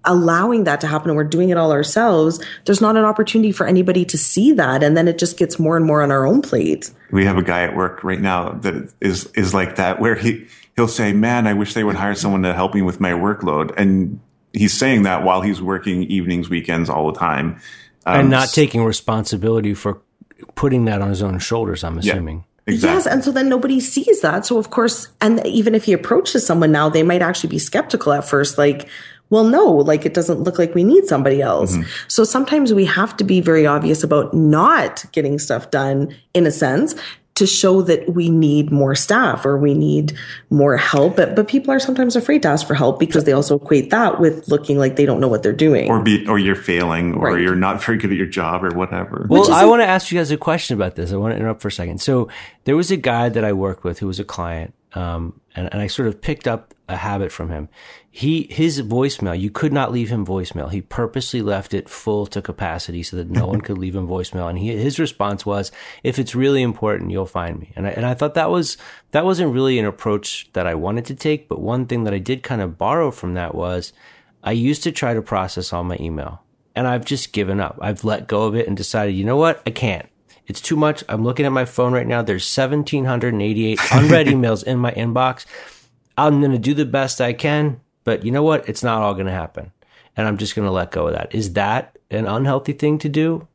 allowing 0.05 0.63
that 0.65 0.81
to 0.81 0.87
happen 0.87 1.09
and 1.09 1.17
we're 1.17 1.23
doing 1.23 1.49
it 1.49 1.57
all 1.57 1.71
ourselves, 1.71 2.43
there's 2.65 2.81
not 2.81 2.97
an 2.97 3.05
opportunity 3.05 3.51
for 3.51 3.65
anybody 3.65 4.03
to 4.05 4.17
see 4.17 4.51
that. 4.53 4.83
And 4.83 4.97
then 4.97 5.07
it 5.07 5.17
just 5.17 5.37
gets 5.37 5.59
more 5.59 5.77
and 5.77 5.85
more 5.85 6.01
on 6.01 6.11
our 6.11 6.25
own 6.25 6.41
plate. 6.41 6.91
We 7.11 7.25
have 7.25 7.37
a 7.37 7.43
guy 7.43 7.63
at 7.63 7.75
work 7.75 8.03
right 8.03 8.19
now 8.19 8.51
that 8.51 8.91
is, 9.01 9.25
is 9.35 9.53
like 9.53 9.77
that 9.77 10.01
where 10.01 10.15
he, 10.15 10.47
he'll 10.75 10.87
say, 10.87 11.13
man, 11.13 11.47
I 11.47 11.53
wish 11.53 11.73
they 11.73 11.83
would 11.83 11.95
hire 11.95 12.15
someone 12.15 12.43
to 12.43 12.53
help 12.53 12.73
me 12.73 12.81
with 12.81 12.99
my 12.99 13.11
workload. 13.11 13.73
And 13.77 14.19
he's 14.51 14.77
saying 14.77 15.03
that 15.03 15.23
while 15.23 15.41
he's 15.41 15.61
working 15.61 16.03
evenings, 16.03 16.49
weekends 16.49 16.89
all 16.89 17.11
the 17.11 17.17
time. 17.17 17.61
Um, 18.05 18.21
and 18.21 18.29
not 18.29 18.49
taking 18.49 18.83
responsibility 18.83 19.73
for 19.73 20.01
putting 20.55 20.85
that 20.85 21.01
on 21.01 21.09
his 21.09 21.21
own 21.21 21.39
shoulders, 21.39 21.83
I'm 21.83 21.97
assuming. 21.97 22.43
Yeah, 22.67 22.73
exactly. 22.73 22.95
Yes, 22.95 23.07
and 23.07 23.23
so 23.23 23.31
then 23.31 23.49
nobody 23.49 23.79
sees 23.79 24.21
that. 24.21 24.45
So 24.45 24.57
of 24.57 24.69
course, 24.69 25.07
and 25.21 25.45
even 25.45 25.75
if 25.75 25.83
he 25.85 25.93
approaches 25.93 26.45
someone 26.45 26.71
now, 26.71 26.89
they 26.89 27.03
might 27.03 27.21
actually 27.21 27.49
be 27.49 27.59
skeptical 27.59 28.13
at 28.13 28.25
first, 28.25 28.57
like, 28.57 28.87
well, 29.29 29.43
no, 29.43 29.65
like 29.65 30.05
it 30.05 30.13
doesn't 30.13 30.41
look 30.41 30.57
like 30.57 30.73
we 30.73 30.83
need 30.83 31.05
somebody 31.05 31.41
else. 31.41 31.73
Mm-hmm. 31.73 31.87
So 32.07 32.23
sometimes 32.23 32.73
we 32.73 32.85
have 32.85 33.15
to 33.17 33.23
be 33.23 33.41
very 33.41 33.65
obvious 33.65 34.03
about 34.03 34.33
not 34.33 35.05
getting 35.11 35.37
stuff 35.37 35.69
done 35.69 36.15
in 36.33 36.47
a 36.47 36.51
sense 36.51 36.95
to 37.39 37.47
show 37.47 37.81
that 37.81 38.13
we 38.13 38.29
need 38.29 38.71
more 38.71 38.95
staff 38.95 39.45
or 39.45 39.57
we 39.57 39.73
need 39.73 40.17
more 40.49 40.77
help. 40.77 41.15
But, 41.15 41.35
but 41.35 41.47
people 41.47 41.73
are 41.73 41.79
sometimes 41.79 42.15
afraid 42.15 42.43
to 42.43 42.49
ask 42.49 42.67
for 42.67 42.75
help 42.75 42.99
because 42.99 43.23
they 43.23 43.31
also 43.31 43.57
equate 43.57 43.89
that 43.89 44.19
with 44.19 44.47
looking 44.47 44.77
like 44.77 44.95
they 44.95 45.05
don't 45.05 45.19
know 45.19 45.27
what 45.27 45.43
they're 45.43 45.51
doing. 45.51 45.89
Or 45.89 46.01
be, 46.01 46.27
or 46.27 46.37
you're 46.37 46.55
failing 46.55 47.15
or 47.15 47.33
right. 47.33 47.41
you're 47.41 47.55
not 47.55 47.83
very 47.83 47.97
good 47.97 48.11
at 48.11 48.17
your 48.17 48.27
job 48.27 48.63
or 48.63 48.69
whatever. 48.69 49.25
Well, 49.29 49.51
I 49.51 49.65
want 49.65 49.81
to 49.81 49.87
ask 49.87 50.11
you 50.11 50.19
guys 50.19 50.31
a 50.31 50.37
question 50.37 50.75
about 50.75 50.95
this. 50.95 51.11
I 51.11 51.15
want 51.17 51.33
to 51.33 51.37
interrupt 51.37 51.61
for 51.61 51.69
a 51.69 51.71
second. 51.71 51.99
So 52.01 52.29
there 52.65 52.77
was 52.77 52.91
a 52.91 52.97
guy 52.97 53.29
that 53.29 53.43
I 53.43 53.53
worked 53.53 53.83
with 53.83 53.99
who 53.99 54.07
was 54.07 54.19
a 54.19 54.25
client. 54.25 54.73
Um, 54.93 55.39
and, 55.55 55.69
and 55.71 55.81
I 55.81 55.87
sort 55.87 56.07
of 56.07 56.19
picked 56.19 56.47
up 56.47 56.73
a 56.87 56.95
habit 56.95 57.31
from 57.31 57.49
him. 57.49 57.69
He, 58.11 58.47
his 58.49 58.81
voicemail, 58.81 59.39
you 59.39 59.51
could 59.51 59.71
not 59.71 59.91
leave 59.91 60.09
him 60.09 60.25
voicemail. 60.25 60.71
He 60.71 60.81
purposely 60.81 61.41
left 61.41 61.73
it 61.73 61.87
full 61.87 62.25
to 62.27 62.41
capacity 62.41 63.03
so 63.03 63.17
that 63.17 63.29
no 63.29 63.45
one 63.45 63.61
could 63.61 63.77
leave 63.77 63.95
him 63.95 64.07
voicemail. 64.07 64.49
And 64.49 64.57
he, 64.57 64.75
his 64.75 64.99
response 64.99 65.45
was, 65.45 65.71
if 66.03 66.17
it's 66.17 66.33
really 66.33 66.63
important, 66.63 67.11
you'll 67.11 67.27
find 67.27 67.59
me. 67.59 67.71
And 67.75 67.85
I, 67.85 67.91
and 67.91 68.05
I 68.05 68.15
thought 68.15 68.33
that 68.33 68.49
was, 68.49 68.77
that 69.11 69.25
wasn't 69.25 69.53
really 69.53 69.77
an 69.77 69.85
approach 69.85 70.49
that 70.53 70.65
I 70.65 70.73
wanted 70.73 71.05
to 71.05 71.15
take. 71.15 71.47
But 71.47 71.61
one 71.61 71.85
thing 71.85 72.03
that 72.05 72.13
I 72.13 72.19
did 72.19 72.41
kind 72.41 72.61
of 72.61 72.77
borrow 72.77 73.11
from 73.11 73.35
that 73.35 73.53
was 73.53 73.93
I 74.43 74.53
used 74.53 74.83
to 74.83 74.91
try 74.91 75.13
to 75.13 75.21
process 75.21 75.71
all 75.71 75.83
my 75.83 75.97
email 75.99 76.41
and 76.75 76.87
I've 76.87 77.05
just 77.05 77.33
given 77.33 77.59
up. 77.59 77.77
I've 77.81 78.03
let 78.03 78.27
go 78.27 78.43
of 78.43 78.55
it 78.55 78.67
and 78.67 78.77
decided, 78.77 79.15
you 79.15 79.25
know 79.25 79.37
what? 79.37 79.61
I 79.65 79.71
can't. 79.71 80.07
It's 80.47 80.61
too 80.61 80.75
much. 80.75 81.03
I'm 81.09 81.23
looking 81.23 81.45
at 81.45 81.51
my 81.51 81.65
phone 81.65 81.93
right 81.93 82.07
now. 82.07 82.21
There's 82.21 82.57
1,788 82.57 83.79
unread 83.91 84.27
emails 84.27 84.63
in 84.63 84.79
my 84.79 84.91
inbox. 84.91 85.45
I'm 86.17 86.39
going 86.39 86.53
to 86.53 86.57
do 86.57 86.73
the 86.73 86.85
best 86.85 87.21
I 87.21 87.33
can, 87.33 87.81
but 88.09 88.25
you 88.25 88.31
know 88.31 88.41
what? 88.41 88.67
It's 88.67 88.81
not 88.81 89.03
all 89.03 89.13
going 89.13 89.27
to 89.27 89.31
happen. 89.31 89.71
And 90.17 90.27
I'm 90.27 90.37
just 90.37 90.55
going 90.55 90.65
to 90.65 90.71
let 90.71 90.89
go 90.89 91.05
of 91.05 91.13
that. 91.13 91.35
Is 91.35 91.53
that 91.53 91.95
an 92.09 92.25
unhealthy 92.25 92.73
thing 92.73 92.97
to 92.97 93.07
do? 93.07 93.47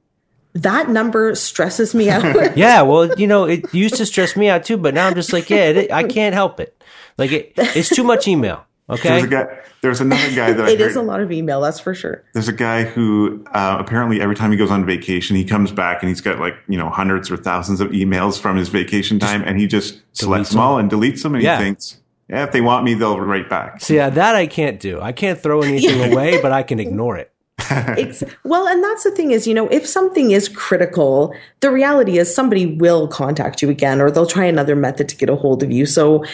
That 0.52 0.88
number 0.88 1.34
stresses 1.34 1.92
me 1.92 2.08
out. 2.08 2.22
yeah, 2.56 2.82
well, 2.82 3.12
you 3.18 3.26
know, 3.26 3.46
it 3.46 3.74
used 3.74 3.96
to 3.96 4.06
stress 4.06 4.36
me 4.36 4.48
out 4.48 4.62
too, 4.62 4.76
but 4.76 4.94
now 4.94 5.08
I'm 5.08 5.16
just 5.16 5.32
like, 5.32 5.50
yeah, 5.50 5.70
it, 5.70 5.90
I 5.90 6.04
can't 6.04 6.36
help 6.36 6.60
it. 6.60 6.80
Like, 7.18 7.32
it, 7.32 7.54
it's 7.56 7.88
too 7.88 8.04
much 8.04 8.28
email. 8.28 8.64
Okay. 8.88 9.08
There's 9.08 9.24
a 9.24 9.26
guy. 9.26 9.58
There's 9.82 10.00
another 10.00 10.32
guy 10.36 10.52
that 10.52 10.68
it 10.68 10.80
is 10.80 10.94
a 10.94 11.02
lot 11.02 11.20
of 11.20 11.32
email. 11.32 11.60
That's 11.60 11.80
for 11.80 11.92
sure. 11.92 12.22
There's 12.32 12.48
a 12.48 12.52
guy 12.52 12.84
who 12.84 13.44
uh, 13.50 13.78
apparently 13.80 14.20
every 14.20 14.36
time 14.36 14.52
he 14.52 14.56
goes 14.56 14.70
on 14.70 14.86
vacation, 14.86 15.34
he 15.34 15.44
comes 15.44 15.72
back 15.72 16.00
and 16.00 16.08
he's 16.10 16.20
got 16.20 16.38
like 16.38 16.54
you 16.68 16.78
know 16.78 16.90
hundreds 16.90 17.28
or 17.28 17.36
thousands 17.36 17.80
of 17.80 17.90
emails 17.90 18.38
from 18.38 18.56
his 18.56 18.68
vacation 18.68 19.18
time, 19.18 19.42
and 19.42 19.58
he 19.58 19.66
just 19.66 20.00
selects 20.12 20.50
them 20.50 20.60
all 20.60 20.78
and 20.78 20.90
deletes 20.90 21.24
them, 21.24 21.34
and 21.34 21.42
yeah. 21.42 21.56
he 21.56 21.64
thinks, 21.64 21.98
yeah, 22.28 22.44
if 22.44 22.52
they 22.52 22.60
want 22.60 22.84
me, 22.84 22.94
they'll 22.94 23.20
write 23.20 23.50
back. 23.50 23.80
So 23.80 23.94
yeah, 23.94 24.10
that 24.10 24.34
I 24.34 24.46
can't 24.46 24.80
do. 24.80 25.00
I 25.00 25.12
can't 25.12 25.38
throw 25.38 25.62
anything 25.62 26.12
away, 26.12 26.40
but 26.40 26.52
I 26.52 26.62
can 26.62 26.80
ignore 26.80 27.16
it. 27.16 27.30
well, 28.44 28.66
and 28.66 28.82
that's 28.82 29.04
the 29.04 29.12
thing 29.14 29.30
is, 29.30 29.46
you 29.46 29.54
know, 29.54 29.68
if 29.68 29.86
something 29.86 30.32
is 30.32 30.48
critical, 30.48 31.34
the 31.60 31.70
reality 31.70 32.18
is 32.18 32.34
somebody 32.34 32.66
will 32.66 33.06
contact 33.08 33.62
you 33.62 33.70
again 33.70 34.00
or 34.00 34.10
they'll 34.10 34.26
try 34.26 34.44
another 34.44 34.74
method 34.74 35.08
to 35.08 35.16
get 35.16 35.30
a 35.30 35.36
hold 35.36 35.62
of 35.62 35.70
you. 35.70 35.86
So 35.86 36.24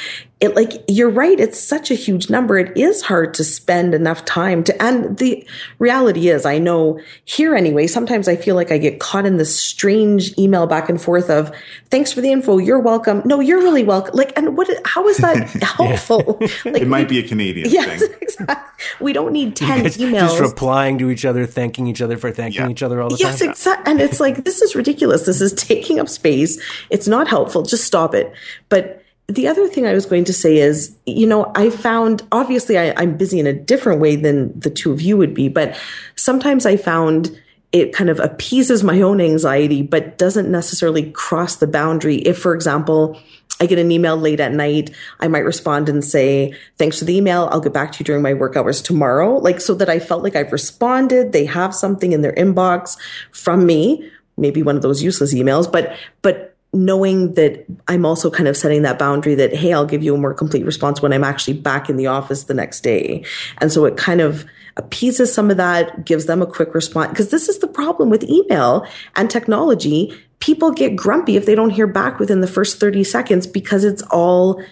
it 0.41 0.55
like 0.57 0.73
you're 0.89 1.11
right 1.11 1.39
it's 1.39 1.61
such 1.61 1.91
a 1.91 1.95
huge 1.95 2.31
number. 2.31 2.59
It 2.59 2.77
is 2.77 3.03
hard 3.03 3.35
to 3.35 3.45
spend 3.45 3.95
enough 3.95 4.25
time 4.25 4.65
to 4.65 4.83
and 4.83 5.19
the 5.19 5.47
reality 5.79 6.29
is 6.29 6.47
i 6.47 6.59
know 6.59 7.01
here 7.25 7.55
anyway 7.55 7.87
sometimes 7.87 8.29
i 8.29 8.37
feel 8.37 8.55
like 8.55 8.71
i 8.71 8.79
get 8.79 9.01
caught 9.01 9.27
in 9.27 9.37
this 9.37 9.59
strange 9.59 10.37
email 10.39 10.67
back 10.67 10.89
and 10.89 11.01
forth 11.01 11.29
of 11.31 11.53
thanks 11.91 12.13
for 12.13 12.21
the 12.21 12.31
info 12.31 12.59
you're 12.59 12.81
welcome. 12.81 13.23
No 13.25 13.41
you're 13.41 13.59
really 13.59 13.85
welcome. 13.85 14.15
Like 14.15 14.33
and 14.37 14.57
what 14.57 14.69
how 14.85 15.07
is 15.09 15.17
that 15.19 15.51
helpful? 15.63 16.39
Like, 16.65 16.83
it 16.83 16.89
might 16.89 17.09
we, 17.09 17.21
be 17.21 17.27
a 17.27 17.29
canadian 17.29 17.71
yes, 17.71 18.01
thing. 18.01 18.17
exactly. 18.23 18.85
we 19.01 19.13
don't 19.13 19.33
need 19.33 19.57
10 19.57 19.85
emails 19.85 20.21
just 20.21 20.41
replying 20.41 20.99
to 20.99 21.11
each 21.11 21.25
other 21.25 21.47
thanking 21.47 21.87
each 21.87 22.03
other 22.03 22.17
for 22.17 22.31
thanking 22.31 22.63
yeah. 22.63 22.69
each 22.69 22.83
other 22.83 23.01
all 23.01 23.09
the 23.09 23.17
yes, 23.17 23.39
time. 23.39 23.49
yes 23.49 23.59
exactly 23.59 23.93
and 23.93 24.01
it's 24.01 24.21
like 24.21 24.45
this 24.45 24.63
is 24.63 24.75
ridiculous. 24.75 25.27
This 25.27 25.41
is 25.41 25.53
taking 25.55 25.99
up 25.99 26.09
space. 26.09 26.61
It's 26.91 27.09
not 27.09 27.29
helpful. 27.29 27.63
Just 27.63 27.85
stop 27.85 28.15
it. 28.15 28.33
But 28.69 29.00
the 29.35 29.49
other 29.49 29.69
thing 29.69 29.87
I 29.87 29.93
was 29.93 30.07
going 30.07 30.25
to 30.25 30.33
say 30.33 30.59
is, 30.59 30.97
you 31.07 31.27
know, 31.27 31.53
I 31.55 31.71
found 31.71 32.23
obviously 32.33 32.79
I, 32.79 33.03
am 33.03 33.17
busy 33.17 33.39
in 33.39 33.47
a 33.47 33.53
different 33.53 34.01
way 34.01 34.17
than 34.17 34.59
the 34.59 34.71
two 34.71 34.93
of 34.93 35.01
you 35.01 35.17
would 35.17 35.35
be, 35.35 35.49
but 35.49 35.79
sometimes 36.17 36.67
I 36.67 36.77
found 36.77 37.39
it 37.73 37.93
kind 37.93 38.11
of 38.11 38.19
appeases 38.19 38.83
my 38.83 39.01
own 39.01 39.21
anxiety, 39.21 39.83
but 39.83 40.19
doesn't 40.19 40.51
necessarily 40.51 41.11
cross 41.13 41.57
the 41.57 41.69
boundary. 41.69 42.17
If, 42.17 42.39
for 42.39 42.55
example, 42.55 43.21
I 43.61 43.67
get 43.67 43.79
an 43.79 43.93
email 43.93 44.17
late 44.17 44.41
at 44.41 44.53
night, 44.53 44.91
I 45.21 45.29
might 45.29 45.45
respond 45.45 45.89
and 45.89 46.05
say, 46.05 46.55
thanks 46.79 46.99
for 46.99 47.05
the 47.05 47.17
email. 47.17 47.49
I'll 47.53 47.61
get 47.61 47.73
back 47.73 47.93
to 47.93 47.99
you 48.01 48.05
during 48.05 48.23
my 48.23 48.35
work 48.35 48.57
hours 48.57 48.83
tomorrow. 48.83 49.37
Like, 49.37 49.61
so 49.61 49.75
that 49.75 49.89
I 49.89 50.01
felt 50.01 50.25
like 50.25 50.35
I've 50.35 50.51
responded. 50.51 51.33
They 51.33 51.45
have 51.45 51.75
something 51.75 52.13
in 52.13 52.23
their 52.23 52.33
inbox 52.33 52.97
from 53.31 53.67
me, 53.67 54.11
maybe 54.37 54.63
one 54.63 54.77
of 54.77 54.83
those 54.83 55.03
useless 55.03 55.33
emails, 55.35 55.71
but, 55.71 55.95
but 56.23 56.50
knowing 56.73 57.35
that 57.35 57.65
I'm 57.89 58.07
also 58.07 58.31
kind 58.31 58.49
of 58.49 58.57
setting 58.57 58.83
that 58.83 58.99
boundary 58.99 59.35
that, 59.35 59.55
hey, 59.55 59.73
I'll 59.73 59.87
give 59.87 60.03
you 60.03 60.15
a 60.15 60.19
more 60.19 60.35
complete 60.35 60.65
response 60.65 61.03
when 61.03 61.13
I'm 61.13 61.25
actually 61.25 61.55
back 61.55 61.91
in 61.91 61.97
the 61.97 62.07
office 62.07 62.45
the 62.45 62.55
next 62.55 62.83
day. 62.83 63.25
And 63.59 63.73
so 63.73 63.85
it 63.85 63.97
kind 63.97 64.21
of 64.21 64.45
appeases 64.77 65.33
some 65.33 65.51
of 65.51 65.57
that, 65.57 66.05
gives 66.05 66.27
them 66.27 66.43
a 66.43 66.47
quick 66.47 66.75
response. 66.75 67.11
Because 67.11 67.31
this 67.31 67.49
is 67.49 67.59
the 67.59 67.67
problem 67.67 68.09
with 68.09 68.23
email 68.25 68.87
and 69.17 69.29
technology. 69.29 70.17
People 70.39 70.71
get 70.71 70.95
grumpy 70.95 71.37
if 71.37 71.45
they 71.45 71.57
don't 71.57 71.71
hear 71.71 71.89
back 71.89 72.19
within 72.19 72.41
the 72.41 72.47
first 72.47 72.79
30 72.79 73.03
seconds 73.03 73.47
because 73.47 73.85
it's 73.85 74.03
all 74.11 74.63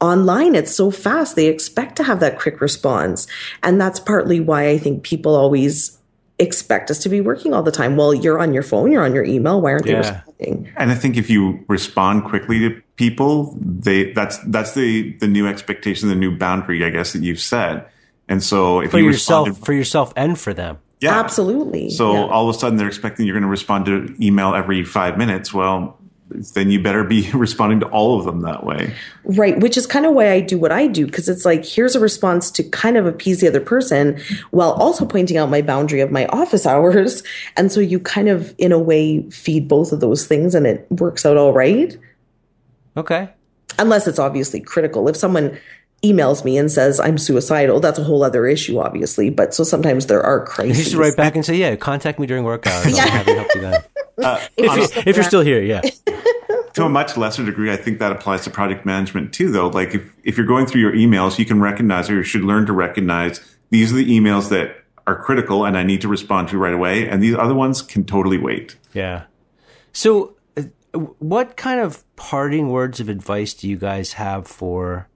online. 0.00 0.54
It's 0.54 0.74
so 0.74 0.92
fast. 0.92 1.34
They 1.34 1.46
expect 1.46 1.96
to 1.96 2.04
have 2.04 2.20
that 2.20 2.38
quick 2.38 2.60
response. 2.60 3.26
And 3.64 3.80
that's 3.80 3.98
partly 3.98 4.38
why 4.38 4.68
I 4.68 4.78
think 4.78 5.02
people 5.02 5.34
always 5.34 5.97
expect 6.38 6.90
us 6.90 6.98
to 7.00 7.08
be 7.08 7.20
working 7.20 7.52
all 7.52 7.62
the 7.62 7.72
time. 7.72 7.96
Well, 7.96 8.14
you're 8.14 8.38
on 8.38 8.54
your 8.54 8.62
phone, 8.62 8.92
you're 8.92 9.04
on 9.04 9.14
your 9.14 9.24
email. 9.24 9.60
Why 9.60 9.72
aren't 9.72 9.86
yeah. 9.86 9.92
they 9.92 9.98
responding? 9.98 10.72
And 10.76 10.90
I 10.90 10.94
think 10.94 11.16
if 11.16 11.28
you 11.28 11.64
respond 11.68 12.24
quickly 12.24 12.60
to 12.60 12.82
people, 12.96 13.56
they 13.60 14.12
that's 14.12 14.38
that's 14.46 14.74
the 14.74 15.12
the 15.18 15.26
new 15.26 15.46
expectation, 15.46 16.08
the 16.08 16.14
new 16.14 16.36
boundary, 16.36 16.84
I 16.84 16.90
guess, 16.90 17.12
that 17.12 17.22
you've 17.22 17.40
set. 17.40 17.90
And 18.28 18.42
so 18.42 18.80
if 18.80 18.90
for 18.90 18.98
you 18.98 19.06
yourself, 19.06 19.58
for 19.64 19.72
yourself 19.72 20.12
and 20.16 20.38
for 20.38 20.54
them. 20.54 20.78
Yeah. 21.00 21.18
Absolutely. 21.18 21.90
So 21.90 22.12
yeah. 22.12 22.26
all 22.26 22.48
of 22.48 22.54
a 22.54 22.58
sudden 22.58 22.76
they're 22.76 22.88
expecting 22.88 23.26
you're 23.26 23.34
going 23.34 23.44
to 23.44 23.48
respond 23.48 23.86
to 23.86 24.14
email 24.20 24.54
every 24.54 24.84
five 24.84 25.16
minutes. 25.16 25.54
Well, 25.54 25.97
then 26.30 26.70
you 26.70 26.82
better 26.82 27.04
be 27.04 27.30
responding 27.34 27.80
to 27.80 27.86
all 27.86 28.18
of 28.18 28.24
them 28.24 28.42
that 28.42 28.64
way. 28.64 28.94
Right, 29.24 29.58
which 29.58 29.76
is 29.76 29.86
kind 29.86 30.06
of 30.06 30.14
why 30.14 30.30
I 30.30 30.40
do 30.40 30.58
what 30.58 30.72
I 30.72 30.86
do 30.86 31.06
because 31.06 31.28
it's 31.28 31.44
like 31.44 31.64
here's 31.64 31.96
a 31.96 32.00
response 32.00 32.50
to 32.52 32.62
kind 32.64 32.96
of 32.96 33.06
appease 33.06 33.40
the 33.40 33.48
other 33.48 33.60
person 33.60 34.20
while 34.50 34.72
also 34.72 35.04
pointing 35.04 35.36
out 35.36 35.50
my 35.50 35.62
boundary 35.62 36.00
of 36.00 36.10
my 36.10 36.26
office 36.26 36.66
hours. 36.66 37.22
And 37.56 37.72
so 37.72 37.80
you 37.80 38.00
kind 38.00 38.28
of 38.28 38.54
in 38.58 38.72
a 38.72 38.78
way 38.78 39.22
feed 39.30 39.68
both 39.68 39.92
of 39.92 40.00
those 40.00 40.26
things 40.26 40.54
and 40.54 40.66
it 40.66 40.86
works 40.90 41.24
out 41.24 41.36
all 41.36 41.52
right. 41.52 41.96
Okay. 42.96 43.30
Unless 43.78 44.08
it's 44.08 44.18
obviously 44.18 44.60
critical. 44.60 45.08
If 45.08 45.16
someone 45.16 45.58
emails 46.02 46.44
me 46.44 46.56
and 46.58 46.70
says 46.70 47.00
I'm 47.00 47.18
suicidal, 47.18 47.80
that's 47.80 47.98
a 47.98 48.04
whole 48.04 48.22
other 48.22 48.46
issue, 48.46 48.78
obviously. 48.78 49.30
But 49.30 49.54
so 49.54 49.64
sometimes 49.64 50.06
there 50.06 50.22
are 50.22 50.44
crises. 50.44 50.78
You 50.78 50.84
should 50.84 50.98
write 50.98 51.16
back 51.16 51.34
and 51.36 51.44
say, 51.44 51.56
"Yeah, 51.56 51.76
contact 51.76 52.18
me 52.18 52.26
during 52.26 52.44
work 52.44 52.66
hours. 52.66 52.96
yeah. 52.96 53.82
I'll 54.18 54.36
help 54.36 54.50
you 54.56 54.68
then." 54.68 54.70
Uh, 54.70 54.74
if, 54.74 54.94
you're, 54.94 55.02
if, 55.08 55.16
you're, 55.16 55.24
still 55.24 55.40
here, 55.40 55.62
yeah. 55.62 55.80
to 56.78 56.84
a 56.84 56.88
much 56.88 57.16
lesser 57.16 57.44
degree, 57.44 57.72
I 57.72 57.76
think 57.76 57.98
that 57.98 58.12
applies 58.12 58.44
to 58.44 58.50
project 58.50 58.86
management 58.86 59.32
too, 59.32 59.50
though. 59.50 59.68
Like 59.68 59.94
if, 59.94 60.12
if 60.22 60.36
you're 60.36 60.46
going 60.46 60.66
through 60.66 60.80
your 60.80 60.92
emails, 60.92 61.38
you 61.38 61.44
can 61.44 61.60
recognize 61.60 62.08
or 62.08 62.14
you 62.14 62.22
should 62.22 62.42
learn 62.42 62.66
to 62.66 62.72
recognize 62.72 63.40
these 63.70 63.92
are 63.92 63.96
the 63.96 64.06
emails 64.06 64.48
that 64.50 64.76
are 65.06 65.20
critical 65.20 65.64
and 65.64 65.76
I 65.76 65.82
need 65.82 66.00
to 66.02 66.08
respond 66.08 66.48
to 66.48 66.58
right 66.58 66.72
away. 66.72 67.08
And 67.08 67.22
these 67.22 67.34
other 67.34 67.54
ones 67.54 67.82
can 67.82 68.04
totally 68.04 68.38
wait. 68.38 68.76
Yeah. 68.92 69.24
So, 69.92 70.36
uh, 70.56 70.62
what 71.18 71.56
kind 71.56 71.80
of 71.80 72.04
parting 72.16 72.68
words 72.68 73.00
of 73.00 73.08
advice 73.08 73.54
do 73.54 73.68
you 73.68 73.76
guys 73.76 74.14
have 74.14 74.46
for 74.46 75.08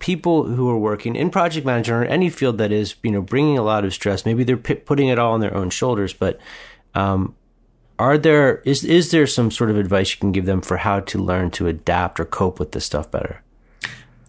people 0.00 0.44
who 0.44 0.68
are 0.68 0.78
working 0.78 1.16
in 1.16 1.30
project 1.30 1.64
management 1.64 2.04
or 2.04 2.04
any 2.04 2.28
field 2.28 2.58
that 2.58 2.72
is, 2.72 2.94
you 3.02 3.10
know, 3.10 3.22
bringing 3.22 3.56
a 3.56 3.62
lot 3.62 3.84
of 3.84 3.94
stress? 3.94 4.26
Maybe 4.26 4.44
they're 4.44 4.56
p- 4.56 4.74
putting 4.74 5.08
it 5.08 5.18
all 5.18 5.32
on 5.32 5.40
their 5.40 5.54
own 5.54 5.70
shoulders, 5.70 6.12
but 6.12 6.38
um, 6.94 7.34
are 7.98 8.18
there 8.18 8.56
is 8.64 8.84
is 8.84 9.10
there 9.10 9.26
some 9.26 9.50
sort 9.50 9.70
of 9.70 9.76
advice 9.76 10.12
you 10.12 10.18
can 10.18 10.32
give 10.32 10.46
them 10.46 10.60
for 10.60 10.76
how 10.76 11.00
to 11.00 11.18
learn 11.18 11.50
to 11.52 11.66
adapt 11.66 12.20
or 12.20 12.24
cope 12.24 12.58
with 12.58 12.72
this 12.72 12.84
stuff 12.84 13.10
better? 13.10 13.42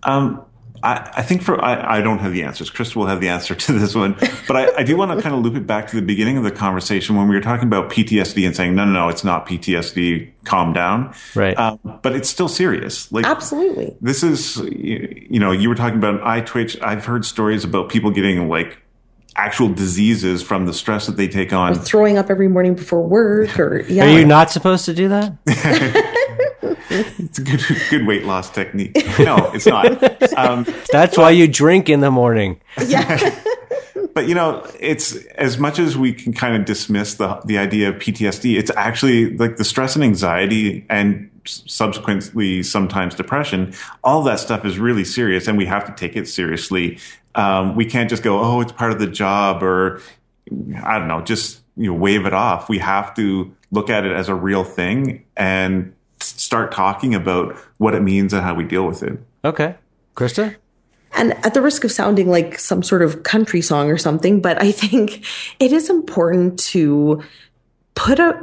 Um, 0.04 0.46
I, 0.82 1.12
I, 1.18 1.22
think 1.24 1.42
for 1.42 1.62
I, 1.64 1.98
I, 1.98 2.02
don't 2.02 2.20
have 2.20 2.32
the 2.32 2.44
answers. 2.44 2.70
Chris 2.70 2.96
will 2.96 3.08
have 3.08 3.20
the 3.20 3.30
answer 3.30 3.54
to 3.54 3.74
this 3.74 3.96
one, 3.96 4.16
but 4.48 4.56
I, 4.56 4.78
I 4.78 4.84
do 4.84 4.96
want 4.96 5.12
to 5.12 5.22
kind 5.22 5.36
of 5.36 5.42
loop 5.42 5.56
it 5.56 5.68
back 5.68 5.88
to 5.90 5.96
the 5.96 6.02
beginning 6.02 6.38
of 6.38 6.44
the 6.44 6.52
conversation 6.52 7.18
when 7.18 7.28
we 7.28 7.36
were 7.36 7.42
talking 7.42 7.68
about 7.68 7.90
PTSD 7.92 8.46
and 8.46 8.56
saying 8.56 8.76
no, 8.76 8.86
no, 8.86 8.92
no, 8.92 9.10
it's 9.10 9.24
not 9.24 9.46
PTSD. 9.46 10.32
Calm 10.46 10.74
down, 10.74 11.14
right? 11.36 11.58
Um, 11.58 11.80
but 12.02 12.16
it's 12.16 12.30
still 12.30 12.48
serious. 12.48 13.12
Like 13.12 13.26
absolutely, 13.26 13.96
this 14.02 14.24
is 14.24 14.58
you 14.58 15.40
know 15.40 15.52
you 15.52 15.70
were 15.70 15.76
talking 15.76 15.98
about 15.98 16.24
eye 16.26 16.42
twitch. 16.42 16.80
I've 16.82 17.06
heard 17.06 17.26
stories 17.26 17.64
about 17.64 17.90
people 17.90 18.10
getting 18.12 18.48
like 18.48 18.82
actual 19.36 19.70
diseases 19.70 20.42
from 20.42 20.66
the 20.66 20.74
stress 20.74 21.06
that 21.08 21.18
they 21.18 21.28
take 21.28 21.54
on. 21.54 21.74
Or 21.74 21.76
throwing 21.76 22.18
up 22.18 22.30
every 22.30 22.48
morning 22.48 22.76
before 22.76 23.02
work, 23.02 23.60
or 23.60 23.82
yeah. 23.90 24.06
Are 24.06 24.20
you 24.20 24.26
not 24.26 24.52
supposed 24.52 24.86
to 24.86 24.94
do 24.94 25.10
that? 25.10 25.38
it's 26.90 27.40
a 27.40 27.42
good 27.42 27.62
good 27.90 28.08
weight 28.08 28.26
loss 28.26 28.50
technique. 28.50 28.96
No, 29.20 29.52
it's 29.54 29.66
not. 29.66 30.02
Um, 30.38 30.66
That's 30.92 31.18
why 31.18 31.32
you 31.32 31.48
drink 31.48 31.90
in 31.90 32.00
the 32.00 32.12
morning. 32.12 32.60
Yeah. 32.86 33.40
but 34.14 34.28
you 34.28 34.36
know, 34.36 34.66
it's 34.80 35.16
as 35.36 35.58
much 35.58 35.80
as 35.80 35.98
we 35.98 36.14
can 36.14 36.34
kind 36.34 36.56
of 36.56 36.66
dismiss 36.66 37.16
the 37.16 37.42
the 37.46 37.58
idea 37.58 37.90
of 37.90 37.96
PTSD. 37.96 38.58
It's 38.58 38.72
actually 38.76 39.36
like 39.38 39.58
the 39.58 39.64
stress 39.64 39.96
and 39.96 40.04
anxiety 40.04 40.86
and 40.90 41.30
subsequently 41.46 42.64
sometimes 42.64 43.16
depression. 43.16 43.74
All 44.04 44.22
that 44.24 44.40
stuff 44.40 44.66
is 44.66 44.80
really 44.80 45.06
serious, 45.06 45.48
and 45.48 45.58
we 45.58 45.66
have 45.66 45.86
to 45.86 45.94
take 45.94 46.16
it 46.16 46.28
seriously. 46.28 47.00
Um, 47.36 47.76
we 47.76 47.86
can't 47.86 48.10
just 48.10 48.24
go, 48.24 48.40
oh, 48.40 48.62
it's 48.62 48.72
part 48.72 48.92
of 48.92 49.00
the 49.00 49.08
job, 49.08 49.64
or 49.64 50.02
I 50.84 51.00
don't 51.00 51.08
know, 51.08 51.22
just 51.22 51.62
you 51.78 51.92
know, 51.92 51.98
wave 51.98 52.26
it 52.26 52.34
off. 52.34 52.70
We 52.70 52.80
have 52.80 53.14
to 53.16 53.56
look 53.72 53.90
at 53.90 54.06
it 54.06 54.12
as 54.12 54.30
a 54.30 54.36
real 54.36 54.64
thing 54.64 55.24
and 55.38 55.94
start 56.20 56.72
talking 56.72 57.16
about 57.16 57.56
what 57.78 57.96
it 57.96 58.02
means 58.02 58.34
and 58.34 58.44
how 58.44 58.54
we 58.54 58.64
deal 58.64 58.86
with 58.86 59.04
it. 59.04 59.20
Okay, 59.46 59.76
Krista. 60.16 60.56
And 61.14 61.34
at 61.46 61.54
the 61.54 61.62
risk 61.62 61.84
of 61.84 61.92
sounding 61.92 62.30
like 62.30 62.60
some 62.60 62.84
sort 62.84 63.02
of 63.02 63.24
country 63.24 63.62
song 63.62 63.90
or 63.90 63.98
something, 63.98 64.42
but 64.42 64.62
I 64.62 64.72
think 64.72 65.26
it 65.60 65.72
is 65.72 65.90
important 65.90 66.60
to 66.60 67.24
put 68.00 68.18
a 68.18 68.42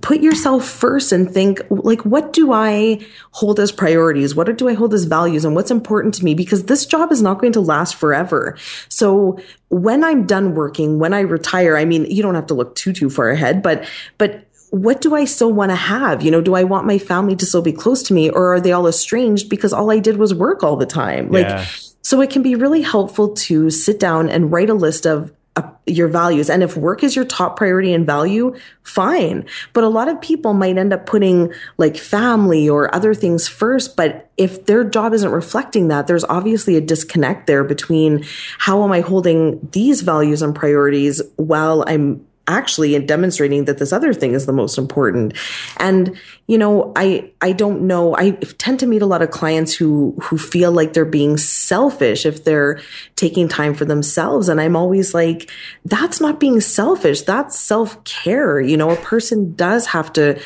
put 0.00 0.20
yourself 0.20 0.66
first 0.66 1.12
and 1.12 1.30
think 1.30 1.60
like 1.70 2.04
what 2.04 2.32
do 2.32 2.52
i 2.52 2.98
hold 3.30 3.60
as 3.60 3.70
priorities 3.70 4.34
what 4.34 4.56
do 4.56 4.68
i 4.68 4.74
hold 4.74 4.92
as 4.92 5.04
values 5.04 5.44
and 5.44 5.54
what's 5.54 5.70
important 5.70 6.12
to 6.12 6.24
me 6.24 6.34
because 6.34 6.64
this 6.64 6.84
job 6.84 7.12
is 7.12 7.22
not 7.22 7.38
going 7.38 7.52
to 7.52 7.60
last 7.60 7.94
forever 7.94 8.58
so 8.88 9.38
when 9.68 10.02
i'm 10.02 10.26
done 10.26 10.56
working 10.56 10.98
when 10.98 11.14
i 11.14 11.20
retire 11.20 11.76
i 11.76 11.84
mean 11.84 12.04
you 12.06 12.20
don't 12.20 12.34
have 12.34 12.48
to 12.48 12.54
look 12.54 12.74
too 12.74 12.92
too 12.92 13.08
far 13.08 13.30
ahead 13.30 13.62
but 13.62 13.88
but 14.18 14.42
what 14.70 15.00
do 15.00 15.14
I 15.14 15.24
still 15.26 15.52
want 15.52 15.70
to 15.70 15.76
have? 15.76 16.22
You 16.22 16.30
know, 16.32 16.40
do 16.40 16.54
I 16.54 16.64
want 16.64 16.88
my 16.88 16.98
family 16.98 17.36
to 17.36 17.46
still 17.46 17.62
be 17.62 17.72
close 17.72 18.02
to 18.02 18.12
me 18.12 18.28
or 18.28 18.54
are 18.54 18.60
they 18.60 18.72
all 18.72 18.88
estranged 18.88 19.48
because 19.48 19.72
all 19.72 19.92
I 19.92 20.00
did 20.00 20.16
was 20.16 20.34
work 20.34 20.64
all 20.64 20.76
the 20.76 20.84
time? 20.84 21.30
Like, 21.30 21.46
yeah. 21.46 21.64
so 22.02 22.20
it 22.20 22.30
can 22.30 22.42
be 22.42 22.56
really 22.56 22.82
helpful 22.82 23.28
to 23.46 23.70
sit 23.70 24.00
down 24.00 24.28
and 24.28 24.50
write 24.50 24.68
a 24.68 24.74
list 24.74 25.06
of 25.06 25.32
Uh, 25.56 25.70
your 25.86 26.08
values. 26.08 26.50
And 26.50 26.62
if 26.62 26.76
work 26.76 27.02
is 27.02 27.16
your 27.16 27.24
top 27.24 27.56
priority 27.56 27.94
and 27.94 28.04
value, 28.04 28.54
fine. 28.82 29.46
But 29.72 29.84
a 29.84 29.88
lot 29.88 30.08
of 30.08 30.20
people 30.20 30.52
might 30.52 30.76
end 30.76 30.92
up 30.92 31.06
putting 31.06 31.50
like 31.78 31.96
family 31.96 32.68
or 32.68 32.94
other 32.94 33.14
things 33.14 33.48
first. 33.48 33.96
But 33.96 34.30
if 34.36 34.66
their 34.66 34.84
job 34.84 35.14
isn't 35.14 35.30
reflecting 35.30 35.88
that, 35.88 36.08
there's 36.08 36.24
obviously 36.24 36.76
a 36.76 36.80
disconnect 36.82 37.46
there 37.46 37.64
between 37.64 38.26
how 38.58 38.84
am 38.84 38.92
I 38.92 39.00
holding 39.00 39.66
these 39.72 40.02
values 40.02 40.42
and 40.42 40.54
priorities 40.54 41.22
while 41.36 41.84
I'm 41.86 42.25
actually 42.48 42.94
in 42.94 43.06
demonstrating 43.06 43.64
that 43.64 43.78
this 43.78 43.92
other 43.92 44.14
thing 44.14 44.32
is 44.32 44.46
the 44.46 44.52
most 44.52 44.78
important. 44.78 45.34
And 45.78 46.16
you 46.46 46.58
know 46.58 46.92
i 46.94 47.30
i 47.40 47.52
don't 47.52 47.82
know. 47.82 48.16
I 48.16 48.30
tend 48.58 48.80
to 48.80 48.86
meet 48.86 49.02
a 49.02 49.06
lot 49.06 49.22
of 49.22 49.30
clients 49.30 49.74
who 49.74 50.16
who 50.22 50.38
feel 50.38 50.70
like 50.72 50.92
they're 50.92 51.04
being 51.04 51.36
selfish 51.36 52.24
if 52.24 52.44
they're 52.44 52.80
taking 53.16 53.48
time 53.48 53.74
for 53.74 53.84
themselves. 53.84 54.48
And 54.48 54.60
i'm 54.60 54.76
always 54.76 55.14
like 55.14 55.50
that's 55.84 56.20
not 56.20 56.40
being 56.40 56.60
selfish. 56.60 57.22
That's 57.22 57.58
self-care. 57.58 58.60
You 58.60 58.76
know 58.76 58.90
a 58.90 58.96
person 58.96 59.54
does 59.54 59.86
have 59.86 60.12
to 60.14 60.40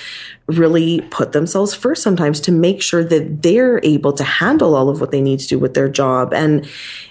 really 0.46 1.00
put 1.10 1.32
themselves 1.32 1.74
first 1.74 2.02
sometimes 2.02 2.40
to 2.40 2.50
make 2.50 2.82
sure 2.82 3.04
that 3.04 3.42
they're 3.42 3.78
able 3.84 4.12
to 4.12 4.24
handle 4.24 4.74
all 4.74 4.88
of 4.88 5.00
what 5.00 5.12
they 5.12 5.20
need 5.20 5.38
to 5.38 5.46
do 5.46 5.58
with 5.58 5.74
their 5.74 5.88
job. 5.88 6.32
And 6.34 6.66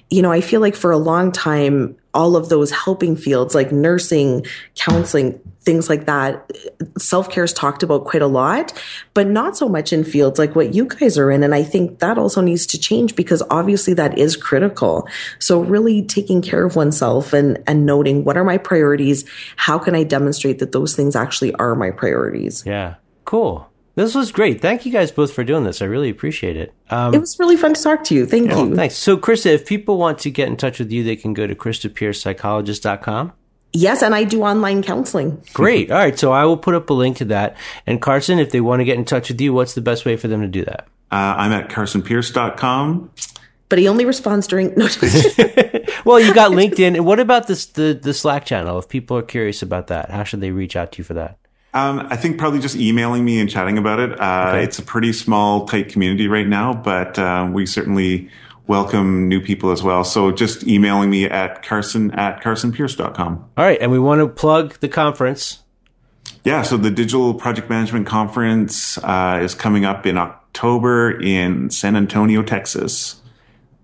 you 0.10 0.24
know 0.24 0.32
i 0.32 0.42
feel 0.42 0.60
like 0.60 0.76
for 0.76 0.92
a 0.92 0.98
long 0.98 1.32
time 1.32 1.96
all 2.14 2.36
of 2.36 2.49
those 2.49 2.72
helping 2.72 3.16
fields 3.16 3.53
like 3.53 3.72
nursing, 3.72 4.45
counseling, 4.76 5.39
things 5.62 5.89
like 5.89 6.05
that. 6.05 6.51
Self 6.97 7.30
care 7.30 7.43
is 7.43 7.53
talked 7.53 7.84
about 7.84 8.05
quite 8.05 8.22
a 8.22 8.28
lot, 8.28 8.74
but 9.14 9.28
not 9.28 9.55
so 9.55 9.70
much 9.70 9.93
in 9.93 10.03
fields 10.03 10.39
like 10.39 10.55
what 10.55 10.74
you 10.74 10.86
guys 10.86 11.18
are 11.18 11.30
in. 11.30 11.43
And 11.43 11.53
I 11.53 11.64
think 11.64 11.99
that 11.99 12.18
also 12.18 12.41
needs 12.41 12.66
to 12.68 12.80
change 12.80 13.16
because 13.16 13.43
obviously 13.51 13.93
that 13.95 14.18
is 14.18 14.36
critical. 14.36 15.07
So 15.38 15.62
really 15.62 16.03
taking 16.03 16.41
care 16.41 16.66
of 16.66 16.76
oneself 16.76 17.34
and, 17.34 17.62
and 17.68 17.86
noting 17.86 18.24
what 18.24 18.38
are 18.38 18.43
my 18.43 18.57
priorities? 18.57 19.30
How 19.57 19.78
can 19.78 19.95
I 19.95 20.03
demonstrate 20.03 20.60
that 20.60 20.72
those 20.72 20.95
things 20.95 21.16
actually 21.16 21.53
are 21.55 21.76
my 21.76 21.91
priorities? 21.91 22.64
Yeah. 22.66 22.95
Cool. 23.26 23.69
This 24.00 24.16
was 24.16 24.32
great. 24.32 24.62
Thank 24.62 24.86
you 24.86 24.93
guys 24.93 25.12
both 25.12 25.34
for 25.34 25.43
doing 25.43 25.66
this. 25.66 25.82
I 25.82 25.86
really 25.86 26.10
appreciate 26.10 26.56
it. 26.56 26.74
Um, 26.89 27.14
it 27.14 27.20
was 27.20 27.38
really 27.38 27.58
fun 27.58 27.74
to 27.74 27.84
talk 27.84 28.06
to 28.06 28.16
you. 28.16 28.26
Thank 28.26 28.50
yeah, 28.50 28.64
you. 28.64 28.74
Thanks. 28.74 28.95
So, 28.95 29.18
Krista, 29.18 29.47
if 29.47 29.66
people 29.66 29.97
want 29.97 30.20
to 30.20 30.32
get 30.32 30.47
in 30.47 30.56
touch 30.56 30.80
with 30.80 30.89
you, 30.89 31.04
they 31.04 31.18
can 31.18 31.34
go 31.34 31.45
to 31.45 31.54
KristaPiercePsychologist.com. 31.54 33.34
Yes, 33.74 34.02
and 34.02 34.16
I 34.16 34.24
do 34.24 34.43
online 34.43 34.84
counseling. 34.84 35.43
Great. 35.54 35.91
All 35.91 35.97
right. 35.97 36.18
So 36.18 36.32
I 36.32 36.45
will 36.45 36.56
put 36.56 36.76
up 36.76 36.89
a 36.89 36.93
link 36.93 37.18
to 37.18 37.26
that. 37.26 37.58
And 37.86 38.02
Carson, 38.02 38.39
if 38.39 38.52
they 38.52 38.62
want 38.62 38.80
to 38.80 38.86
get 38.86 38.97
in 38.97 39.04
touch 39.04 39.28
with 39.28 39.41
you, 39.41 39.52
what's 39.52 39.74
the 39.74 39.82
best 39.82 40.06
way 40.06 40.16
for 40.16 40.30
them 40.30 40.39
to 40.43 40.47
do 40.47 40.64
that? 40.64 40.88
Uh, 41.12 41.36
I'm 41.38 41.52
at 41.52 41.68
carsonpierce.com. 41.68 43.12
But 43.68 43.80
he 43.80 43.89
only 43.89 44.06
responds 44.06 44.47
during. 44.47 44.74
No. 44.78 44.86
well, 46.06 46.22
you 46.22 46.34
got 46.34 46.52
LinkedIn. 46.52 46.95
And 46.95 47.06
what 47.06 47.20
about 47.20 47.47
this 47.47 47.66
the 47.66 48.00
the 48.02 48.14
Slack 48.14 48.45
channel? 48.45 48.80
If 48.80 48.88
people 48.88 49.18
are 49.18 49.24
curious 49.24 49.62
about 49.62 49.88
that, 49.88 50.10
how 50.10 50.24
should 50.24 50.39
they 50.39 50.52
reach 50.52 50.78
out 50.78 50.93
to 50.93 51.00
you 51.00 51.04
for 51.04 51.16
that? 51.16 51.38
Um, 51.74 52.08
I 52.10 52.16
think 52.16 52.38
probably 52.38 52.60
just 52.60 52.76
emailing 52.76 53.24
me 53.24 53.40
and 53.40 53.50
chatting 53.50 53.78
about 53.78 54.00
it. 54.00 54.20
Uh, 54.20 54.46
okay. 54.50 54.64
It's 54.64 54.80
a 54.80 54.82
pretty 54.82 55.14
small, 55.14 55.68
tight 55.68 55.90
community 55.90 56.28
right 56.28 56.48
now, 56.48 56.74
but 56.74 57.20
uh, 57.20 57.48
we 57.52 57.66
certainly 57.66 58.30
welcome 58.66 59.28
new 59.28 59.42
people 59.42 59.72
as 59.72 59.84
well. 59.84 60.04
So 60.04 60.32
just 60.32 60.66
emailing 60.68 61.10
me 61.10 61.26
at 61.26 61.64
carson 61.64 62.12
at 62.12 62.42
carsonpierce.com. 62.42 63.50
All 63.58 63.64
right. 63.64 63.80
And 63.82 63.92
we 63.92 64.00
want 64.00 64.20
to 64.20 64.28
plug 64.28 64.80
the 64.80 64.88
conference. 64.88 65.64
Yeah. 66.44 66.64
So 66.64 66.78
the 66.78 66.92
Digital 66.92 67.34
Project 67.34 67.70
Management 67.70 68.08
Conference 68.08 68.98
uh, 69.00 69.40
is 69.42 69.54
coming 69.54 69.86
up 69.86 70.06
in 70.06 70.18
October 70.18 71.20
in 71.20 71.70
San 71.70 71.96
Antonio, 71.96 72.42
Texas. 72.42 73.22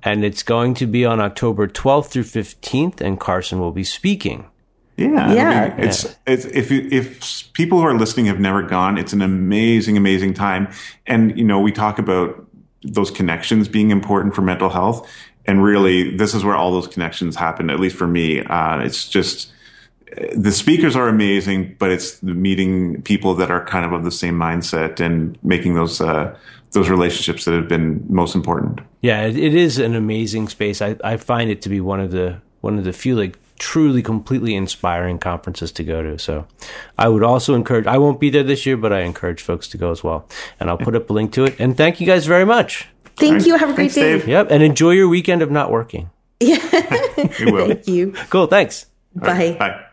And 0.02 0.24
it's 0.24 0.44
going 0.44 0.76
to 0.76 0.86
be 0.86 1.04
on 1.04 1.20
October 1.20 1.68
12th 1.68 2.10
through 2.10 2.24
15th, 2.24 3.02
and 3.02 3.20
Carson 3.20 3.60
will 3.60 3.72
be 3.72 3.84
speaking. 3.84 4.46
Yeah, 4.98 5.34
yeah. 5.34 5.50
I 5.50 5.78
mean, 5.78 5.88
it's, 5.88 6.04
yeah. 6.06 6.12
it's 6.26 6.46
if 6.46 6.72
if 6.72 7.54
people 7.54 7.80
who 7.80 7.86
are 7.86 7.98
listening 7.98 8.28
have 8.28 8.40
never 8.40 8.64
gone, 8.64 8.98
it's 8.98 9.14
an 9.14 9.22
amazing, 9.22 9.98
amazing 9.98 10.34
time. 10.34 10.70
And 11.06 11.38
you 11.38 11.44
know, 11.44 11.60
we 11.60 11.72
talk 11.72 12.00
about 12.00 12.48
those 12.82 13.12
connections 13.12 13.68
being 13.68 13.92
important 13.92 14.36
for 14.36 14.42
mental 14.42 14.70
health, 14.70 15.10
and 15.46 15.64
really, 15.64 16.16
this 16.16 16.34
is 16.34 16.46
where 16.46 16.56
all 16.56 16.72
those 16.72 16.88
connections 16.88 17.36
happen. 17.36 17.70
At 17.70 17.80
least 17.80 17.98
for 17.98 18.08
me, 18.08 18.42
uh, 18.42 18.80
it's 18.80 19.10
just 19.10 19.52
the 20.36 20.52
speakers 20.52 20.96
are 20.96 21.08
amazing, 21.08 21.76
but 21.78 21.92
it's 21.92 22.22
meeting 22.24 23.02
people 23.02 23.36
that 23.36 23.52
are 23.52 23.66
kind 23.66 23.86
of 23.86 23.94
of 23.94 24.04
the 24.04 24.12
same 24.12 24.36
mindset 24.36 25.00
and 25.00 25.38
making 25.44 25.74
those 25.74 26.00
uh, 26.00 26.38
those 26.72 26.90
relationships 26.90 27.46
that 27.46 27.54
have 27.54 27.68
been 27.68 28.06
most 28.08 28.36
important. 28.36 28.80
Yeah, 29.02 29.24
it 29.24 29.36
is 29.38 29.78
an 29.78 29.96
amazing 29.96 30.48
space. 30.48 30.82
I, 30.82 30.96
I 31.04 31.18
find 31.18 31.50
it 31.50 31.62
to 31.64 31.70
be 31.70 31.82
one 31.82 32.00
of 32.00 32.12
the 32.12 32.42
one 32.62 32.78
of 32.78 32.84
the 32.84 32.94
few 32.94 33.16
like 33.16 33.38
truly 33.60 34.02
completely 34.02 34.56
inspiring 34.56 35.20
conferences 35.20 35.72
to 35.74 35.84
go 35.84 36.04
to. 36.04 36.20
So 36.20 36.48
I 36.98 37.08
would 37.08 37.24
also 37.24 37.56
encourage, 37.56 37.88
I 37.88 37.98
won't 37.98 38.20
be 38.20 38.30
there 38.30 38.44
this 38.44 38.66
year, 38.66 38.78
but 38.78 38.92
I 38.92 39.02
encourage 39.02 39.42
folks 39.42 39.68
to 39.70 39.78
go 39.78 39.92
as 39.92 40.04
well. 40.04 40.28
And 40.60 40.70
I'll 40.70 40.78
put 40.78 40.96
up 40.96 41.10
a 41.10 41.14
link 41.14 41.34
to 41.34 41.46
it. 41.46 41.60
And 41.60 41.78
thank 41.78 42.00
you 42.00 42.08
guys 42.08 42.26
very 42.26 42.46
much. 42.46 42.88
Thank 43.18 43.34
right. 43.34 43.46
you. 43.46 43.56
Have 43.58 43.70
a 43.70 43.74
great 43.74 43.92
thanks, 43.92 43.96
day. 43.96 44.18
Dave. 44.18 44.28
Yep. 44.28 44.48
And 44.52 44.62
enjoy 44.62 44.92
your 44.92 45.08
weekend 45.08 45.42
of 45.42 45.52
not 45.52 45.72
working. 45.72 46.10
Yeah. 46.42 46.60
we 47.40 47.52
will. 47.52 47.68
Thank 47.68 47.88
you. 47.88 48.12
Cool. 48.30 48.48
Thanks. 48.48 48.88
Bye. 49.16 49.28
Right. 49.28 49.60
Bye. 49.60 49.86